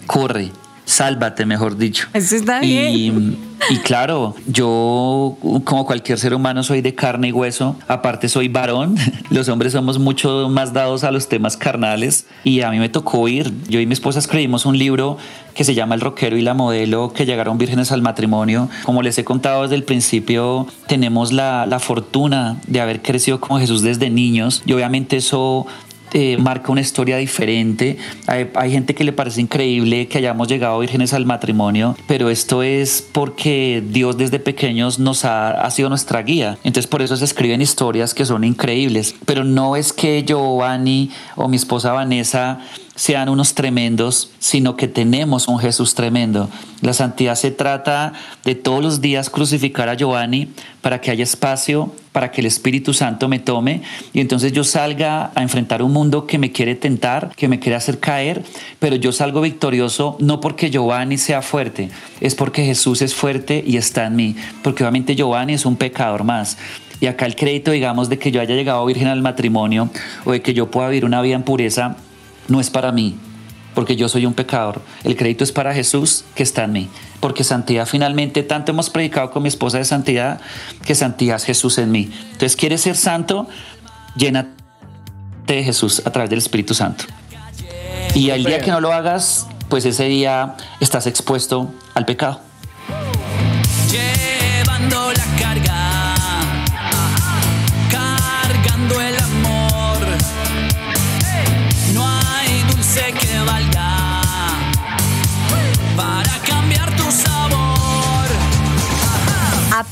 corre, 0.07 0.49
sálvate, 0.85 1.45
mejor 1.45 1.77
dicho. 1.77 2.07
Eso 2.13 2.35
está 2.35 2.59
bien. 2.59 3.37
Y 3.69 3.77
claro, 3.77 4.35
yo 4.45 5.37
como 5.63 5.85
cualquier 5.85 6.19
ser 6.19 6.33
humano 6.33 6.63
soy 6.63 6.81
de 6.81 6.95
carne 6.95 7.29
y 7.29 7.31
hueso, 7.31 7.77
aparte 7.87 8.27
soy 8.27 8.49
varón, 8.49 8.97
los 9.29 9.47
hombres 9.47 9.71
somos 9.71 9.99
mucho 9.99 10.49
más 10.49 10.73
dados 10.73 11.03
a 11.03 11.11
los 11.11 11.29
temas 11.29 11.55
carnales 11.55 12.25
y 12.43 12.61
a 12.61 12.69
mí 12.71 12.79
me 12.79 12.89
tocó 12.89 13.27
ir, 13.27 13.53
yo 13.69 13.79
y 13.79 13.85
mi 13.85 13.93
esposa 13.93 14.19
escribimos 14.19 14.65
un 14.65 14.77
libro 14.77 15.17
que 15.53 15.63
se 15.63 15.75
llama 15.75 15.95
El 15.95 16.01
rockero 16.01 16.35
y 16.35 16.41
la 16.41 16.53
modelo 16.53 17.13
que 17.13 17.25
llegaron 17.25 17.57
vírgenes 17.57 17.91
al 17.91 18.01
matrimonio. 18.01 18.69
Como 18.83 19.01
les 19.01 19.17
he 19.17 19.23
contado 19.23 19.63
desde 19.63 19.75
el 19.75 19.83
principio, 19.83 20.67
tenemos 20.87 21.31
la, 21.31 21.65
la 21.65 21.79
fortuna 21.79 22.57
de 22.67 22.81
haber 22.81 23.01
crecido 23.01 23.39
como 23.39 23.59
Jesús 23.59 23.81
desde 23.81 24.09
niños 24.09 24.63
y 24.65 24.73
obviamente 24.73 25.17
eso 25.17 25.67
marca 26.39 26.71
una 26.71 26.81
historia 26.81 27.17
diferente. 27.17 27.97
Hay, 28.27 28.49
hay, 28.55 28.71
gente 28.71 28.95
que 28.95 29.03
le 29.03 29.13
parece 29.13 29.41
increíble 29.41 30.07
que 30.07 30.17
hayamos 30.17 30.47
llegado 30.47 30.79
vírgenes 30.79 31.13
al 31.13 31.25
matrimonio, 31.25 31.95
pero 32.07 32.29
esto 32.29 32.63
es 32.63 33.07
porque 33.11 33.83
Dios 33.85 34.17
desde 34.17 34.39
pequeños 34.39 34.99
nos 34.99 35.25
ha, 35.25 35.51
ha 35.51 35.71
sido 35.71 35.89
nuestra 35.89 36.21
guía. 36.21 36.57
Entonces 36.63 36.87
por 36.87 37.01
eso 37.01 37.15
se 37.17 37.25
escriben 37.25 37.61
historias 37.61 38.13
que 38.13 38.25
son 38.25 38.43
increíbles. 38.43 39.15
Pero 39.25 39.43
no 39.43 39.75
es 39.75 39.93
que 39.93 40.23
Giovanni 40.23 41.11
o 41.35 41.47
mi 41.47 41.57
esposa 41.57 41.91
Vanessa 41.93 42.59
sean 42.95 43.29
unos 43.29 43.55
tremendos, 43.55 44.31
sino 44.39 44.75
que 44.75 44.87
tenemos 44.87 45.47
un 45.47 45.59
Jesús 45.59 45.95
tremendo. 45.95 46.49
La 46.81 46.93
santidad 46.93 47.35
se 47.35 47.49
trata 47.49 48.13
de 48.43 48.55
todos 48.55 48.83
los 48.83 49.01
días 49.01 49.29
crucificar 49.29 49.89
a 49.89 49.95
Giovanni 49.95 50.49
para 50.81 51.01
que 51.01 51.09
haya 51.09 51.23
espacio, 51.23 51.91
para 52.11 52.29
que 52.29 52.41
el 52.41 52.47
Espíritu 52.47 52.93
Santo 52.93 53.27
me 53.27 53.39
tome 53.39 53.81
y 54.13 54.19
entonces 54.19 54.51
yo 54.51 54.63
salga 54.63 55.31
a 55.33 55.41
enfrentar 55.41 55.81
un 55.81 55.91
mundo 55.91 56.27
que 56.27 56.37
me 56.37 56.51
quiere 56.51 56.75
tentar, 56.75 57.31
que 57.35 57.47
me 57.47 57.59
quiere 57.59 57.75
hacer 57.75 57.99
caer, 57.99 58.43
pero 58.79 58.95
yo 58.95 59.11
salgo 59.11 59.41
victorioso 59.41 60.15
no 60.19 60.39
porque 60.39 60.69
Giovanni 60.69 61.17
sea 61.17 61.41
fuerte, 61.41 61.89
es 62.21 62.35
porque 62.35 62.63
Jesús 62.63 63.01
es 63.01 63.15
fuerte 63.15 63.63
y 63.65 63.77
está 63.77 64.05
en 64.05 64.15
mí, 64.15 64.35
porque 64.61 64.83
obviamente 64.83 65.15
Giovanni 65.15 65.53
es 65.53 65.65
un 65.65 65.77
pecador 65.77 66.23
más. 66.23 66.57
Y 67.01 67.07
acá 67.07 67.25
el 67.25 67.35
crédito, 67.35 67.71
digamos, 67.71 68.07
de 68.07 68.17
que 68.17 68.31
yo 68.31 68.39
haya 68.39 68.55
llegado 68.55 68.85
virgen 68.85 69.07
al 69.07 69.21
matrimonio 69.21 69.89
o 70.23 70.31
de 70.31 70.41
que 70.41 70.53
yo 70.53 70.71
pueda 70.71 70.87
vivir 70.87 71.03
una 71.03 71.21
vida 71.21 71.35
en 71.35 71.43
pureza, 71.43 71.97
no 72.47 72.59
es 72.59 72.69
para 72.69 72.91
mí, 72.91 73.17
porque 73.75 73.95
yo 73.95 74.09
soy 74.09 74.25
un 74.25 74.33
pecador. 74.33 74.81
El 75.03 75.15
crédito 75.15 75.43
es 75.43 75.51
para 75.51 75.73
Jesús 75.73 76.25
que 76.35 76.43
está 76.43 76.65
en 76.65 76.73
mí. 76.73 76.89
Porque 77.19 77.43
santidad 77.43 77.85
finalmente, 77.85 78.43
tanto 78.43 78.71
hemos 78.71 78.89
predicado 78.89 79.31
con 79.31 79.43
mi 79.43 79.49
esposa 79.49 79.77
de 79.77 79.85
santidad, 79.85 80.41
que 80.85 80.95
santidad 80.95 81.37
es 81.37 81.45
Jesús 81.45 81.77
en 81.77 81.91
mí. 81.91 82.11
Entonces, 82.25 82.55
¿quieres 82.55 82.81
ser 82.81 82.95
santo? 82.95 83.47
Llénate 84.15 84.51
de 85.47 85.63
Jesús 85.63 86.01
a 86.05 86.11
través 86.11 86.29
del 86.29 86.39
Espíritu 86.39 86.73
Santo. 86.73 87.05
Y 88.13 88.29
el 88.29 88.43
día 88.43 88.59
que 88.59 88.71
no 88.71 88.79
lo 88.79 88.93
hagas, 88.93 89.47
pues 89.69 89.85
ese 89.85 90.05
día 90.05 90.55
estás 90.79 91.07
expuesto 91.07 91.73
al 91.95 92.05
pecado. 92.05 92.41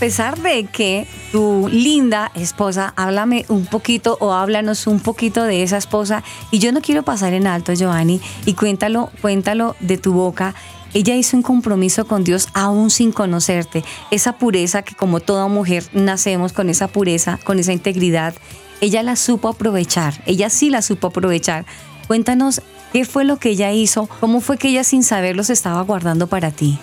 Pesar 0.01 0.41
de 0.41 0.63
que 0.63 1.05
tu 1.31 1.69
linda 1.71 2.31
esposa, 2.33 2.91
háblame 2.95 3.45
un 3.49 3.67
poquito 3.67 4.17
o 4.19 4.33
háblanos 4.33 4.87
un 4.87 4.99
poquito 4.99 5.43
de 5.43 5.61
esa 5.61 5.77
esposa. 5.77 6.23
Y 6.49 6.57
yo 6.57 6.71
no 6.71 6.81
quiero 6.81 7.03
pasar 7.03 7.33
en 7.35 7.45
alto, 7.45 7.71
Giovanni, 7.75 8.19
y 8.47 8.55
cuéntalo, 8.55 9.11
cuéntalo 9.21 9.75
de 9.79 9.99
tu 9.99 10.13
boca. 10.13 10.55
Ella 10.95 11.13
hizo 11.13 11.37
un 11.37 11.43
compromiso 11.43 12.07
con 12.07 12.23
Dios 12.23 12.47
aún 12.55 12.89
sin 12.89 13.11
conocerte. 13.11 13.83
Esa 14.09 14.39
pureza 14.39 14.81
que 14.81 14.95
como 14.95 15.19
toda 15.19 15.47
mujer 15.47 15.83
nacemos 15.93 16.51
con 16.51 16.71
esa 16.71 16.87
pureza, 16.87 17.37
con 17.43 17.59
esa 17.59 17.71
integridad, 17.71 18.33
ella 18.81 19.03
la 19.03 19.15
supo 19.15 19.49
aprovechar. 19.49 20.23
Ella 20.25 20.49
sí 20.49 20.71
la 20.71 20.81
supo 20.81 21.09
aprovechar. 21.09 21.67
Cuéntanos 22.07 22.63
qué 22.91 23.05
fue 23.05 23.23
lo 23.23 23.37
que 23.37 23.49
ella 23.49 23.71
hizo, 23.71 24.09
cómo 24.19 24.41
fue 24.41 24.57
que 24.57 24.69
ella 24.69 24.83
sin 24.83 25.03
saberlo 25.03 25.43
se 25.43 25.53
estaba 25.53 25.79
guardando 25.83 26.25
para 26.25 26.49
ti. 26.49 26.79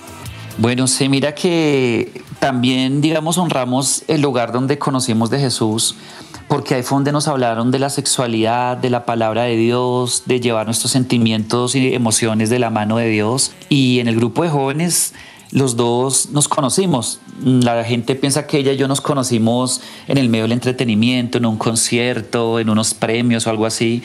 Bueno, 0.59 0.89
se 0.89 1.09
mira 1.09 1.37
que 1.37 2.21
también, 2.41 3.01
digamos, 3.01 3.39
honramos 3.39 4.03
el 4.09 4.23
lugar 4.23 4.51
donde 4.51 4.77
conocimos 4.77 5.31
de 5.31 5.39
Jesús, 5.39 5.95
porque 6.49 6.75
ahí 6.75 6.83
fue 6.83 6.97
donde 6.97 7.13
nos 7.13 7.29
hablaron 7.29 7.71
de 7.71 7.79
la 7.79 7.91
sexualidad, 7.91 8.77
de 8.77 8.91
la 8.91 9.05
palabra 9.05 9.45
de 9.45 9.55
Dios, 9.55 10.25
de 10.27 10.41
llevar 10.41 10.67
nuestros 10.67 10.91
sentimientos 10.91 11.77
y 11.77 11.95
emociones 11.95 12.51
de 12.51 12.59
la 12.59 12.71
mano 12.71 12.97
de 12.97 13.09
Dios. 13.09 13.53
Y 13.69 14.01
en 14.01 14.09
el 14.09 14.17
grupo 14.17 14.43
de 14.43 14.49
jóvenes, 14.49 15.15
los 15.53 15.77
dos 15.77 16.31
nos 16.31 16.49
conocimos. 16.49 17.21
La 17.41 17.85
gente 17.85 18.17
piensa 18.17 18.49
que 18.49 18.59
ella 18.59 18.73
y 18.73 18.77
yo 18.77 18.89
nos 18.89 19.01
conocimos 19.01 19.81
en 20.09 20.19
el 20.19 20.29
medio 20.29 20.43
del 20.43 20.53
entretenimiento, 20.53 21.39
en 21.39 21.47
un 21.47 21.57
concierto, 21.57 22.59
en 22.59 22.69
unos 22.69 22.95
premios 22.95 23.47
o 23.47 23.51
algo 23.51 23.65
así. 23.65 24.03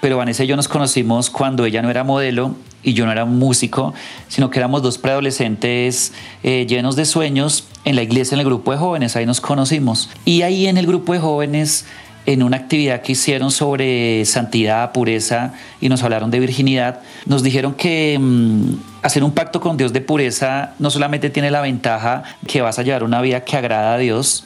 Pero 0.00 0.16
Vanessa 0.16 0.44
y 0.44 0.46
yo 0.46 0.56
nos 0.56 0.66
conocimos 0.66 1.28
cuando 1.28 1.66
ella 1.66 1.82
no 1.82 1.90
era 1.90 2.04
modelo 2.04 2.54
y 2.82 2.94
yo 2.94 3.06
no 3.06 3.12
era 3.12 3.24
músico, 3.24 3.94
sino 4.28 4.50
que 4.50 4.58
éramos 4.58 4.82
dos 4.82 4.98
preadolescentes 4.98 6.12
eh, 6.42 6.66
llenos 6.68 6.96
de 6.96 7.04
sueños 7.04 7.64
en 7.84 7.96
la 7.96 8.02
iglesia, 8.02 8.34
en 8.34 8.40
el 8.40 8.46
grupo 8.46 8.72
de 8.72 8.78
jóvenes, 8.78 9.16
ahí 9.16 9.26
nos 9.26 9.40
conocimos. 9.40 10.10
Y 10.24 10.42
ahí 10.42 10.66
en 10.66 10.76
el 10.76 10.86
grupo 10.86 11.12
de 11.12 11.18
jóvenes, 11.18 11.86
en 12.26 12.42
una 12.42 12.56
actividad 12.58 13.02
que 13.02 13.12
hicieron 13.12 13.50
sobre 13.50 14.24
santidad, 14.24 14.92
pureza, 14.92 15.54
y 15.80 15.88
nos 15.88 16.02
hablaron 16.02 16.30
de 16.30 16.40
virginidad, 16.40 17.00
nos 17.26 17.42
dijeron 17.42 17.74
que 17.74 18.18
mmm, 18.20 18.74
hacer 19.02 19.24
un 19.24 19.32
pacto 19.32 19.60
con 19.60 19.76
Dios 19.76 19.92
de 19.92 20.00
pureza 20.00 20.74
no 20.78 20.90
solamente 20.90 21.30
tiene 21.30 21.50
la 21.50 21.60
ventaja 21.60 22.22
que 22.46 22.60
vas 22.60 22.78
a 22.78 22.82
llevar 22.82 23.04
una 23.04 23.20
vida 23.20 23.44
que 23.44 23.56
agrada 23.56 23.94
a 23.94 23.98
Dios, 23.98 24.44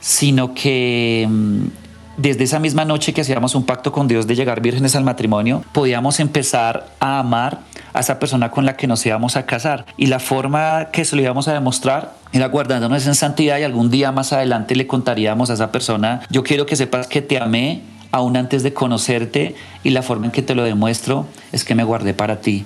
sino 0.00 0.54
que 0.54 1.26
mmm, 1.28 1.66
desde 2.16 2.44
esa 2.44 2.58
misma 2.58 2.84
noche 2.84 3.12
que 3.12 3.22
hacíamos 3.22 3.54
un 3.54 3.64
pacto 3.64 3.92
con 3.92 4.08
Dios 4.08 4.26
de 4.26 4.34
llegar 4.34 4.60
vírgenes 4.60 4.96
al 4.96 5.04
matrimonio, 5.04 5.64
podíamos 5.72 6.20
empezar 6.20 6.88
a 7.00 7.18
amar 7.18 7.60
a 7.94 8.00
esa 8.00 8.18
persona 8.18 8.50
con 8.50 8.66
la 8.66 8.76
que 8.76 8.86
nos 8.86 9.04
íbamos 9.06 9.36
a 9.36 9.46
casar. 9.46 9.86
Y 9.96 10.06
la 10.06 10.18
forma 10.18 10.88
que 10.92 11.04
se 11.04 11.16
lo 11.16 11.22
íbamos 11.22 11.48
a 11.48 11.52
demostrar 11.52 12.14
era 12.32 12.48
guardándonos 12.48 13.06
en 13.06 13.14
santidad 13.14 13.58
y 13.58 13.62
algún 13.62 13.90
día 13.90 14.12
más 14.12 14.32
adelante 14.32 14.74
le 14.74 14.86
contaríamos 14.86 15.50
a 15.50 15.54
esa 15.54 15.72
persona, 15.72 16.22
yo 16.30 16.42
quiero 16.42 16.66
que 16.66 16.76
sepas 16.76 17.06
que 17.06 17.22
te 17.22 17.38
amé 17.38 17.82
aún 18.10 18.36
antes 18.36 18.62
de 18.62 18.74
conocerte 18.74 19.54
y 19.82 19.90
la 19.90 20.02
forma 20.02 20.26
en 20.26 20.32
que 20.32 20.42
te 20.42 20.54
lo 20.54 20.64
demuestro 20.64 21.26
es 21.50 21.64
que 21.64 21.74
me 21.74 21.82
guardé 21.82 22.14
para 22.14 22.40
ti. 22.40 22.64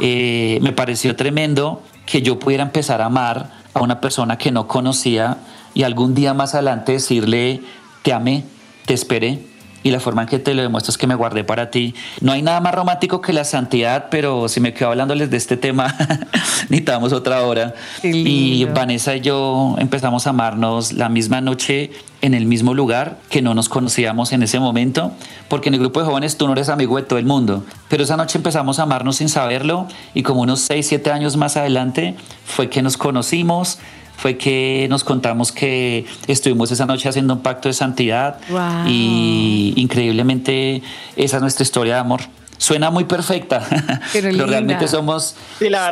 Eh, 0.00 0.58
me 0.62 0.72
pareció 0.72 1.14
tremendo 1.14 1.82
que 2.06 2.22
yo 2.22 2.38
pudiera 2.38 2.62
empezar 2.62 3.02
a 3.02 3.06
amar 3.06 3.50
a 3.74 3.80
una 3.80 4.00
persona 4.00 4.38
que 4.38 4.50
no 4.50 4.66
conocía 4.66 5.38
y 5.74 5.82
algún 5.82 6.14
día 6.14 6.32
más 6.32 6.54
adelante 6.54 6.92
decirle, 6.92 7.60
te 8.02 8.12
amé, 8.14 8.44
te 8.88 8.94
esperé 8.94 9.38
y 9.82 9.90
la 9.90 10.00
forma 10.00 10.22
en 10.22 10.28
que 10.28 10.38
te 10.38 10.54
lo 10.54 10.62
demuestro 10.62 10.90
es 10.90 10.98
que 10.98 11.06
me 11.06 11.14
guardé 11.14 11.44
para 11.44 11.70
ti. 11.70 11.94
No 12.20 12.32
hay 12.32 12.42
nada 12.42 12.60
más 12.60 12.74
romántico 12.74 13.20
que 13.20 13.32
la 13.32 13.44
santidad, 13.44 14.06
pero 14.10 14.48
si 14.48 14.60
me 14.60 14.74
quedo 14.74 14.88
hablándoles 14.88 15.30
de 15.30 15.36
este 15.36 15.56
tema, 15.56 15.94
necesitamos 16.68 17.12
otra 17.12 17.42
hora. 17.42 17.74
Y 18.02 18.64
Vanessa 18.64 19.14
y 19.14 19.20
yo 19.20 19.76
empezamos 19.78 20.26
a 20.26 20.30
amarnos 20.30 20.94
la 20.94 21.08
misma 21.08 21.40
noche 21.40 21.90
en 22.22 22.34
el 22.34 22.46
mismo 22.46 22.74
lugar 22.74 23.18
que 23.28 23.42
no 23.42 23.54
nos 23.54 23.68
conocíamos 23.68 24.32
en 24.32 24.42
ese 24.42 24.58
momento, 24.58 25.12
porque 25.48 25.68
en 25.68 25.74
el 25.74 25.80
grupo 25.80 26.00
de 26.00 26.06
jóvenes 26.06 26.36
tú 26.36 26.46
no 26.46 26.54
eres 26.54 26.70
amigo 26.70 26.96
de 26.96 27.02
todo 27.02 27.18
el 27.18 27.26
mundo, 27.26 27.64
pero 27.88 28.02
esa 28.02 28.16
noche 28.16 28.38
empezamos 28.38 28.80
a 28.80 28.82
amarnos 28.82 29.16
sin 29.16 29.28
saberlo 29.28 29.86
y 30.14 30.24
como 30.24 30.40
unos 30.40 30.60
6, 30.60 30.84
7 30.86 31.12
años 31.12 31.36
más 31.36 31.56
adelante 31.56 32.16
fue 32.44 32.68
que 32.68 32.82
nos 32.82 32.96
conocimos, 32.96 33.78
fue 34.18 34.36
que 34.36 34.88
nos 34.90 35.04
contamos 35.04 35.52
que 35.52 36.04
estuvimos 36.26 36.72
esa 36.72 36.86
noche 36.86 37.08
haciendo 37.08 37.34
un 37.34 37.40
pacto 37.40 37.68
de 37.68 37.72
santidad 37.72 38.40
y 38.86 39.72
increíblemente 39.76 40.82
esa 41.14 41.36
es 41.36 41.42
nuestra 41.42 41.62
historia 41.62 41.94
de 41.94 42.00
amor. 42.00 42.20
Suena 42.58 42.90
muy 42.90 43.04
perfecta, 43.04 43.64
pero, 44.12 44.46
realmente 44.46 44.88
somos 44.88 45.36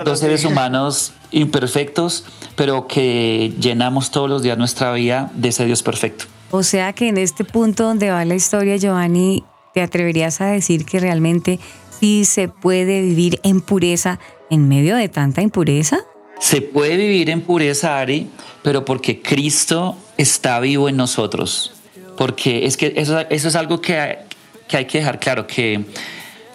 dos 0.05 0.19
seres 0.19 0.45
humanos 0.45 1.13
imperfectos, 1.31 2.25
pero 2.57 2.89
que 2.89 3.55
llenamos 3.61 4.11
todos 4.11 4.29
los 4.29 4.43
días 4.43 4.59
nuestra 4.59 4.93
vida 4.93 5.31
de 5.35 5.51
ese 5.51 5.65
Dios 5.65 5.85
perfecto. 5.85 6.25
O 6.51 6.65
sea 6.65 6.93
que 6.93 7.09
en 7.09 7.19
este 7.19 7.45
punto 7.45 7.85
donde 7.85 8.11
va 8.11 8.25
la 8.25 8.35
historia, 8.35 8.77
Giovanni, 8.77 9.45
¿te 9.73 9.83
atreverías 9.83 10.41
a 10.41 10.47
decir 10.47 10.85
que 10.85 10.99
realmente 10.99 11.61
sí 12.01 12.25
se 12.25 12.49
puede 12.49 13.03
vivir 13.03 13.39
en 13.45 13.61
pureza 13.61 14.19
en 14.51 14.67
medio 14.67 14.97
de 14.97 15.09
tanta 15.09 15.43
impureza? 15.43 16.01
Se 16.41 16.61
puede 16.61 16.97
vivir 16.97 17.31
en 17.31 17.41
pureza, 17.41 17.99
Ari, 17.99 18.29
pero 18.63 18.85
porque 18.85 19.23
Cristo 19.23 19.97
está 20.19 20.61
vivo 20.61 20.89
en 20.89 20.97
nosotros. 20.97 21.73
Porque 22.17 22.67
es 22.67 22.77
que 22.77 22.95
eso, 22.97 23.21
es 23.29 23.57
algo 23.57 23.81
que, 23.81 24.19
que 24.69 24.77
hay 24.77 24.85
que 24.87 24.99
dejar 24.99 25.19
claro, 25.19 25.47
que 25.47 25.85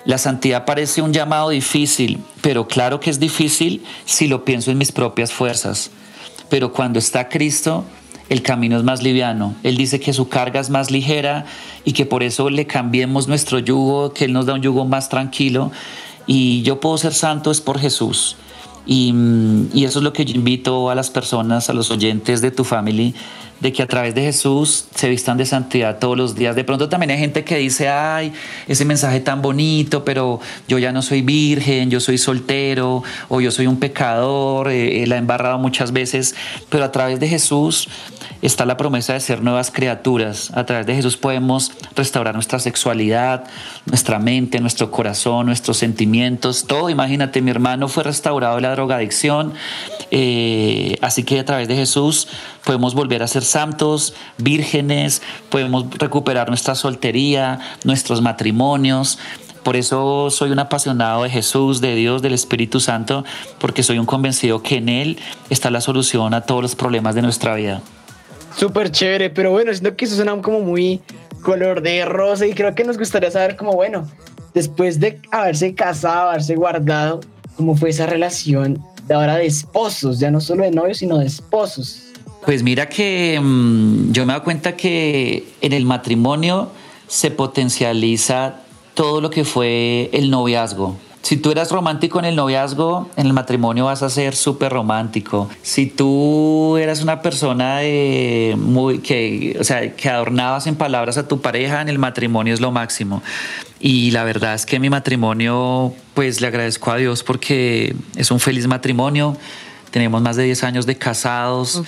la 0.05 0.17
santidad 0.17 0.65
parece 0.65 1.01
un 1.01 1.13
llamado 1.13 1.49
difícil, 1.49 2.19
pero 2.41 2.67
claro 2.67 2.99
que 2.99 3.09
es 3.09 3.19
difícil 3.19 3.83
si 4.05 4.27
lo 4.27 4.43
pienso 4.43 4.71
en 4.71 4.77
mis 4.77 4.91
propias 4.91 5.31
fuerzas. 5.31 5.91
Pero 6.49 6.73
cuando 6.73 6.99
está 6.99 7.29
Cristo, 7.29 7.85
el 8.29 8.41
camino 8.41 8.77
es 8.77 8.83
más 8.83 9.03
liviano. 9.03 9.55
Él 9.61 9.77
dice 9.77 9.99
que 9.99 10.13
su 10.13 10.27
carga 10.27 10.59
es 10.59 10.69
más 10.69 10.89
ligera 10.89 11.45
y 11.85 11.93
que 11.93 12.05
por 12.05 12.23
eso 12.23 12.49
le 12.49 12.65
cambiemos 12.65 13.27
nuestro 13.27 13.59
yugo, 13.59 14.13
que 14.13 14.25
Él 14.25 14.33
nos 14.33 14.45
da 14.45 14.53
un 14.53 14.61
yugo 14.61 14.85
más 14.85 15.09
tranquilo. 15.09 15.71
Y 16.27 16.61
yo 16.63 16.79
puedo 16.79 16.97
ser 16.97 17.13
santo 17.13 17.51
es 17.51 17.61
por 17.61 17.77
Jesús. 17.77 18.37
Y, 18.85 19.13
y, 19.73 19.85
eso 19.85 19.99
es 19.99 20.03
lo 20.03 20.11
que 20.11 20.25
yo 20.25 20.33
invito 20.33 20.89
a 20.89 20.95
las 20.95 21.11
personas, 21.11 21.69
a 21.69 21.73
los 21.73 21.91
oyentes 21.91 22.41
de 22.41 22.49
tu 22.49 22.63
family, 22.63 23.13
de 23.61 23.71
que 23.71 23.83
a 23.83 23.87
través 23.87 24.15
de 24.15 24.21
Jesús 24.23 24.85
se 24.93 25.07
vistan 25.07 25.37
de 25.37 25.45
santidad 25.45 25.99
todos 25.99 26.17
los 26.17 26.35
días. 26.35 26.55
De 26.55 26.63
pronto 26.63 26.89
también 26.89 27.11
hay 27.11 27.19
gente 27.19 27.43
que 27.43 27.57
dice, 27.57 27.89
ay, 27.89 28.33
ese 28.67 28.85
mensaje 28.85 29.19
tan 29.19 29.41
bonito, 29.41 30.03
pero 30.03 30.39
yo 30.67 30.79
ya 30.79 30.91
no 30.91 31.01
soy 31.01 31.21
virgen, 31.21 31.89
yo 31.89 31.99
soy 31.99 32.17
soltero 32.17 33.03
o 33.29 33.39
yo 33.39 33.51
soy 33.51 33.67
un 33.67 33.79
pecador, 33.79 34.69
eh, 34.69 35.05
la 35.07 35.15
he 35.15 35.19
embarrado 35.19 35.59
muchas 35.59 35.91
veces, 35.91 36.35
pero 36.69 36.83
a 36.83 36.91
través 36.91 37.19
de 37.19 37.27
Jesús 37.27 37.87
está 38.41 38.65
la 38.65 38.77
promesa 38.77 39.13
de 39.13 39.19
ser 39.19 39.41
nuevas 39.41 39.71
criaturas. 39.71 40.51
A 40.55 40.65
través 40.65 40.87
de 40.87 40.95
Jesús 40.95 41.17
podemos 41.17 41.71
restaurar 41.95 42.33
nuestra 42.33 42.59
sexualidad, 42.59 43.43
nuestra 43.85 44.19
mente, 44.19 44.59
nuestro 44.59 44.89
corazón, 44.89 45.45
nuestros 45.45 45.77
sentimientos, 45.77 46.65
todo. 46.65 46.89
Imagínate, 46.89 47.41
mi 47.41 47.51
hermano 47.51 47.87
fue 47.87 48.03
restaurado 48.03 48.55
de 48.55 48.61
la 48.61 48.71
drogadicción, 48.71 49.53
eh, 50.09 50.97
así 51.01 51.23
que 51.23 51.39
a 51.39 51.45
través 51.45 51.67
de 51.67 51.75
Jesús 51.75 52.27
podemos 52.65 52.93
volver 52.93 53.23
a 53.23 53.27
ser 53.27 53.43
santos, 53.51 54.13
vírgenes, 54.37 55.21
podemos 55.49 55.85
recuperar 55.97 56.49
nuestra 56.49 56.75
soltería, 56.75 57.59
nuestros 57.83 58.21
matrimonios. 58.21 59.19
Por 59.63 59.75
eso 59.75 60.29
soy 60.31 60.51
un 60.51 60.59
apasionado 60.59 61.23
de 61.23 61.29
Jesús, 61.29 61.81
de 61.81 61.95
Dios, 61.95 62.21
del 62.21 62.33
Espíritu 62.33 62.79
Santo, 62.79 63.23
porque 63.59 63.83
soy 63.83 63.99
un 63.99 64.07
convencido 64.07 64.63
que 64.63 64.77
en 64.77 64.89
Él 64.89 65.19
está 65.49 65.69
la 65.69 65.81
solución 65.81 66.33
a 66.33 66.41
todos 66.41 66.63
los 66.63 66.75
problemas 66.75 67.13
de 67.13 67.21
nuestra 67.21 67.53
vida. 67.53 67.81
Súper 68.55 68.91
chévere, 68.91 69.29
pero 69.29 69.51
bueno, 69.51 69.71
siento 69.71 69.95
que 69.95 70.05
eso 70.05 70.15
suena 70.15 70.35
como 70.41 70.61
muy 70.61 71.01
color 71.41 71.81
de 71.81 72.05
rosa 72.05 72.47
y 72.47 72.53
creo 72.53 72.73
que 72.75 72.83
nos 72.83 72.97
gustaría 72.97 73.31
saber 73.31 73.55
como, 73.55 73.73
bueno, 73.73 74.07
después 74.53 74.99
de 74.99 75.21
haberse 75.31 75.73
casado, 75.73 76.29
haberse 76.29 76.55
guardado, 76.55 77.21
cómo 77.55 77.75
fue 77.75 77.89
esa 77.89 78.07
relación 78.07 78.83
de 79.07 79.13
ahora 79.13 79.37
de 79.37 79.45
esposos, 79.45 80.19
ya 80.19 80.31
no 80.31 80.41
solo 80.41 80.63
de 80.63 80.71
novios, 80.71 80.97
sino 80.97 81.17
de 81.17 81.25
esposos. 81.25 82.10
Pues 82.45 82.63
mira 82.63 82.89
que 82.89 83.39
mm, 83.41 84.11
yo 84.11 84.25
me 84.25 84.33
doy 84.33 84.41
cuenta 84.41 84.75
que 84.75 85.47
en 85.61 85.73
el 85.73 85.85
matrimonio 85.85 86.71
se 87.07 87.29
potencializa 87.31 88.61
todo 88.93 89.21
lo 89.21 89.29
que 89.29 89.43
fue 89.45 90.09
el 90.13 90.29
noviazgo. 90.29 90.97
Si 91.21 91.37
tú 91.37 91.51
eras 91.51 91.71
romántico 91.71 92.17
en 92.17 92.25
el 92.25 92.35
noviazgo, 92.35 93.09
en 93.15 93.27
el 93.27 93.33
matrimonio 93.33 93.85
vas 93.85 94.01
a 94.01 94.09
ser 94.09 94.35
súper 94.35 94.71
romántico. 94.71 95.49
Si 95.61 95.85
tú 95.85 96.77
eras 96.77 97.03
una 97.03 97.21
persona 97.21 97.77
de 97.77 98.55
muy, 98.57 98.99
que, 98.99 99.55
o 99.59 99.63
sea, 99.63 99.95
que 99.95 100.09
adornabas 100.09 100.65
en 100.65 100.75
palabras 100.75 101.19
a 101.19 101.27
tu 101.27 101.39
pareja, 101.39 101.81
en 101.81 101.89
el 101.89 101.99
matrimonio 101.99 102.55
es 102.55 102.59
lo 102.59 102.71
máximo. 102.71 103.21
Y 103.79 104.11
la 104.11 104.23
verdad 104.23 104.55
es 104.55 104.65
que 104.65 104.79
mi 104.79 104.89
matrimonio, 104.89 105.93
pues 106.15 106.41
le 106.41 106.47
agradezco 106.47 106.91
a 106.91 106.97
Dios 106.97 107.23
porque 107.23 107.95
es 108.15 108.31
un 108.31 108.39
feliz 108.39 108.65
matrimonio. 108.65 109.37
Tenemos 109.91 110.21
más 110.21 110.37
de 110.37 110.43
10 110.43 110.63
años 110.63 110.85
de 110.85 110.97
casados 110.97 111.83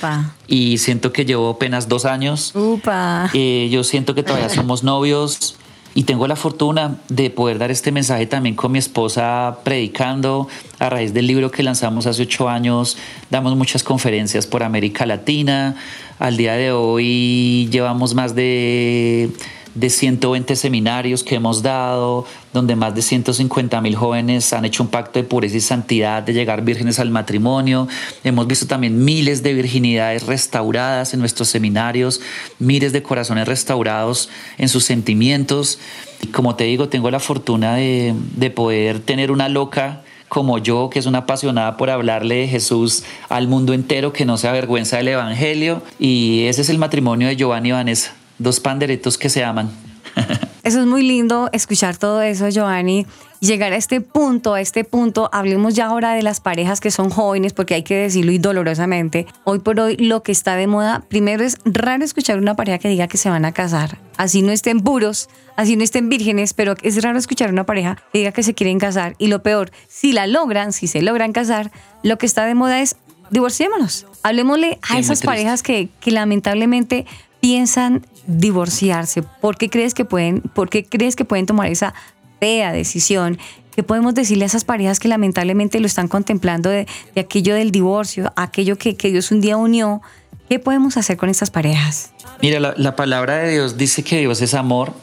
y 0.47 0.77
siento 0.77 1.13
que 1.13 1.25
llevo 1.25 1.49
apenas 1.49 1.87
dos 1.87 2.05
años. 2.05 2.51
Upa. 2.53 3.29
Eh, 3.33 3.69
yo 3.71 3.83
siento 3.83 4.13
que 4.13 4.23
todavía 4.23 4.49
somos 4.49 4.83
novios. 4.83 5.55
Y 5.95 6.05
tengo 6.05 6.27
la 6.27 6.35
fortuna 6.35 6.97
de 7.07 7.29
poder 7.29 7.59
dar 7.59 7.69
este 7.69 7.91
mensaje 7.91 8.25
también 8.25 8.55
con 8.55 8.71
mi 8.71 8.79
esposa 8.79 9.59
predicando 9.63 10.47
a 10.79 10.89
raíz 10.89 11.13
del 11.13 11.27
libro 11.27 11.51
que 11.51 11.61
lanzamos 11.61 12.07
hace 12.07 12.23
ocho 12.23 12.49
años. 12.49 12.97
Damos 13.29 13.55
muchas 13.55 13.83
conferencias 13.83 14.47
por 14.47 14.63
América 14.63 15.05
Latina. 15.05 15.75
Al 16.17 16.35
día 16.35 16.53
de 16.53 16.71
hoy 16.71 17.69
llevamos 17.71 18.15
más 18.15 18.33
de 18.33 19.29
de 19.75 19.89
120 19.89 20.55
seminarios 20.55 21.23
que 21.23 21.35
hemos 21.35 21.63
dado, 21.63 22.25
donde 22.53 22.75
más 22.75 22.93
de 22.93 23.01
150 23.01 23.81
mil 23.81 23.95
jóvenes 23.95 24.53
han 24.53 24.65
hecho 24.65 24.83
un 24.83 24.89
pacto 24.89 25.19
de 25.19 25.25
pureza 25.25 25.57
y 25.57 25.61
santidad, 25.61 26.21
de 26.21 26.33
llegar 26.33 26.63
vírgenes 26.63 26.99
al 26.99 27.09
matrimonio. 27.09 27.87
Hemos 28.23 28.47
visto 28.47 28.67
también 28.67 29.03
miles 29.03 29.41
de 29.41 29.53
virginidades 29.53 30.25
restauradas 30.25 31.13
en 31.13 31.19
nuestros 31.19 31.47
seminarios, 31.49 32.21
miles 32.59 32.93
de 32.93 33.01
corazones 33.01 33.47
restaurados 33.47 34.29
en 34.57 34.69
sus 34.69 34.83
sentimientos. 34.83 35.79
Y 36.21 36.27
como 36.27 36.55
te 36.55 36.65
digo, 36.65 36.89
tengo 36.89 37.09
la 37.09 37.19
fortuna 37.19 37.75
de, 37.75 38.13
de 38.35 38.49
poder 38.51 38.99
tener 38.99 39.31
una 39.31 39.49
loca 39.49 40.03
como 40.29 40.57
yo, 40.57 40.89
que 40.89 40.97
es 40.97 41.05
una 41.05 41.19
apasionada 41.19 41.77
por 41.77 41.91
hablarle 41.91 42.35
de 42.35 42.47
Jesús 42.47 43.03
al 43.29 43.47
mundo 43.47 43.73
entero, 43.73 44.13
que 44.13 44.25
no 44.25 44.37
se 44.37 44.47
avergüenza 44.47 44.97
del 44.97 45.09
Evangelio. 45.09 45.83
Y 45.99 46.45
ese 46.45 46.61
es 46.61 46.69
el 46.69 46.79
matrimonio 46.79 47.27
de 47.27 47.35
Giovanni 47.35 47.71
Vanessa 47.71 48.15
dos 48.37 48.59
panderetos 48.59 49.17
que 49.17 49.29
se 49.29 49.43
aman. 49.43 49.71
Eso 50.63 50.79
es 50.79 50.85
muy 50.85 51.03
lindo 51.03 51.49
escuchar 51.51 51.97
todo 51.97 52.21
eso, 52.21 52.47
Giovanni. 52.47 53.05
Llegar 53.41 53.73
a 53.73 53.75
este 53.75 53.99
punto, 53.99 54.53
a 54.53 54.61
este 54.61 54.85
punto, 54.85 55.29
hablemos 55.33 55.73
ya 55.75 55.87
ahora 55.87 56.13
de 56.13 56.23
las 56.23 56.39
parejas 56.39 56.79
que 56.79 56.89
son 56.89 57.09
jóvenes, 57.09 57.51
porque 57.51 57.73
hay 57.73 57.83
que 57.83 57.97
decirlo 57.97 58.31
y 58.31 58.37
dolorosamente. 58.37 59.27
Hoy 59.43 59.59
por 59.59 59.77
hoy 59.81 59.97
lo 59.97 60.23
que 60.23 60.31
está 60.31 60.55
de 60.55 60.67
moda, 60.67 61.03
primero 61.09 61.43
es 61.43 61.57
raro 61.65 62.05
escuchar 62.05 62.37
una 62.37 62.55
pareja 62.55 62.77
que 62.77 62.87
diga 62.87 63.09
que 63.09 63.17
se 63.17 63.29
van 63.29 63.43
a 63.43 63.51
casar. 63.51 63.97
Así 64.15 64.41
no 64.41 64.53
estén 64.53 64.79
puros, 64.79 65.27
así 65.57 65.75
no 65.75 65.83
estén 65.83 66.07
vírgenes, 66.07 66.53
pero 66.53 66.75
es 66.81 67.03
raro 67.03 67.19
escuchar 67.19 67.51
una 67.51 67.65
pareja 67.65 67.97
que 68.13 68.19
diga 68.19 68.31
que 68.31 68.43
se 68.43 68.53
quieren 68.53 68.79
casar. 68.79 69.15
Y 69.17 69.27
lo 69.27 69.43
peor, 69.43 69.69
si 69.89 70.13
la 70.13 70.27
logran, 70.27 70.71
si 70.71 70.87
se 70.87 71.01
logran 71.01 71.33
casar, 71.33 71.71
lo 72.03 72.17
que 72.17 72.25
está 72.25 72.45
de 72.45 72.55
moda 72.55 72.79
es 72.79 72.95
divorciémonos. 73.31 74.05
Hablemosle 74.23 74.79
a 74.89 74.97
esas 74.97 75.23
parejas 75.23 75.61
que, 75.61 75.89
que 75.99 76.11
lamentablemente 76.11 77.05
piensan 77.43 78.07
divorciarse? 78.25 79.21
¿Por 79.21 79.57
qué 79.57 79.69
crees 79.69 79.93
que 79.93 80.05
pueden, 80.05 80.39
por 80.39 80.69
qué 80.69 80.85
crees 80.85 81.17
que 81.17 81.25
pueden 81.25 81.45
tomar 81.45 81.67
esa 81.67 81.93
fea 82.39 82.71
decisión? 82.71 83.37
¿Qué 83.75 83.83
podemos 83.83 84.15
decirle 84.15 84.45
a 84.45 84.47
esas 84.47 84.63
parejas 84.63 84.97
que 84.97 85.09
lamentablemente 85.09 85.81
lo 85.81 85.85
están 85.85 86.07
contemplando 86.07 86.69
de, 86.69 86.87
aquello 87.17 87.53
del 87.53 87.71
divorcio, 87.71 88.31
aquello 88.37 88.77
que, 88.77 88.95
que 88.95 89.11
Dios 89.11 89.29
un 89.31 89.41
día 89.41 89.57
unió? 89.57 90.01
¿Qué 90.47 90.57
podemos 90.57 90.95
hacer 90.95 91.17
con 91.17 91.27
estas 91.27 91.51
parejas? 91.51 92.13
Mira, 92.41 92.61
la, 92.61 92.75
la 92.77 92.95
palabra 92.95 93.35
de 93.39 93.51
Dios 93.51 93.75
dice 93.75 94.03
que 94.03 94.19
Dios 94.19 94.41
es 94.41 94.53
amor 94.53 94.93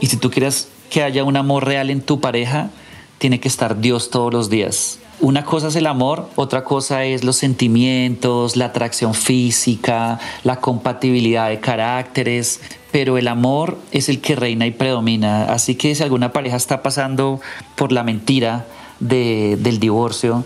y 0.00 0.08
si 0.08 0.16
tú 0.16 0.32
quieres 0.32 0.66
que 0.90 1.04
haya 1.04 1.22
un 1.22 1.36
amor 1.36 1.64
real 1.64 1.90
en 1.90 2.00
tu 2.00 2.20
pareja, 2.20 2.70
tiene 3.18 3.38
que 3.38 3.46
estar 3.46 3.80
Dios 3.80 4.10
todos 4.10 4.32
los 4.32 4.50
días. 4.50 4.98
Una 5.24 5.42
cosa 5.46 5.68
es 5.68 5.76
el 5.76 5.86
amor, 5.86 6.28
otra 6.36 6.64
cosa 6.64 7.06
es 7.06 7.24
los 7.24 7.36
sentimientos, 7.36 8.56
la 8.56 8.66
atracción 8.66 9.14
física, 9.14 10.20
la 10.42 10.56
compatibilidad 10.60 11.48
de 11.48 11.60
caracteres, 11.60 12.60
pero 12.92 13.16
el 13.16 13.28
amor 13.28 13.78
es 13.90 14.10
el 14.10 14.20
que 14.20 14.36
reina 14.36 14.66
y 14.66 14.70
predomina. 14.70 15.44
Así 15.46 15.76
que 15.76 15.94
si 15.94 16.02
alguna 16.02 16.30
pareja 16.34 16.56
está 16.58 16.82
pasando 16.82 17.40
por 17.74 17.90
la 17.90 18.02
mentira 18.04 18.66
de- 19.00 19.56
del 19.58 19.80
divorcio, 19.80 20.44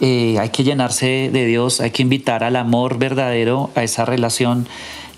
eh, 0.00 0.38
hay 0.40 0.48
que 0.48 0.64
llenarse 0.64 1.28
de 1.30 1.44
Dios, 1.44 1.82
hay 1.82 1.90
que 1.90 2.00
invitar 2.00 2.44
al 2.44 2.56
amor 2.56 2.96
verdadero 2.96 3.68
a 3.74 3.82
esa 3.82 4.06
relación 4.06 4.66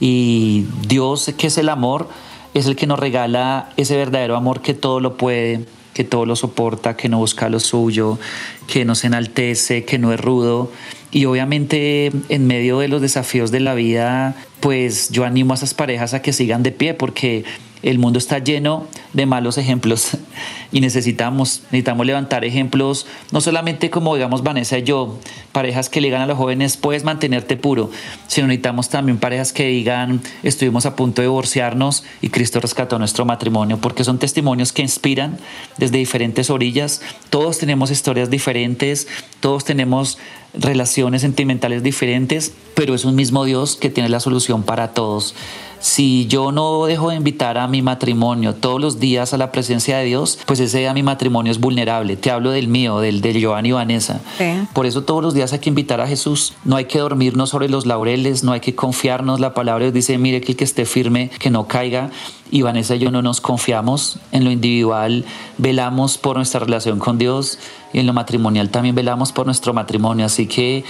y 0.01 0.67
Dios, 0.89 1.33
que 1.39 1.47
es 1.47 1.59
el 1.59 1.69
amor, 1.69 2.09
es 2.55 2.67
el 2.67 2.75
que 2.75 2.89
nos 2.89 2.99
regala 2.99 3.69
ese 3.77 3.97
verdadero 3.97 4.35
amor 4.35 4.63
que 4.63 4.75
todo 4.75 4.99
lo 4.99 5.17
puede, 5.17 5.65
que 5.97 6.05
todo 6.05 6.27
lo 6.27 6.37
soporta, 6.37 6.95
que 6.95 7.09
no 7.09 7.17
busca 7.17 7.49
lo 7.49 7.59
suyo, 7.59 8.19
que 8.67 8.85
no 8.85 8.95
se 8.95 9.07
enaltece, 9.07 9.87
que 9.87 9.99
no 9.99 10.13
es 10.13 10.21
rudo. 10.21 10.71
Y 11.11 11.25
obviamente 11.25 12.13
en 12.29 12.47
medio 12.47 12.81
de 12.81 12.89
los 12.89 13.01
desafíos 13.01 13.51
de 13.51 13.61
la 13.61 13.73
vida, 13.73 14.37
pues 14.61 15.09
yo 15.09 15.25
animo 15.25 15.55
a 15.55 15.57
esas 15.57 15.73
parejas 15.73 16.13
a 16.13 16.21
que 16.21 16.35
sigan 16.35 16.63
de 16.63 16.71
pie 16.71 16.93
porque 16.93 17.45
el 17.83 17.99
mundo 17.99 18.19
está 18.19 18.39
lleno 18.39 18.87
de 19.13 19.27
malos 19.27 19.59
ejemplos 19.59 20.17
y 20.73 20.81
necesitamos, 20.81 21.63
necesitamos 21.71 22.07
levantar 22.07 22.45
ejemplos, 22.45 23.07
no 23.33 23.41
solamente 23.41 23.91
como 23.91 24.15
digamos 24.15 24.43
Vanessa 24.43 24.79
y 24.79 24.83
yo, 24.83 25.19
parejas 25.53 25.89
que 25.89 26.01
le 26.01 26.09
digan 26.09 26.23
a 26.23 26.27
los 26.27 26.39
jóvenes, 26.39 26.77
puedes 26.77 27.05
mantenerte 27.05 27.57
puro, 27.57 27.91
sino 28.27 28.47
necesitamos 28.47 28.89
también 28.89 29.19
parejas 29.19 29.53
que 29.53 29.67
digan, 29.69 30.21
estuvimos 30.43 30.87
a 30.87 30.97
punto 30.97 31.23
de 31.23 31.29
divorciarnos 31.29 32.05
y 32.21 32.29
Cristo 32.29 32.61
rescató 32.61 32.99
nuestro 32.99 33.25
matrimonio, 33.25 33.79
porque 33.79 34.05
son 34.05 34.19
testimonios 34.19 34.73
que 34.73 34.83
inspiran 34.83 35.39
desde 35.79 35.99
diferentes 35.99 36.51
orillas, 36.51 37.03
todos 37.31 37.59
tenemos 37.59 37.91
historias 37.91 38.31
diferentes, 38.31 39.07
todos 39.41 39.65
tenemos 39.65 40.19
relaciones 40.55 41.23
sentimentales 41.23 41.83
diferentes, 41.83 42.53
pero 42.75 42.95
es 42.95 43.05
un 43.05 43.15
mismo 43.15 43.45
Dios 43.45 43.77
que 43.77 43.91
tiene 43.91 44.09
la 44.09 44.21
solución 44.21 44.63
para 44.63 44.93
todos. 44.93 45.35
Si 45.81 46.27
yo 46.27 46.53
no 46.53 46.85
dejo 46.87 47.11
de 47.11 47.17
invitar 47.17 47.59
a 47.59 47.69
mi 47.69 47.83
matrimonio 47.83 48.55
todos 48.55 48.81
los 48.81 48.99
días 48.99 49.33
a 49.33 49.37
la 49.37 49.53
presencia 49.53 49.99
de 49.99 50.05
Dios, 50.05 50.39
pues 50.47 50.61
ese 50.61 50.79
día 50.79 50.95
mi 50.95 51.03
matrimonio 51.03 51.53
es 51.53 51.61
vulnerable. 51.61 52.17
Te 52.17 52.31
hablo 52.31 52.51
del 52.51 52.69
mío, 52.69 53.01
del 53.01 53.21
de 53.21 53.39
Giovanni 53.39 53.71
y 53.71 53.73
Vanessa. 53.73 54.21
Sí. 54.39 54.45
Por 54.73 54.87
eso 54.87 55.03
todos 55.03 55.23
los 55.23 55.35
días 55.35 55.53
hay 55.53 55.59
que 55.59 55.69
invitar 55.69 56.01
a 56.01 56.07
Jesús. 56.07 56.55
No 56.65 56.77
hay 56.77 56.87
que 56.87 56.99
dormirnos 56.99 57.51
sobre 57.51 57.69
los 57.69 57.87
laureles, 57.87 58.43
no 58.43 58.53
hay 58.53 58.61
que 58.61 58.75
confiarnos. 58.75 59.41
La 59.41 59.55
palabra 59.55 59.85
Dios 59.85 59.95
dice, 59.95 60.19
mire 60.19 60.41
que 60.41 60.53
el 60.53 60.57
que 60.57 60.65
esté 60.65 60.87
firme, 60.87 61.31
que 61.39 61.51
no 61.51 61.67
caiga. 61.67 62.11
Y 62.51 62.63
Vanessa 62.63 62.95
y 62.95 63.01
yo 63.01 63.11
no 63.11 63.23
nos 63.23 63.41
confiamos 63.41 64.19
en 64.31 64.45
lo 64.45 64.53
individual, 64.53 65.25
velamos 65.59 66.17
por 66.17 66.37
nuestra 66.37 66.61
relación 66.61 67.01
con 67.01 67.19
Dios 67.19 67.59
y 67.93 67.99
en 67.99 68.07
lo 68.07 68.13
matrimonial 68.13 68.71
también 68.71 68.95
velamos 68.95 69.33
por 69.33 69.47
nuestro 69.47 69.73
matrimonio. 69.73 70.27
Así 70.27 70.47
que 70.47 70.85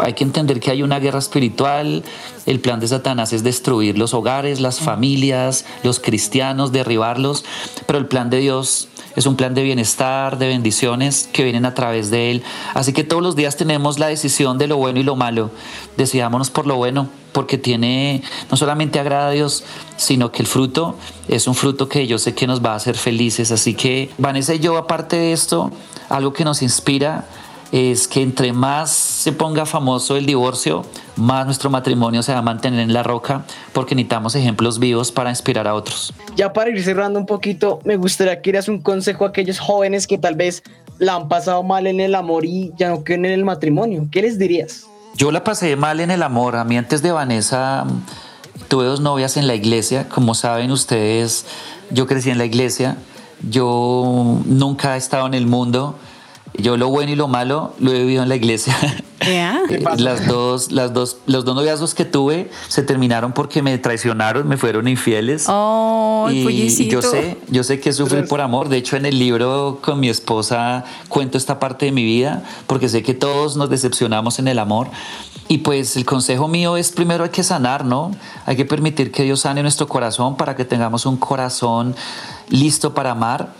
hay 0.00 0.14
que 0.14 0.24
entender 0.24 0.60
que 0.60 0.70
hay 0.70 0.82
una 0.82 0.98
guerra 0.98 1.18
espiritual. 1.18 2.02
El 2.46 2.60
plan 2.60 2.80
de 2.80 2.88
Satanás 2.88 3.32
es 3.32 3.42
destruir 3.42 3.98
los 3.98 4.14
hogares, 4.14 4.60
las 4.60 4.80
familias, 4.80 5.64
los 5.82 6.00
cristianos, 6.00 6.72
derribarlos. 6.72 7.44
Pero 7.86 7.98
el 7.98 8.06
plan 8.06 8.30
de 8.30 8.38
Dios 8.38 8.88
es 9.16 9.26
un 9.26 9.36
plan 9.36 9.54
de 9.54 9.62
bienestar, 9.62 10.38
de 10.38 10.48
bendiciones 10.48 11.28
que 11.32 11.44
vienen 11.44 11.64
a 11.64 11.74
través 11.74 12.10
de 12.10 12.30
Él. 12.30 12.42
Así 12.74 12.92
que 12.92 13.04
todos 13.04 13.22
los 13.22 13.36
días 13.36 13.56
tenemos 13.56 13.98
la 13.98 14.06
decisión 14.06 14.58
de 14.58 14.66
lo 14.66 14.76
bueno 14.76 15.00
y 15.00 15.02
lo 15.02 15.16
malo. 15.16 15.50
Decidámonos 15.96 16.50
por 16.50 16.66
lo 16.66 16.76
bueno, 16.76 17.08
porque 17.32 17.58
tiene, 17.58 18.22
no 18.50 18.56
solamente 18.56 18.98
agrada 18.98 19.28
a 19.28 19.32
Dios, 19.32 19.64
sino 19.96 20.32
que 20.32 20.42
el 20.42 20.48
fruto 20.48 20.96
es 21.28 21.46
un 21.46 21.54
fruto 21.54 21.88
que 21.88 22.06
yo 22.06 22.18
sé 22.18 22.34
que 22.34 22.46
nos 22.46 22.64
va 22.64 22.72
a 22.72 22.76
hacer 22.76 22.96
felices. 22.96 23.52
Así 23.52 23.74
que 23.74 24.10
Vanessa 24.18 24.54
y 24.54 24.60
yo, 24.60 24.76
aparte 24.76 25.16
de 25.16 25.32
esto, 25.32 25.70
algo 26.08 26.32
que 26.32 26.44
nos 26.44 26.62
inspira 26.62 27.26
es 27.72 28.08
que 28.08 28.22
entre 28.22 28.52
más 28.52 28.90
se 28.90 29.32
ponga 29.32 29.64
famoso 29.66 30.16
el 30.16 30.26
divorcio, 30.26 30.84
más 31.16 31.46
nuestro 31.46 31.70
matrimonio 31.70 32.22
se 32.22 32.32
va 32.32 32.38
a 32.38 32.42
mantener 32.42 32.80
en 32.80 32.92
la 32.92 33.02
roca, 33.02 33.44
porque 33.72 33.94
necesitamos 33.94 34.34
ejemplos 34.34 34.78
vivos 34.78 35.12
para 35.12 35.30
inspirar 35.30 35.68
a 35.68 35.74
otros. 35.74 36.12
Ya 36.36 36.52
para 36.52 36.70
ir 36.70 36.82
cerrando 36.82 37.18
un 37.18 37.26
poquito, 37.26 37.80
me 37.84 37.96
gustaría 37.96 38.36
que 38.36 38.50
dieras 38.50 38.68
un 38.68 38.80
consejo 38.80 39.24
a 39.24 39.28
aquellos 39.28 39.58
jóvenes 39.58 40.06
que 40.06 40.18
tal 40.18 40.34
vez 40.34 40.62
la 40.98 41.14
han 41.14 41.28
pasado 41.28 41.62
mal 41.62 41.86
en 41.86 42.00
el 42.00 42.14
amor 42.14 42.44
y 42.44 42.72
ya 42.76 42.90
no 42.90 43.04
quieren 43.04 43.24
en 43.24 43.32
el 43.32 43.44
matrimonio. 43.44 44.08
¿Qué 44.10 44.22
les 44.22 44.38
dirías? 44.38 44.86
Yo 45.16 45.30
la 45.30 45.44
pasé 45.44 45.76
mal 45.76 46.00
en 46.00 46.10
el 46.10 46.22
amor. 46.22 46.56
A 46.56 46.64
mí 46.64 46.76
antes 46.76 47.02
de 47.02 47.12
Vanessa 47.12 47.86
tuve 48.68 48.84
dos 48.84 49.00
novias 49.00 49.36
en 49.36 49.46
la 49.46 49.54
iglesia. 49.54 50.08
Como 50.08 50.34
saben 50.34 50.70
ustedes, 50.70 51.46
yo 51.90 52.06
crecí 52.06 52.30
en 52.30 52.38
la 52.38 52.44
iglesia. 52.44 52.96
Yo 53.48 54.40
nunca 54.44 54.94
he 54.94 54.98
estado 54.98 55.26
en 55.26 55.34
el 55.34 55.46
mundo. 55.46 55.98
Yo 56.54 56.76
lo 56.76 56.88
bueno 56.88 57.12
y 57.12 57.16
lo 57.16 57.28
malo 57.28 57.74
lo 57.78 57.92
he 57.92 58.00
vivido 58.00 58.22
en 58.22 58.28
la 58.28 58.36
iglesia. 58.36 58.76
¿Ya? 59.20 59.60
Las 59.98 60.26
dos, 60.26 60.72
las 60.72 60.94
dos, 60.94 61.18
los 61.26 61.44
dos 61.44 61.54
noviazgos 61.54 61.94
que 61.94 62.06
tuve 62.06 62.50
se 62.68 62.82
terminaron 62.82 63.32
porque 63.32 63.60
me 63.60 63.76
traicionaron, 63.76 64.48
me 64.48 64.56
fueron 64.56 64.88
infieles. 64.88 65.44
Oh, 65.48 66.28
y, 66.32 66.88
yo 66.88 67.02
sé, 67.02 67.36
yo 67.48 67.62
sé 67.62 67.80
que 67.80 67.90
es 67.90 67.96
sufrir 67.96 68.26
por 68.26 68.40
amor. 68.40 68.70
De 68.70 68.78
hecho, 68.78 68.96
en 68.96 69.04
el 69.04 69.18
libro 69.18 69.78
con 69.82 70.00
mi 70.00 70.08
esposa 70.08 70.84
cuento 71.08 71.36
esta 71.36 71.58
parte 71.60 71.86
de 71.86 71.92
mi 71.92 72.02
vida 72.02 72.42
porque 72.66 72.88
sé 72.88 73.02
que 73.02 73.12
todos 73.12 73.56
nos 73.56 73.68
decepcionamos 73.68 74.38
en 74.38 74.48
el 74.48 74.58
amor. 74.58 74.88
Y 75.48 75.58
pues 75.58 75.96
el 75.96 76.04
consejo 76.04 76.46
mío 76.48 76.76
es 76.76 76.92
primero 76.92 77.24
hay 77.24 77.30
que 77.30 77.42
sanar, 77.42 77.84
¿no? 77.84 78.12
Hay 78.46 78.56
que 78.56 78.64
permitir 78.64 79.10
que 79.10 79.24
Dios 79.24 79.40
sane 79.40 79.62
nuestro 79.62 79.88
corazón 79.88 80.36
para 80.36 80.54
que 80.54 80.64
tengamos 80.64 81.06
un 81.06 81.16
corazón 81.16 81.94
listo 82.48 82.94
para 82.94 83.10
amar. 83.10 83.52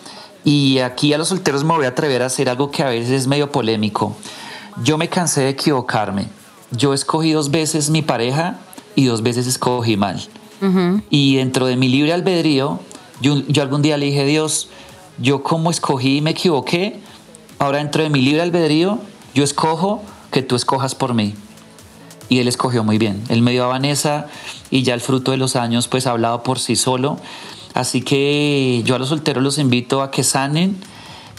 Y 0.45 0.79
aquí 0.79 1.13
a 1.13 1.19
los 1.19 1.29
solteros 1.29 1.65
me 1.65 1.75
voy 1.75 1.85
a 1.85 1.89
atrever 1.89 2.23
a 2.23 2.27
hacer 2.27 2.49
algo 2.49 2.71
que 2.71 2.83
a 2.83 2.89
veces 2.89 3.11
es 3.11 3.27
medio 3.27 3.51
polémico. 3.53 4.17
Yo 4.83 4.97
me 4.97 5.09
cansé 5.09 5.43
de 5.43 5.51
equivocarme. 5.51 6.29
Yo 6.71 6.95
escogí 6.95 7.33
dos 7.33 7.51
veces 7.51 7.91
mi 7.91 8.03
pareja 8.03 8.59
y 8.95 9.05
dos 9.05 9.23
veces 9.23 9.47
escogí 9.47 9.97
mal. 9.97 10.21
Y 11.09 11.37
dentro 11.37 11.67
de 11.67 11.77
mi 11.77 11.89
libre 11.89 12.13
albedrío, 12.13 12.81
yo, 13.23 13.43
yo 13.49 13.63
algún 13.63 13.81
día 13.81 13.97
le 13.97 14.07
dije, 14.07 14.27
Dios, 14.27 14.69
yo 15.19 15.43
como 15.43 15.71
escogí 15.71 16.19
y 16.19 16.21
me 16.21 16.31
equivoqué, 16.31 17.01
ahora 17.59 17.79
dentro 17.79 18.03
de 18.03 18.11
mi 18.11 18.21
libre 18.21 18.43
albedrío, 18.43 18.99
yo 19.35 19.43
escojo 19.43 20.03
que 20.31 20.43
tú 20.43 20.57
escojas 20.57 20.95
por 20.95 21.15
mí. 21.15 21.35
Y 22.29 22.39
él 22.39 22.49
escogió 22.49 22.85
muy 22.85 22.99
bien. 22.99 23.23
Él 23.29 23.43
me 23.43 23.53
dio 23.53 23.65
a 23.65 23.69
Vanessa 23.69 24.27
y 24.71 24.83
ya 24.83 24.95
el 24.95 25.01
fruto 25.01 25.33
de 25.33 25.37
los 25.37 25.57
años 25.57 25.89
pues 25.89 26.07
ha 26.07 26.11
hablado 26.11 26.43
por 26.43 26.59
sí 26.59 26.77
solo. 26.77 27.19
Así 27.75 28.03
que 28.03 28.83
yo 28.85 28.95
a 28.95 28.99
los 28.99 29.09
solteros 29.09 29.43
los 29.43 29.59
invito 29.59 30.03
a 30.03 30.11
que 30.11 30.25
sanen 30.25 30.77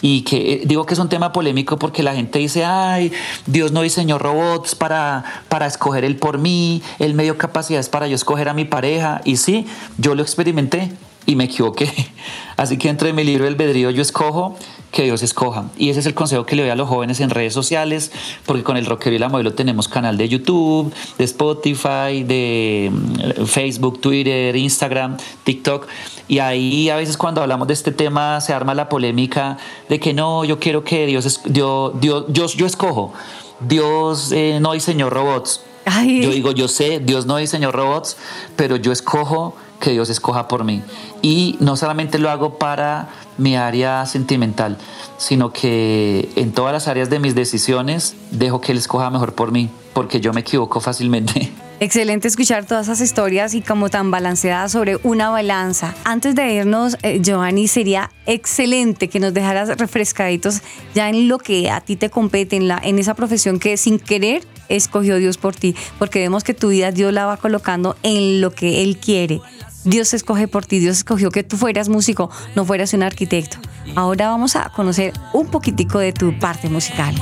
y 0.00 0.22
que 0.22 0.54
eh, 0.54 0.62
digo 0.64 0.84
que 0.84 0.94
es 0.94 1.00
un 1.00 1.08
tema 1.08 1.32
polémico 1.32 1.78
porque 1.78 2.02
la 2.02 2.14
gente 2.14 2.38
dice, 2.38 2.64
ay, 2.64 3.12
Dios 3.46 3.72
no 3.72 3.82
diseñó 3.82 4.18
robots 4.18 4.74
para, 4.74 5.24
para 5.48 5.66
escoger 5.66 6.04
él 6.04 6.16
por 6.16 6.38
mí, 6.38 6.82
él 6.98 7.14
me 7.14 7.22
dio 7.22 7.38
capacidades 7.38 7.88
para 7.88 8.08
yo 8.08 8.16
escoger 8.16 8.48
a 8.48 8.54
mi 8.54 8.64
pareja. 8.64 9.20
Y 9.24 9.36
sí, 9.36 9.66
yo 9.98 10.14
lo 10.14 10.22
experimenté 10.22 10.92
y 11.26 11.36
me 11.36 11.44
equivoqué. 11.44 11.90
Así 12.56 12.76
que 12.78 12.88
entre 12.88 13.12
mi 13.12 13.24
libro 13.24 13.46
El 13.46 13.54
albedrío 13.54 13.90
yo 13.90 14.02
escojo 14.02 14.56
que 14.90 15.04
Dios 15.04 15.22
escoja. 15.22 15.70
Y 15.78 15.88
ese 15.88 16.00
es 16.00 16.06
el 16.06 16.12
consejo 16.14 16.44
que 16.44 16.54
le 16.54 16.62
doy 16.62 16.70
a 16.70 16.74
los 16.76 16.86
jóvenes 16.86 17.20
en 17.20 17.30
redes 17.30 17.54
sociales, 17.54 18.12
porque 18.44 18.62
con 18.62 18.76
el 18.76 18.84
rockero 18.84 19.16
y 19.16 19.18
la 19.18 19.30
modelo 19.30 19.54
tenemos 19.54 19.88
canal 19.88 20.18
de 20.18 20.28
YouTube, 20.28 20.92
de 21.16 21.24
Spotify, 21.24 22.22
de 22.24 22.90
mm, 22.92 23.44
Facebook, 23.46 24.00
Twitter, 24.02 24.54
Instagram, 24.54 25.16
TikTok. 25.44 25.86
Y 26.28 26.40
ahí 26.40 26.90
a 26.90 26.96
veces 26.96 27.16
cuando 27.16 27.40
hablamos 27.40 27.68
de 27.68 27.74
este 27.74 27.90
tema 27.90 28.40
se 28.42 28.52
arma 28.52 28.74
la 28.74 28.90
polémica 28.90 29.56
de 29.88 29.98
que 29.98 30.12
no, 30.12 30.44
yo 30.44 30.58
quiero 30.58 30.84
que 30.84 31.06
Dios, 31.06 31.24
es- 31.24 31.40
Dios, 31.46 31.92
Dios, 31.98 32.26
yo, 32.28 32.46
yo 32.48 32.66
escojo. 32.66 33.14
Dios 33.60 34.30
eh, 34.32 34.58
no 34.60 34.72
diseñó 34.72 35.08
robots. 35.08 35.62
Ay. 35.86 36.22
Yo 36.22 36.30
digo, 36.30 36.52
yo 36.52 36.68
sé, 36.68 37.00
Dios 37.00 37.26
no 37.26 37.36
diseñó 37.38 37.72
robots, 37.72 38.16
pero 38.56 38.76
yo 38.76 38.92
escojo 38.92 39.56
que 39.82 39.90
Dios 39.90 40.08
escoja 40.08 40.48
por 40.48 40.64
mí. 40.64 40.82
Y 41.20 41.56
no 41.60 41.76
solamente 41.76 42.18
lo 42.18 42.30
hago 42.30 42.56
para 42.56 43.08
mi 43.36 43.56
área 43.56 44.06
sentimental, 44.06 44.78
sino 45.18 45.52
que 45.52 46.30
en 46.36 46.52
todas 46.52 46.72
las 46.72 46.88
áreas 46.88 47.10
de 47.10 47.18
mis 47.18 47.34
decisiones 47.34 48.14
dejo 48.30 48.60
que 48.60 48.72
Él 48.72 48.78
escoja 48.78 49.10
mejor 49.10 49.34
por 49.34 49.52
mí, 49.52 49.68
porque 49.92 50.20
yo 50.20 50.32
me 50.32 50.40
equivoco 50.40 50.80
fácilmente. 50.80 51.52
Excelente 51.80 52.28
escuchar 52.28 52.64
todas 52.64 52.86
esas 52.86 53.00
historias 53.00 53.54
y 53.54 53.60
como 53.60 53.90
tan 53.90 54.12
balanceadas 54.12 54.70
sobre 54.70 55.00
una 55.02 55.30
balanza. 55.30 55.96
Antes 56.04 56.36
de 56.36 56.54
irnos, 56.54 56.96
eh, 57.02 57.18
Giovanni, 57.20 57.66
sería 57.66 58.12
excelente 58.24 59.08
que 59.08 59.18
nos 59.18 59.34
dejaras 59.34 59.68
refrescaditos 59.78 60.62
ya 60.94 61.08
en 61.08 61.26
lo 61.26 61.38
que 61.38 61.72
a 61.72 61.80
ti 61.80 61.96
te 61.96 62.08
compete, 62.08 62.54
en, 62.54 62.68
la, 62.68 62.80
en 62.84 63.00
esa 63.00 63.14
profesión 63.14 63.58
que 63.58 63.76
sin 63.76 63.98
querer 63.98 64.46
escogió 64.68 65.16
Dios 65.16 65.38
por 65.38 65.56
ti, 65.56 65.74
porque 65.98 66.20
vemos 66.20 66.44
que 66.44 66.54
tu 66.54 66.68
vida 66.68 66.92
Dios 66.92 67.12
la 67.12 67.26
va 67.26 67.36
colocando 67.36 67.96
en 68.04 68.40
lo 68.40 68.52
que 68.52 68.84
Él 68.84 68.96
quiere. 68.98 69.40
Dios 69.84 70.14
escoge 70.14 70.48
por 70.48 70.64
ti, 70.64 70.78
Dios 70.78 70.98
escogió 70.98 71.30
que 71.30 71.42
tú 71.42 71.56
fueras 71.56 71.88
músico, 71.88 72.30
no 72.54 72.64
fueras 72.64 72.92
un 72.94 73.02
arquitecto. 73.02 73.58
Ahora 73.96 74.28
vamos 74.28 74.56
a 74.56 74.70
conocer 74.70 75.12
un 75.32 75.48
poquitico 75.48 75.98
de 75.98 76.12
tu 76.12 76.38
parte 76.38 76.68
musical. 76.68 77.14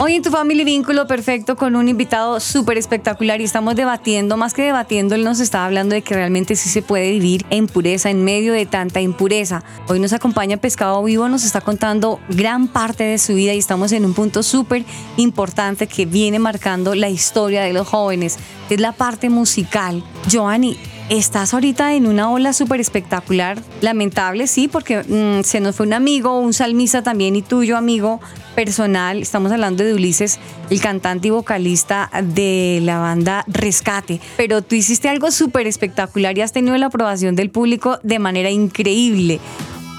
Hoy 0.02 0.14
en 0.14 0.22
tu 0.22 0.30
familia 0.30 0.64
vínculo 0.64 1.06
perfecto 1.06 1.56
con 1.56 1.76
un 1.76 1.86
invitado 1.86 2.40
súper 2.40 2.78
espectacular 2.78 3.38
y 3.42 3.44
estamos 3.44 3.76
debatiendo, 3.76 4.38
más 4.38 4.54
que 4.54 4.62
debatiendo, 4.62 5.14
él 5.14 5.24
nos 5.24 5.40
estaba 5.40 5.66
hablando 5.66 5.94
de 5.94 6.00
que 6.00 6.14
realmente 6.14 6.56
sí 6.56 6.70
se 6.70 6.80
puede 6.80 7.10
vivir 7.10 7.44
en 7.50 7.66
pureza, 7.66 8.08
en 8.08 8.24
medio 8.24 8.54
de 8.54 8.64
tanta 8.64 9.02
impureza. 9.02 9.62
Hoy 9.88 10.00
nos 10.00 10.14
acompaña 10.14 10.56
Pescado 10.56 11.04
Vivo, 11.04 11.28
nos 11.28 11.44
está 11.44 11.60
contando 11.60 12.18
gran 12.30 12.66
parte 12.66 13.04
de 13.04 13.18
su 13.18 13.34
vida 13.34 13.52
y 13.52 13.58
estamos 13.58 13.92
en 13.92 14.06
un 14.06 14.14
punto 14.14 14.42
súper 14.42 14.86
importante 15.18 15.86
que 15.86 16.06
viene 16.06 16.38
marcando 16.38 16.94
la 16.94 17.10
historia 17.10 17.60
de 17.60 17.74
los 17.74 17.86
jóvenes, 17.86 18.38
que 18.68 18.76
es 18.76 18.80
la 18.80 18.92
parte 18.92 19.28
musical. 19.28 20.02
Giovanni, 20.26 20.78
Estás 21.10 21.54
ahorita 21.54 21.94
en 21.94 22.06
una 22.06 22.30
ola 22.30 22.52
súper 22.52 22.78
espectacular, 22.78 23.60
lamentable, 23.80 24.46
sí, 24.46 24.68
porque 24.68 25.02
mm, 25.02 25.42
se 25.42 25.58
nos 25.58 25.74
fue 25.74 25.84
un 25.84 25.92
amigo, 25.92 26.38
un 26.38 26.52
salmista 26.52 27.02
también 27.02 27.34
y 27.34 27.42
tuyo, 27.42 27.76
amigo 27.76 28.20
personal. 28.54 29.20
Estamos 29.20 29.50
hablando 29.50 29.82
de 29.82 29.92
Ulises, 29.92 30.38
el 30.70 30.80
cantante 30.80 31.26
y 31.26 31.30
vocalista 31.32 32.08
de 32.22 32.78
la 32.84 33.00
banda 33.00 33.44
Rescate. 33.48 34.20
Pero 34.36 34.62
tú 34.62 34.76
hiciste 34.76 35.08
algo 35.08 35.32
súper 35.32 35.66
espectacular 35.66 36.38
y 36.38 36.42
has 36.42 36.52
tenido 36.52 36.78
la 36.78 36.86
aprobación 36.86 37.34
del 37.34 37.50
público 37.50 37.98
de 38.04 38.20
manera 38.20 38.50
increíble. 38.50 39.40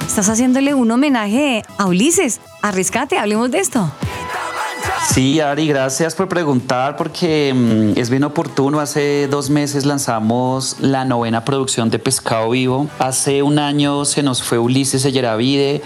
Estás 0.08 0.30
haciéndole 0.30 0.76
un 0.76 0.92
homenaje 0.92 1.64
a 1.78 1.88
Ulises, 1.88 2.40
a 2.62 2.72
Rescate. 2.72 3.18
Hablemos 3.18 3.52
de 3.52 3.60
esto. 3.60 3.92
Sí, 5.10 5.40
Ari, 5.40 5.68
gracias 5.68 6.16
por 6.16 6.30
preguntar 6.30 6.96
porque 6.96 7.54
mm, 7.54 8.00
es 8.00 8.10
bien 8.10 8.24
oportuno. 8.24 8.80
Hace 8.80 9.28
dos 9.28 9.50
meses 9.50 9.86
lanzamos 9.86 10.78
la 10.80 11.06
novena 11.06 11.44
producción 11.44 11.90
de 11.90 12.00
Pescado 12.00 12.52
Vivo. 12.52 12.88
Hace 13.00 13.44
un 13.44 13.60
año 13.60 14.06
se 14.06 14.24
nos 14.24 14.42
fue 14.42 14.60
Ulises 14.60 15.02
Selleravide, 15.02 15.82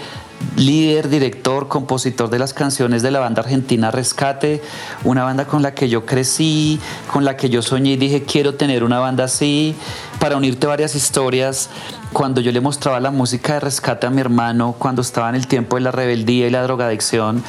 líder, 0.56 1.08
director, 1.08 1.68
compositor 1.68 2.30
de 2.30 2.38
las 2.38 2.54
canciones 2.54 3.02
de 3.02 3.10
la 3.10 3.20
banda 3.20 3.42
argentina 3.42 3.90
Rescate, 3.90 4.62
una 5.04 5.24
banda 5.24 5.46
con 5.46 5.62
la 5.62 5.74
que 5.74 5.88
yo 5.88 6.06
crecí, 6.06 6.78
con 7.12 7.24
la 7.24 7.36
que 7.36 7.48
yo 7.48 7.62
soñé 7.62 7.92
y 7.92 7.96
dije 7.96 8.22
quiero 8.22 8.54
tener 8.54 8.84
una 8.84 9.00
banda 9.00 9.24
así, 9.24 9.74
para 10.20 10.36
unirte 10.36 10.66
varias 10.66 10.94
historias. 10.94 11.70
Cuando 12.16 12.40
yo 12.40 12.50
le 12.50 12.62
mostraba 12.62 12.98
la 12.98 13.10
música 13.10 13.52
de 13.52 13.60
Rescate 13.60 14.06
a 14.06 14.10
mi 14.10 14.22
hermano, 14.22 14.74
cuando 14.78 15.02
estaba 15.02 15.28
en 15.28 15.34
el 15.34 15.46
tiempo 15.46 15.76
de 15.76 15.82
la 15.82 15.90
rebeldía 15.90 16.46
y 16.46 16.50
la 16.50 16.62
drogadicción, 16.62 17.44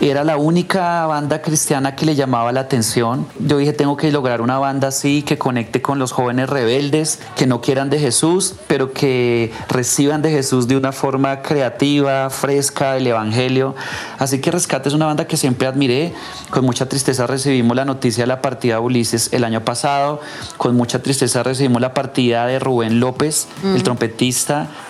era 0.00 0.22
la 0.22 0.36
única 0.36 1.04
banda 1.06 1.42
cristiana 1.42 1.96
que 1.96 2.06
le 2.06 2.14
llamaba 2.14 2.52
la 2.52 2.60
atención. 2.60 3.26
Yo 3.40 3.58
dije, 3.58 3.72
tengo 3.72 3.96
que 3.96 4.12
lograr 4.12 4.40
una 4.40 4.58
banda 4.58 4.88
así, 4.88 5.22
que 5.22 5.36
conecte 5.36 5.82
con 5.82 5.98
los 5.98 6.12
jóvenes 6.12 6.48
rebeldes, 6.48 7.18
que 7.34 7.48
no 7.48 7.60
quieran 7.60 7.90
de 7.90 7.98
Jesús, 7.98 8.54
pero 8.68 8.92
que 8.92 9.52
reciban 9.68 10.22
de 10.22 10.30
Jesús 10.30 10.68
de 10.68 10.76
una 10.76 10.92
forma 10.92 11.42
creativa, 11.42 12.30
fresca, 12.30 12.96
el 12.96 13.08
Evangelio. 13.08 13.74
Así 14.20 14.40
que 14.40 14.52
Rescate 14.52 14.90
es 14.90 14.94
una 14.94 15.06
banda 15.06 15.26
que 15.26 15.36
siempre 15.36 15.66
admiré. 15.66 16.14
Con 16.50 16.64
mucha 16.64 16.88
tristeza 16.88 17.26
recibimos 17.26 17.76
la 17.76 17.84
noticia 17.84 18.22
de 18.22 18.28
la 18.28 18.40
partida 18.40 18.74
de 18.74 18.80
Ulises 18.80 19.32
el 19.32 19.42
año 19.42 19.64
pasado. 19.64 20.20
Con 20.56 20.76
mucha 20.76 21.02
tristeza 21.02 21.42
recibimos 21.42 21.80
la 21.80 21.94
partida 21.94 22.46
de 22.46 22.60
Rubén 22.60 23.00
López, 23.00 23.48
el 23.64 23.82
trompetista, 23.82 24.03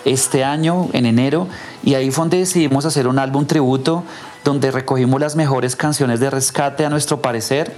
este 0.05 0.45
año, 0.45 0.89
en 0.93 1.07
enero. 1.07 1.49
Y 1.83 1.95
ahí 1.95 2.11
fue 2.11 2.23
donde 2.23 2.39
decidimos 2.39 2.85
hacer 2.85 3.07
un 3.07 3.19
álbum 3.19 3.47
tributo 3.47 4.05
donde 4.45 4.71
recogimos 4.71 5.21
las 5.21 5.37
mejores 5.37 5.75
canciones 5.75 6.21
de 6.21 6.31
rescate 6.31 6.85
a 6.85 6.91
nuestro 6.91 7.23
parecer 7.23 7.75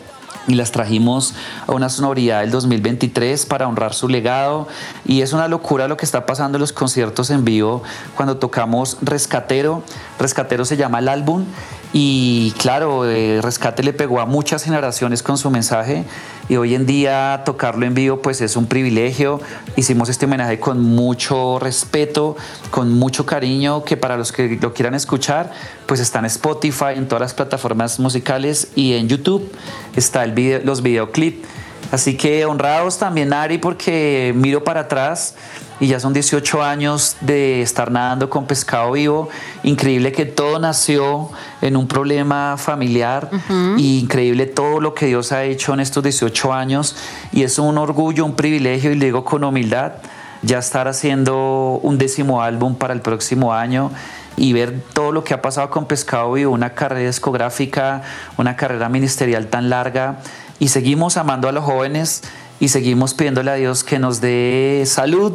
y 0.49 0.55
las 0.55 0.71
trajimos 0.71 1.35
a 1.67 1.73
una 1.73 1.89
sonoridad 1.89 2.41
del 2.41 2.51
2023 2.51 3.47
para 3.47 3.69
honrar 3.69 3.95
su 3.95 4.09
legado. 4.09 4.69
Y 5.05 5.23
es 5.23 5.33
una 5.33 5.49
locura 5.49 5.89
lo 5.89 5.97
que 5.97 6.05
está 6.05 6.27
pasando 6.27 6.57
en 6.57 6.61
los 6.61 6.73
conciertos 6.73 7.31
en 7.31 7.45
vivo 7.45 7.83
cuando 8.15 8.37
tocamos 8.37 8.99
Rescatero. 9.03 9.83
Rescatero 10.19 10.65
se 10.65 10.77
llama 10.77 11.01
el 11.01 11.09
álbum 11.09 11.45
y 11.99 12.53
claro, 12.59 13.05
Rescate 13.41 13.83
le 13.83 13.95
pegó 13.95 14.21
a 14.21 14.27
muchas 14.27 14.63
generaciones 14.63 15.23
con 15.23 15.39
su 15.39 15.51
mensaje 15.51 16.05
y 16.47 16.57
hoy 16.57 16.75
en 16.75 16.85
día 16.85 17.41
tocarlo 17.47 17.87
en 17.87 17.95
vivo 17.95 18.21
pues 18.21 18.43
es 18.43 18.55
un 18.57 18.67
privilegio. 18.67 19.41
Hicimos 19.77 20.11
este 20.11 20.27
homenaje 20.27 20.61
con 20.61 20.83
mucho 20.83 21.59
respeto, 21.59 22.37
con 22.71 22.93
mucho 22.93 23.25
cariño, 23.25 23.83
que 23.83 23.97
para 23.97 24.19
los 24.19 24.31
que 24.31 24.59
lo 24.61 24.75
quieran 24.75 24.95
escuchar 24.95 25.53
pues 25.87 26.01
está 26.01 26.19
en 26.19 26.27
Spotify, 26.27 26.93
en 26.97 27.09
todas 27.09 27.23
las 27.23 27.33
plataformas 27.33 27.99
musicales 27.99 28.69
y 28.75 28.93
en 28.93 29.09
YouTube 29.09 29.51
está 29.97 30.23
el 30.23 30.33
video, 30.33 30.61
los 30.65 30.83
videoclips. 30.83 31.49
Así 31.93 32.17
que 32.17 32.45
honrados 32.45 32.99
también 32.99 33.33
Ari 33.33 33.59
porque 33.59 34.33
miro 34.35 34.65
para 34.65 34.81
atrás 34.81 35.35
y 35.79 35.89
ya 35.89 36.01
son 36.01 36.13
18 36.13 36.63
años 36.63 37.17
de 37.21 37.63
estar 37.63 37.91
nadando 37.91 38.31
con 38.31 38.47
pescado 38.47 38.93
vivo. 38.93 39.29
Increíble 39.63 40.11
que 40.13 40.25
todo 40.25 40.59
nació 40.59 41.31
en 41.61 41.77
un 41.77 41.87
problema 41.87 42.57
familiar 42.57 43.31
y 43.77 44.01
increíble 44.01 44.47
todo 44.47 44.81
lo 44.81 44.95
que 44.95 45.07
Dios 45.07 45.33
ha 45.33 45.45
hecho 45.45 45.75
en 45.75 45.81
estos 45.81 46.03
18 46.03 46.53
años. 46.53 46.97
Y 47.33 47.43
es 47.43 47.59
un 47.59 47.79
orgullo, 47.79 48.25
un 48.25 48.35
privilegio 48.35 48.91
y 48.91 48.97
le 48.97 49.07
digo 49.07 49.25
con 49.25 49.45
humildad 49.45 49.93
ya 50.43 50.59
estar 50.59 50.89
haciendo 50.89 51.81
un 51.83 51.99
décimo 51.99 52.43
álbum 52.43 52.75
para 52.75 52.95
el 52.95 53.01
próximo 53.01 53.53
año 53.53 53.91
y 54.37 54.53
ver 54.53 54.81
todo 54.93 55.13
lo 55.13 55.25
que 55.25 55.35
ha 55.35 55.41
pasado 55.41 55.71
con 55.71 55.87
Pescado 55.87 56.33
Vivo, 56.33 56.53
una 56.53 56.75
carrera 56.75 57.07
discográfica, 57.07 58.03
una 58.37 58.55
carrera 58.55 58.89
ministerial 58.89 59.47
tan 59.47 59.71
larga 59.71 60.19
y 60.59 60.69
seguimos 60.69 61.17
amando 61.17 61.49
a 61.49 61.53
los 61.53 61.65
jóvenes 61.65 62.23
y 62.61 62.69
seguimos 62.69 63.15
pidiéndole 63.15 63.51
a 63.51 63.55
Dios 63.55 63.85
que 63.85 63.99
nos 63.99 64.21
dé 64.21 64.85
salud, 64.87 65.35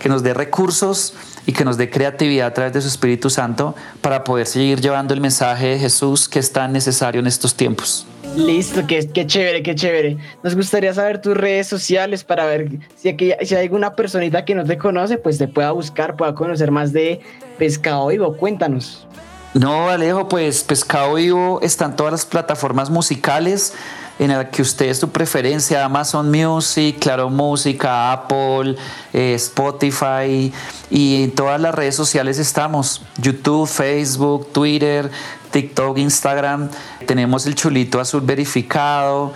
que 0.00 0.08
nos 0.08 0.22
dé 0.22 0.34
recursos 0.34 1.14
y 1.46 1.52
que 1.52 1.64
nos 1.64 1.76
dé 1.76 1.90
creatividad 1.90 2.46
a 2.48 2.54
través 2.54 2.72
de 2.72 2.80
su 2.80 2.88
Espíritu 2.88 3.28
Santo 3.30 3.74
para 4.00 4.24
poder 4.24 4.46
seguir 4.46 4.80
llevando 4.80 5.12
el 5.12 5.20
mensaje 5.20 5.66
de 5.68 5.78
Jesús 5.78 6.28
que 6.28 6.38
es 6.38 6.52
tan 6.52 6.72
necesario 6.72 7.20
en 7.20 7.26
estos 7.26 7.54
tiempos. 7.54 8.06
Listo, 8.36 8.86
qué, 8.86 9.06
qué 9.08 9.26
chévere, 9.26 9.62
qué 9.62 9.74
chévere. 9.74 10.16
Nos 10.42 10.54
gustaría 10.54 10.94
saber 10.94 11.20
tus 11.20 11.36
redes 11.36 11.66
sociales 11.66 12.24
para 12.24 12.46
ver 12.46 12.70
si, 12.96 13.08
aquí, 13.08 13.32
si 13.42 13.54
hay 13.54 13.64
alguna 13.64 13.94
personita 13.94 14.44
que 14.44 14.54
no 14.54 14.64
te 14.64 14.78
conoce, 14.78 15.18
pues 15.18 15.36
te 15.38 15.48
pueda 15.48 15.72
buscar, 15.72 16.16
pueda 16.16 16.34
conocer 16.34 16.70
más 16.70 16.92
de 16.92 17.20
Pescado 17.58 18.06
Vivo. 18.06 18.36
Cuéntanos. 18.36 19.06
No, 19.54 19.90
Alejo, 19.90 20.28
pues 20.28 20.62
Pescado 20.64 21.14
Vivo 21.14 21.60
está 21.60 21.84
en 21.84 21.96
todas 21.96 22.12
las 22.12 22.24
plataformas 22.24 22.88
musicales 22.88 23.74
en 24.18 24.28
la 24.30 24.48
que 24.50 24.62
usted 24.62 24.92
su 24.94 25.10
preferencia, 25.10 25.84
Amazon 25.84 26.30
Music, 26.30 26.98
Claro 26.98 27.30
Música, 27.30 28.12
Apple, 28.12 28.76
eh, 29.12 29.34
Spotify 29.34 30.52
y 30.90 31.28
todas 31.28 31.60
las 31.60 31.74
redes 31.74 31.94
sociales 31.94 32.38
estamos, 32.38 33.02
YouTube, 33.18 33.66
Facebook, 33.66 34.52
Twitter, 34.52 35.10
TikTok, 35.50 35.98
Instagram, 35.98 36.68
tenemos 37.06 37.46
el 37.46 37.54
chulito 37.54 38.00
azul 38.00 38.22
verificado. 38.22 39.32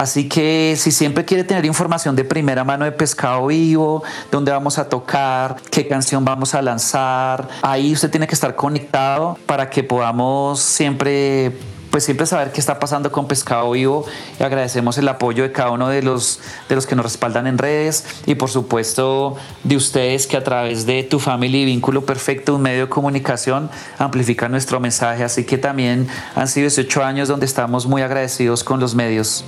Así 0.00 0.30
que 0.30 0.76
si 0.78 0.92
siempre 0.92 1.26
quiere 1.26 1.44
tener 1.44 1.66
información 1.66 2.16
de 2.16 2.24
primera 2.24 2.64
mano 2.64 2.86
de 2.86 2.92
pescado 2.92 3.48
vivo, 3.48 4.02
dónde 4.30 4.50
vamos 4.50 4.78
a 4.78 4.88
tocar, 4.88 5.56
qué 5.70 5.86
canción 5.86 6.24
vamos 6.24 6.54
a 6.54 6.62
lanzar, 6.62 7.46
ahí 7.60 7.92
usted 7.92 8.10
tiene 8.10 8.26
que 8.26 8.34
estar 8.34 8.56
conectado 8.56 9.36
para 9.44 9.68
que 9.68 9.84
podamos 9.84 10.60
siempre 10.60 11.52
pues 11.90 12.04
siempre 12.04 12.26
saber 12.26 12.52
qué 12.52 12.60
está 12.60 12.78
pasando 12.78 13.10
con 13.10 13.26
Pescado 13.26 13.70
Vivo 13.72 14.04
y 14.38 14.42
agradecemos 14.42 14.96
el 14.98 15.08
apoyo 15.08 15.42
de 15.42 15.52
cada 15.52 15.70
uno 15.70 15.88
de 15.88 16.02
los, 16.02 16.40
de 16.68 16.74
los 16.74 16.86
que 16.86 16.94
nos 16.96 17.04
respaldan 17.04 17.46
en 17.46 17.58
redes 17.58 18.04
y 18.26 18.36
por 18.36 18.50
supuesto 18.50 19.36
de 19.64 19.76
ustedes 19.76 20.26
que 20.26 20.36
a 20.36 20.44
través 20.44 20.86
de 20.86 21.02
Tu 21.02 21.18
Family 21.18 21.64
Vínculo 21.64 22.04
Perfecto, 22.06 22.54
un 22.54 22.62
medio 22.62 22.86
de 22.86 22.88
comunicación, 22.88 23.70
amplifican 23.98 24.50
nuestro 24.50 24.80
mensaje. 24.80 25.24
Así 25.24 25.44
que 25.44 25.58
también 25.58 26.08
han 26.34 26.48
sido 26.48 26.64
18 26.64 27.04
años 27.04 27.28
donde 27.28 27.46
estamos 27.46 27.86
muy 27.86 28.02
agradecidos 28.02 28.64
con 28.64 28.80
los 28.80 28.94
medios. 28.94 29.44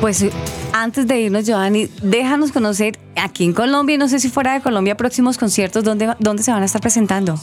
Pues 0.00 0.24
antes 0.72 1.06
de 1.06 1.20
irnos, 1.20 1.46
Giovanni, 1.46 1.88
déjanos 2.02 2.52
conocer 2.52 2.98
aquí 3.16 3.44
en 3.44 3.52
Colombia 3.52 3.94
y 3.94 3.98
no 3.98 4.08
sé 4.08 4.20
si 4.20 4.28
fuera 4.28 4.52
de 4.54 4.60
Colombia 4.60 4.96
próximos 4.96 5.38
conciertos, 5.38 5.84
¿dónde, 5.84 6.14
dónde 6.18 6.42
se 6.42 6.52
van 6.52 6.62
a 6.62 6.66
estar 6.66 6.80
presentando? 6.80 7.38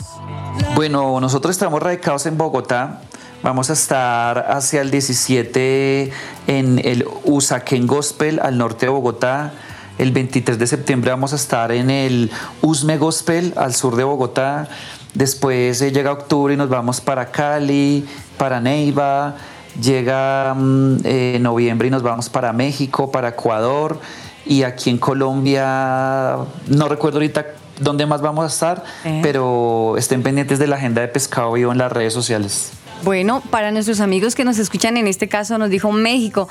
Bueno, 0.75 1.19
nosotros 1.19 1.51
estamos 1.51 1.81
radicados 1.81 2.25
en 2.25 2.37
Bogotá. 2.37 3.01
Vamos 3.43 3.69
a 3.69 3.73
estar 3.73 4.45
hacia 4.51 4.79
el 4.81 4.89
17 4.89 6.11
en 6.47 6.79
el 6.83 7.05
Usaquén 7.25 7.87
Gospel 7.87 8.39
al 8.41 8.57
norte 8.57 8.85
de 8.85 8.89
Bogotá. 8.91 9.51
El 9.97 10.11
23 10.13 10.57
de 10.57 10.65
septiembre 10.65 11.11
vamos 11.11 11.33
a 11.33 11.35
estar 11.35 11.71
en 11.73 11.89
el 11.89 12.31
Usme 12.61 12.97
Gospel 12.97 13.53
al 13.57 13.75
sur 13.75 13.97
de 13.97 14.05
Bogotá. 14.05 14.69
Después 15.13 15.81
eh, 15.81 15.91
llega 15.91 16.13
octubre 16.13 16.53
y 16.53 16.57
nos 16.57 16.69
vamos 16.69 17.01
para 17.01 17.31
Cali, 17.31 18.05
para 18.37 18.61
Neiva. 18.61 19.35
Llega 19.79 20.53
mm, 20.55 20.97
eh, 21.03 21.37
noviembre 21.41 21.89
y 21.89 21.91
nos 21.91 22.01
vamos 22.01 22.29
para 22.29 22.53
México, 22.53 23.11
para 23.11 23.29
Ecuador. 23.29 23.99
Y 24.45 24.63
aquí 24.63 24.89
en 24.89 24.97
Colombia, 24.97 26.37
no 26.67 26.87
recuerdo 26.87 27.17
ahorita 27.17 27.45
dónde 27.79 28.05
más 28.05 28.21
vamos 28.21 28.45
a 28.45 28.47
estar, 28.47 28.83
Eh. 29.03 29.19
pero 29.21 29.95
estén 29.97 30.23
pendientes 30.23 30.59
de 30.59 30.67
la 30.67 30.77
agenda 30.77 31.01
de 31.01 31.09
Pescado 31.09 31.51
Vivo 31.51 31.73
en 31.73 31.77
las 31.77 31.91
redes 31.91 32.13
sociales. 32.13 32.71
Bueno, 33.03 33.41
para 33.41 33.71
nuestros 33.71 33.99
amigos 33.99 34.33
que 34.35 34.45
nos 34.45 34.59
escuchan, 34.59 34.95
en 34.97 35.07
este 35.07 35.27
caso 35.27 35.57
nos 35.57 35.69
dijo 35.69 35.91
México. 35.91 36.47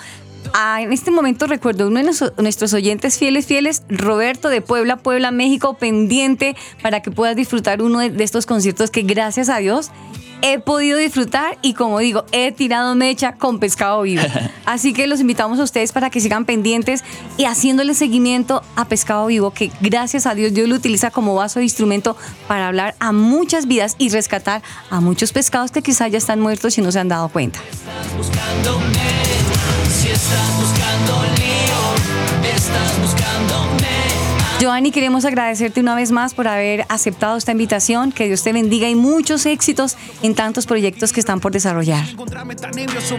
Ah, 0.54 0.82
en 0.82 0.92
este 0.92 1.10
momento 1.10 1.46
recuerdo 1.46 1.86
uno 1.86 2.00
de 2.00 2.04
nuestros- 2.36 2.72
oyentes 2.74 3.16
fieles, 3.16 3.46
fieles, 3.46 3.84
Roberto 3.88 4.48
de 4.48 4.60
Puebla, 4.60 4.96
Puebla, 4.96 5.30
México, 5.30 5.74
pendiente 5.78 6.56
para 6.82 7.00
que 7.00 7.10
puedas 7.10 7.36
disfrutar 7.36 7.80
uno 7.80 8.00
de 8.00 8.24
estos 8.24 8.44
conciertos 8.44 8.90
que 8.90 9.02
gracias 9.02 9.48
a 9.48 9.58
Dios 9.58 9.90
he 10.42 10.58
podido 10.58 10.98
disfrutar 10.98 11.58
y 11.62 11.74
como 11.74 11.98
digo, 12.00 12.24
he 12.32 12.52
tirado 12.52 12.94
mecha 12.94 13.32
con 13.34 13.58
pescado 13.58 14.02
vivo. 14.02 14.22
Así 14.66 14.92
que 14.92 15.06
los 15.06 15.20
invitamos 15.20 15.58
a 15.58 15.62
ustedes 15.62 15.92
para 15.92 16.10
que 16.10 16.20
sigan 16.20 16.44
pendientes 16.44 17.02
y 17.36 17.44
haciéndole 17.44 17.94
seguimiento 17.94 18.62
a 18.76 18.86
pescado 18.86 19.26
vivo, 19.26 19.52
que 19.52 19.70
gracias 19.80 20.26
a 20.26 20.34
Dios 20.34 20.52
Dios 20.52 20.68
lo 20.68 20.74
utiliza 20.74 21.10
como 21.10 21.34
vaso 21.34 21.60
de 21.60 21.64
instrumento 21.64 22.16
para 22.48 22.68
hablar 22.68 22.94
a 22.98 23.12
muchas 23.12 23.66
vidas 23.66 23.94
y 23.98 24.10
rescatar 24.10 24.62
a 24.90 25.00
muchos 25.00 25.32
pescados 25.32 25.70
que 25.70 25.82
quizás 25.82 26.10
ya 26.10 26.18
están 26.18 26.40
muertos 26.40 26.76
y 26.76 26.82
no 26.82 26.92
se 26.92 26.98
han 26.98 27.08
dado 27.08 27.28
cuenta. 27.28 27.60
Giovanni, 34.62 34.92
queremos 34.92 35.24
agradecerte 35.24 35.80
una 35.80 35.96
vez 35.96 36.12
más 36.12 36.34
por 36.34 36.46
haber 36.46 36.84
aceptado 36.88 37.36
esta 37.36 37.50
invitación. 37.50 38.12
Que 38.12 38.28
Dios 38.28 38.44
te 38.44 38.52
bendiga 38.52 38.88
y 38.88 38.94
muchos 38.94 39.44
éxitos 39.44 39.96
en 40.22 40.36
tantos 40.36 40.66
proyectos 40.66 41.12
que 41.12 41.18
están 41.18 41.40
por 41.40 41.50
desarrollar. 41.50 42.04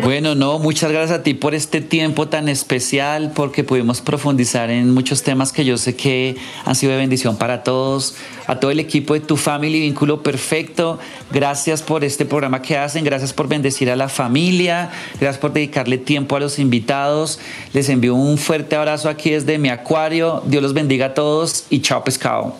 Bueno, 0.01 0.35
no, 0.35 0.57
muchas 0.59 0.89
gracias 0.89 1.19
a 1.19 1.21
ti 1.21 1.33
por 1.33 1.53
este 1.53 1.81
tiempo 1.81 2.29
tan 2.29 2.47
especial, 2.47 3.33
porque 3.35 3.65
pudimos 3.65 3.99
profundizar 3.99 4.69
en 4.69 4.93
muchos 4.93 5.21
temas 5.23 5.51
que 5.51 5.65
yo 5.65 5.77
sé 5.77 5.97
que 5.97 6.37
han 6.63 6.75
sido 6.75 6.93
de 6.93 6.99
bendición 6.99 7.35
para 7.35 7.61
todos, 7.61 8.15
a 8.47 8.61
todo 8.61 8.71
el 8.71 8.79
equipo 8.79 9.13
de 9.13 9.19
Tu 9.19 9.35
Family 9.35 9.81
Vínculo 9.81 10.23
Perfecto. 10.23 10.97
Gracias 11.29 11.81
por 11.81 12.05
este 12.05 12.23
programa 12.23 12.61
que 12.61 12.77
hacen, 12.77 13.03
gracias 13.03 13.33
por 13.33 13.49
bendecir 13.49 13.91
a 13.91 13.97
la 13.97 14.07
familia, 14.07 14.91
gracias 15.19 15.39
por 15.39 15.51
dedicarle 15.51 15.97
tiempo 15.97 16.37
a 16.37 16.39
los 16.39 16.57
invitados. 16.57 17.41
Les 17.73 17.89
envío 17.89 18.15
un 18.15 18.37
fuerte 18.37 18.77
abrazo 18.77 19.09
aquí 19.09 19.31
desde 19.31 19.57
mi 19.57 19.67
acuario. 19.67 20.41
Dios 20.45 20.63
los 20.63 20.73
bendiga 20.73 21.07
a 21.07 21.13
todos 21.13 21.32
y 21.69 21.81
chao 21.81 22.03
pescado. 22.03 22.55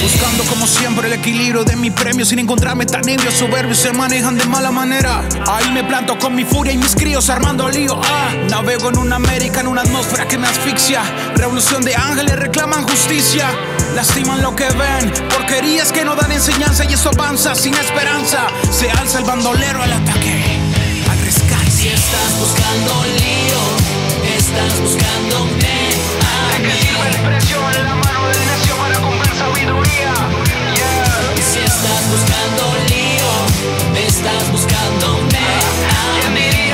Buscando 0.00 0.44
como 0.44 0.66
siempre 0.66 1.08
el 1.08 1.14
equilibrio 1.14 1.64
de 1.64 1.76
mi 1.76 1.90
premio 1.90 2.24
sin 2.24 2.38
encontrarme 2.38 2.86
tan 2.86 3.06
ebrio, 3.08 3.30
soberbios 3.30 3.78
se 3.78 3.92
manejan 3.92 4.38
de 4.38 4.44
mala 4.44 4.70
manera. 4.70 5.22
Ahí 5.46 5.70
me 5.72 5.82
planto 5.84 6.18
con 6.18 6.34
mi 6.34 6.44
furia 6.44 6.72
y 6.72 6.78
mis 6.78 6.94
críos 6.94 7.28
armando 7.28 7.68
lío. 7.68 8.00
Ah, 8.04 8.32
navego 8.48 8.90
en 8.90 8.98
una 8.98 9.16
América, 9.16 9.60
en 9.60 9.66
una 9.66 9.82
atmósfera 9.82 10.26
que 10.28 10.38
me 10.38 10.46
asfixia. 10.46 11.02
Revolución 11.34 11.82
de 11.82 11.96
ángeles 11.96 12.36
reclaman 12.36 12.84
justicia. 12.84 13.50
Lastiman 13.94 14.40
lo 14.40 14.54
que 14.54 14.68
ven, 14.68 15.12
porquerías 15.28 15.90
que 15.90 16.04
no 16.04 16.14
dan 16.14 16.30
enseñanza 16.30 16.84
y 16.84 16.94
eso 16.94 17.10
avanza 17.10 17.54
sin 17.54 17.74
esperanza. 17.74 18.46
Se 18.70 18.88
alza 18.90 19.18
el 19.18 19.24
bandolero 19.24 19.82
al 19.82 19.92
ataque, 19.92 20.42
al 21.10 21.18
rescate. 21.18 21.70
Si 21.70 21.88
estás 21.88 22.38
buscando 22.38 23.04
lío, 23.18 24.36
estás 24.36 24.80
buscándome. 24.80 25.87
Estás 31.68 32.10
buscando 32.10 32.62
lío, 32.88 33.92
me 33.92 34.06
estás 34.06 34.50
buscándome. 34.50 35.38
¿Quién 36.20 36.34
diría 36.34 36.67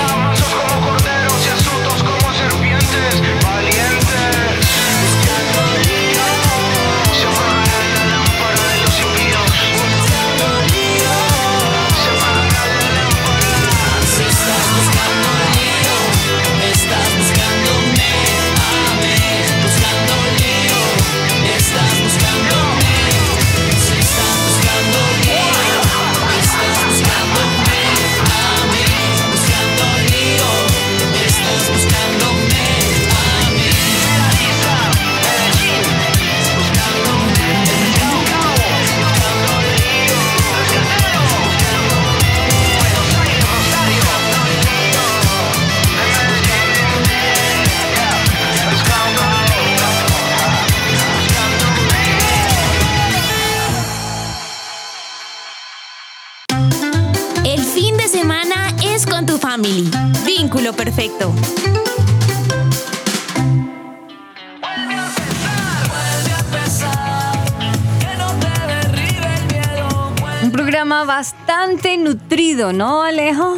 bastante 71.65 71.97
nutrido, 71.97 72.75
¿no, 72.75 73.03
Alejo? 73.03 73.57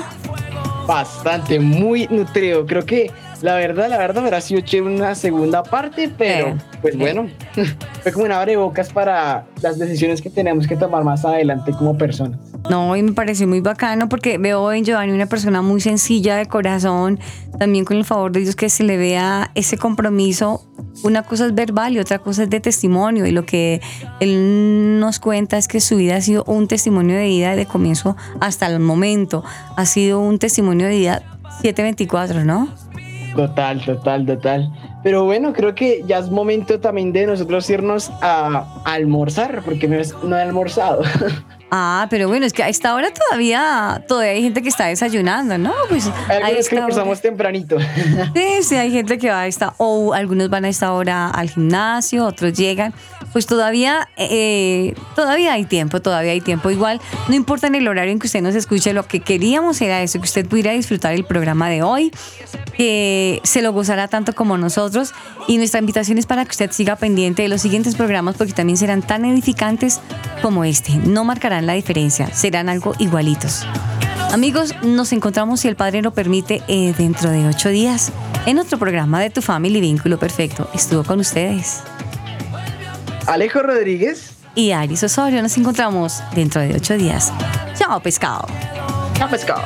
Bastante, 0.86 1.58
muy 1.58 2.06
nutrido. 2.06 2.64
Creo 2.64 2.86
que 2.86 3.10
la 3.42 3.54
verdad, 3.56 3.88
la 3.88 3.98
verdad, 3.98 4.22
hubiera 4.22 4.40
sido 4.40 4.60
chévere 4.60 4.94
una 4.94 5.14
segunda 5.14 5.62
parte, 5.62 6.10
pero 6.16 6.48
Eh, 6.48 6.56
pues 6.82 6.94
eh. 6.94 6.98
bueno, 6.98 7.28
fue 8.02 8.12
como 8.12 8.24
una 8.24 8.38
abrebocas 8.40 8.92
para 8.92 9.46
las 9.62 9.78
decisiones 9.78 10.22
que 10.22 10.30
tenemos 10.30 10.66
que 10.66 10.76
tomar 10.76 11.04
más 11.04 11.24
adelante 11.24 11.72
como 11.72 11.96
personas. 11.96 12.38
No, 12.70 12.96
y 12.96 13.02
me 13.02 13.12
pareció 13.12 13.46
muy 13.46 13.60
bacano 13.60 14.08
porque 14.08 14.38
veo 14.38 14.72
en 14.72 14.84
Giovanni 14.84 15.12
una 15.12 15.26
persona 15.26 15.62
muy 15.62 15.80
sencilla 15.80 16.36
de 16.36 16.46
corazón, 16.46 17.20
también 17.58 17.84
con 17.84 17.96
el 17.96 18.04
favor 18.04 18.32
de 18.32 18.40
Dios 18.40 18.56
que 18.56 18.68
se 18.68 18.82
le 18.82 18.96
vea 18.96 19.50
ese 19.54 19.78
compromiso. 19.78 20.66
Una 21.04 21.22
cosa 21.22 21.46
es 21.46 21.54
verbal 21.54 21.94
y 21.94 21.98
otra 21.98 22.18
cosa 22.18 22.44
es 22.44 22.50
de 22.50 22.58
testimonio. 22.58 23.26
Y 23.26 23.30
lo 23.30 23.44
que 23.44 23.80
él 24.18 24.98
nos 24.98 25.20
cuenta 25.20 25.58
es 25.58 25.68
que 25.68 25.80
su 25.80 25.96
vida 25.96 26.16
ha 26.16 26.20
sido 26.20 26.42
un 26.44 26.66
testimonio 26.68 27.16
de 27.16 27.26
vida 27.26 27.54
de 27.54 27.66
comienzo 27.66 28.16
hasta 28.40 28.66
el 28.66 28.80
momento. 28.80 29.44
Ha 29.76 29.86
sido 29.86 30.20
un 30.20 30.38
testimonio 30.38 30.86
de 30.86 30.96
vida 30.96 31.22
724, 31.60 32.44
¿no? 32.44 32.68
Total, 33.36 33.84
total, 33.84 34.26
total. 34.26 34.70
Pero 35.02 35.24
bueno, 35.24 35.52
creo 35.52 35.74
que 35.74 36.02
ya 36.06 36.18
es 36.18 36.30
momento 36.30 36.80
también 36.80 37.12
de 37.12 37.26
nosotros 37.26 37.68
irnos 37.70 38.10
a, 38.22 38.64
a 38.84 38.92
almorzar, 38.94 39.62
porque 39.64 39.86
no, 39.86 39.96
es- 39.96 40.14
no 40.24 40.36
he 40.36 40.42
almorzado. 40.42 41.02
Ah, 41.68 42.06
pero 42.10 42.28
bueno, 42.28 42.46
es 42.46 42.52
que 42.52 42.62
a 42.62 42.68
esta 42.68 42.94
hora 42.94 43.08
todavía, 43.12 44.04
todavía 44.06 44.30
hay 44.30 44.42
gente 44.42 44.62
que 44.62 44.68
está 44.68 44.86
desayunando, 44.86 45.58
¿no? 45.58 45.72
Pues 45.88 46.08
algunos 46.28 46.68
que 46.68 46.76
almorzamos 46.76 47.20
tempranito. 47.20 47.76
Sí, 47.80 48.62
sí, 48.62 48.76
hay 48.76 48.92
gente 48.92 49.18
que 49.18 49.28
va 49.30 49.40
a 49.40 49.46
esta, 49.48 49.74
o 49.78 50.14
algunos 50.14 50.48
van 50.48 50.64
a 50.64 50.68
esta 50.68 50.92
hora 50.92 51.28
al 51.28 51.50
gimnasio, 51.50 52.24
otros 52.24 52.52
llegan. 52.52 52.94
Pues 53.36 53.44
todavía, 53.44 54.08
eh, 54.16 54.94
todavía 55.14 55.52
hay 55.52 55.66
tiempo, 55.66 56.00
todavía 56.00 56.32
hay 56.32 56.40
tiempo. 56.40 56.70
Igual, 56.70 57.02
no 57.28 57.34
importa 57.34 57.66
en 57.66 57.74
el 57.74 57.86
horario 57.86 58.10
en 58.10 58.18
que 58.18 58.28
usted 58.28 58.40
nos 58.40 58.54
escuche, 58.54 58.94
lo 58.94 59.06
que 59.06 59.20
queríamos 59.20 59.78
era 59.82 60.00
eso, 60.00 60.18
que 60.18 60.24
usted 60.24 60.46
pudiera 60.46 60.72
disfrutar 60.72 61.12
el 61.12 61.22
programa 61.26 61.68
de 61.68 61.82
hoy, 61.82 62.10
que 62.78 63.42
se 63.44 63.60
lo 63.60 63.74
gozara 63.74 64.08
tanto 64.08 64.32
como 64.34 64.56
nosotros. 64.56 65.12
Y 65.48 65.58
nuestra 65.58 65.80
invitación 65.80 66.16
es 66.16 66.24
para 66.24 66.46
que 66.46 66.52
usted 66.52 66.70
siga 66.70 66.96
pendiente 66.96 67.42
de 67.42 67.48
los 67.48 67.60
siguientes 67.60 67.94
programas, 67.94 68.36
porque 68.38 68.54
también 68.54 68.78
serán 68.78 69.02
tan 69.02 69.26
edificantes 69.26 70.00
como 70.40 70.64
este. 70.64 70.94
No 71.04 71.24
marcarán 71.24 71.66
la 71.66 71.74
diferencia, 71.74 72.32
serán 72.32 72.70
algo 72.70 72.94
igualitos. 72.98 73.66
Amigos, 74.32 74.74
nos 74.82 75.12
encontramos, 75.12 75.60
si 75.60 75.68
el 75.68 75.76
Padre 75.76 76.00
lo 76.00 76.14
permite, 76.14 76.62
eh, 76.68 76.94
dentro 76.96 77.28
de 77.28 77.46
ocho 77.46 77.68
días 77.68 78.12
en 78.46 78.58
otro 78.58 78.78
programa 78.78 79.20
de 79.20 79.28
Tu 79.28 79.42
Family 79.42 79.82
Vínculo 79.82 80.18
Perfecto. 80.18 80.70
Estuvo 80.72 81.04
con 81.04 81.20
ustedes. 81.20 81.82
Alejo 83.26 83.60
Rodríguez 83.62 84.30
y 84.54 84.70
Aris 84.70 85.02
Osorio. 85.02 85.42
Nos 85.42 85.56
encontramos 85.56 86.22
dentro 86.34 86.60
de 86.60 86.74
ocho 86.74 86.94
días. 86.96 87.32
Chao, 87.76 88.00
pescado. 88.00 88.46
Chao, 89.14 89.28
pescado. 89.28 89.62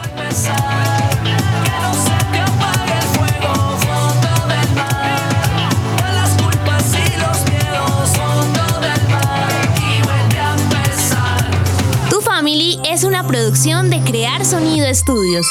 Tu 12.08 12.20
Family 12.22 12.80
es 12.88 13.04
una 13.04 13.26
producción 13.26 13.90
de 13.90 14.00
Crear 14.00 14.44
Sonido 14.44 14.86
Estudios. 14.86 15.46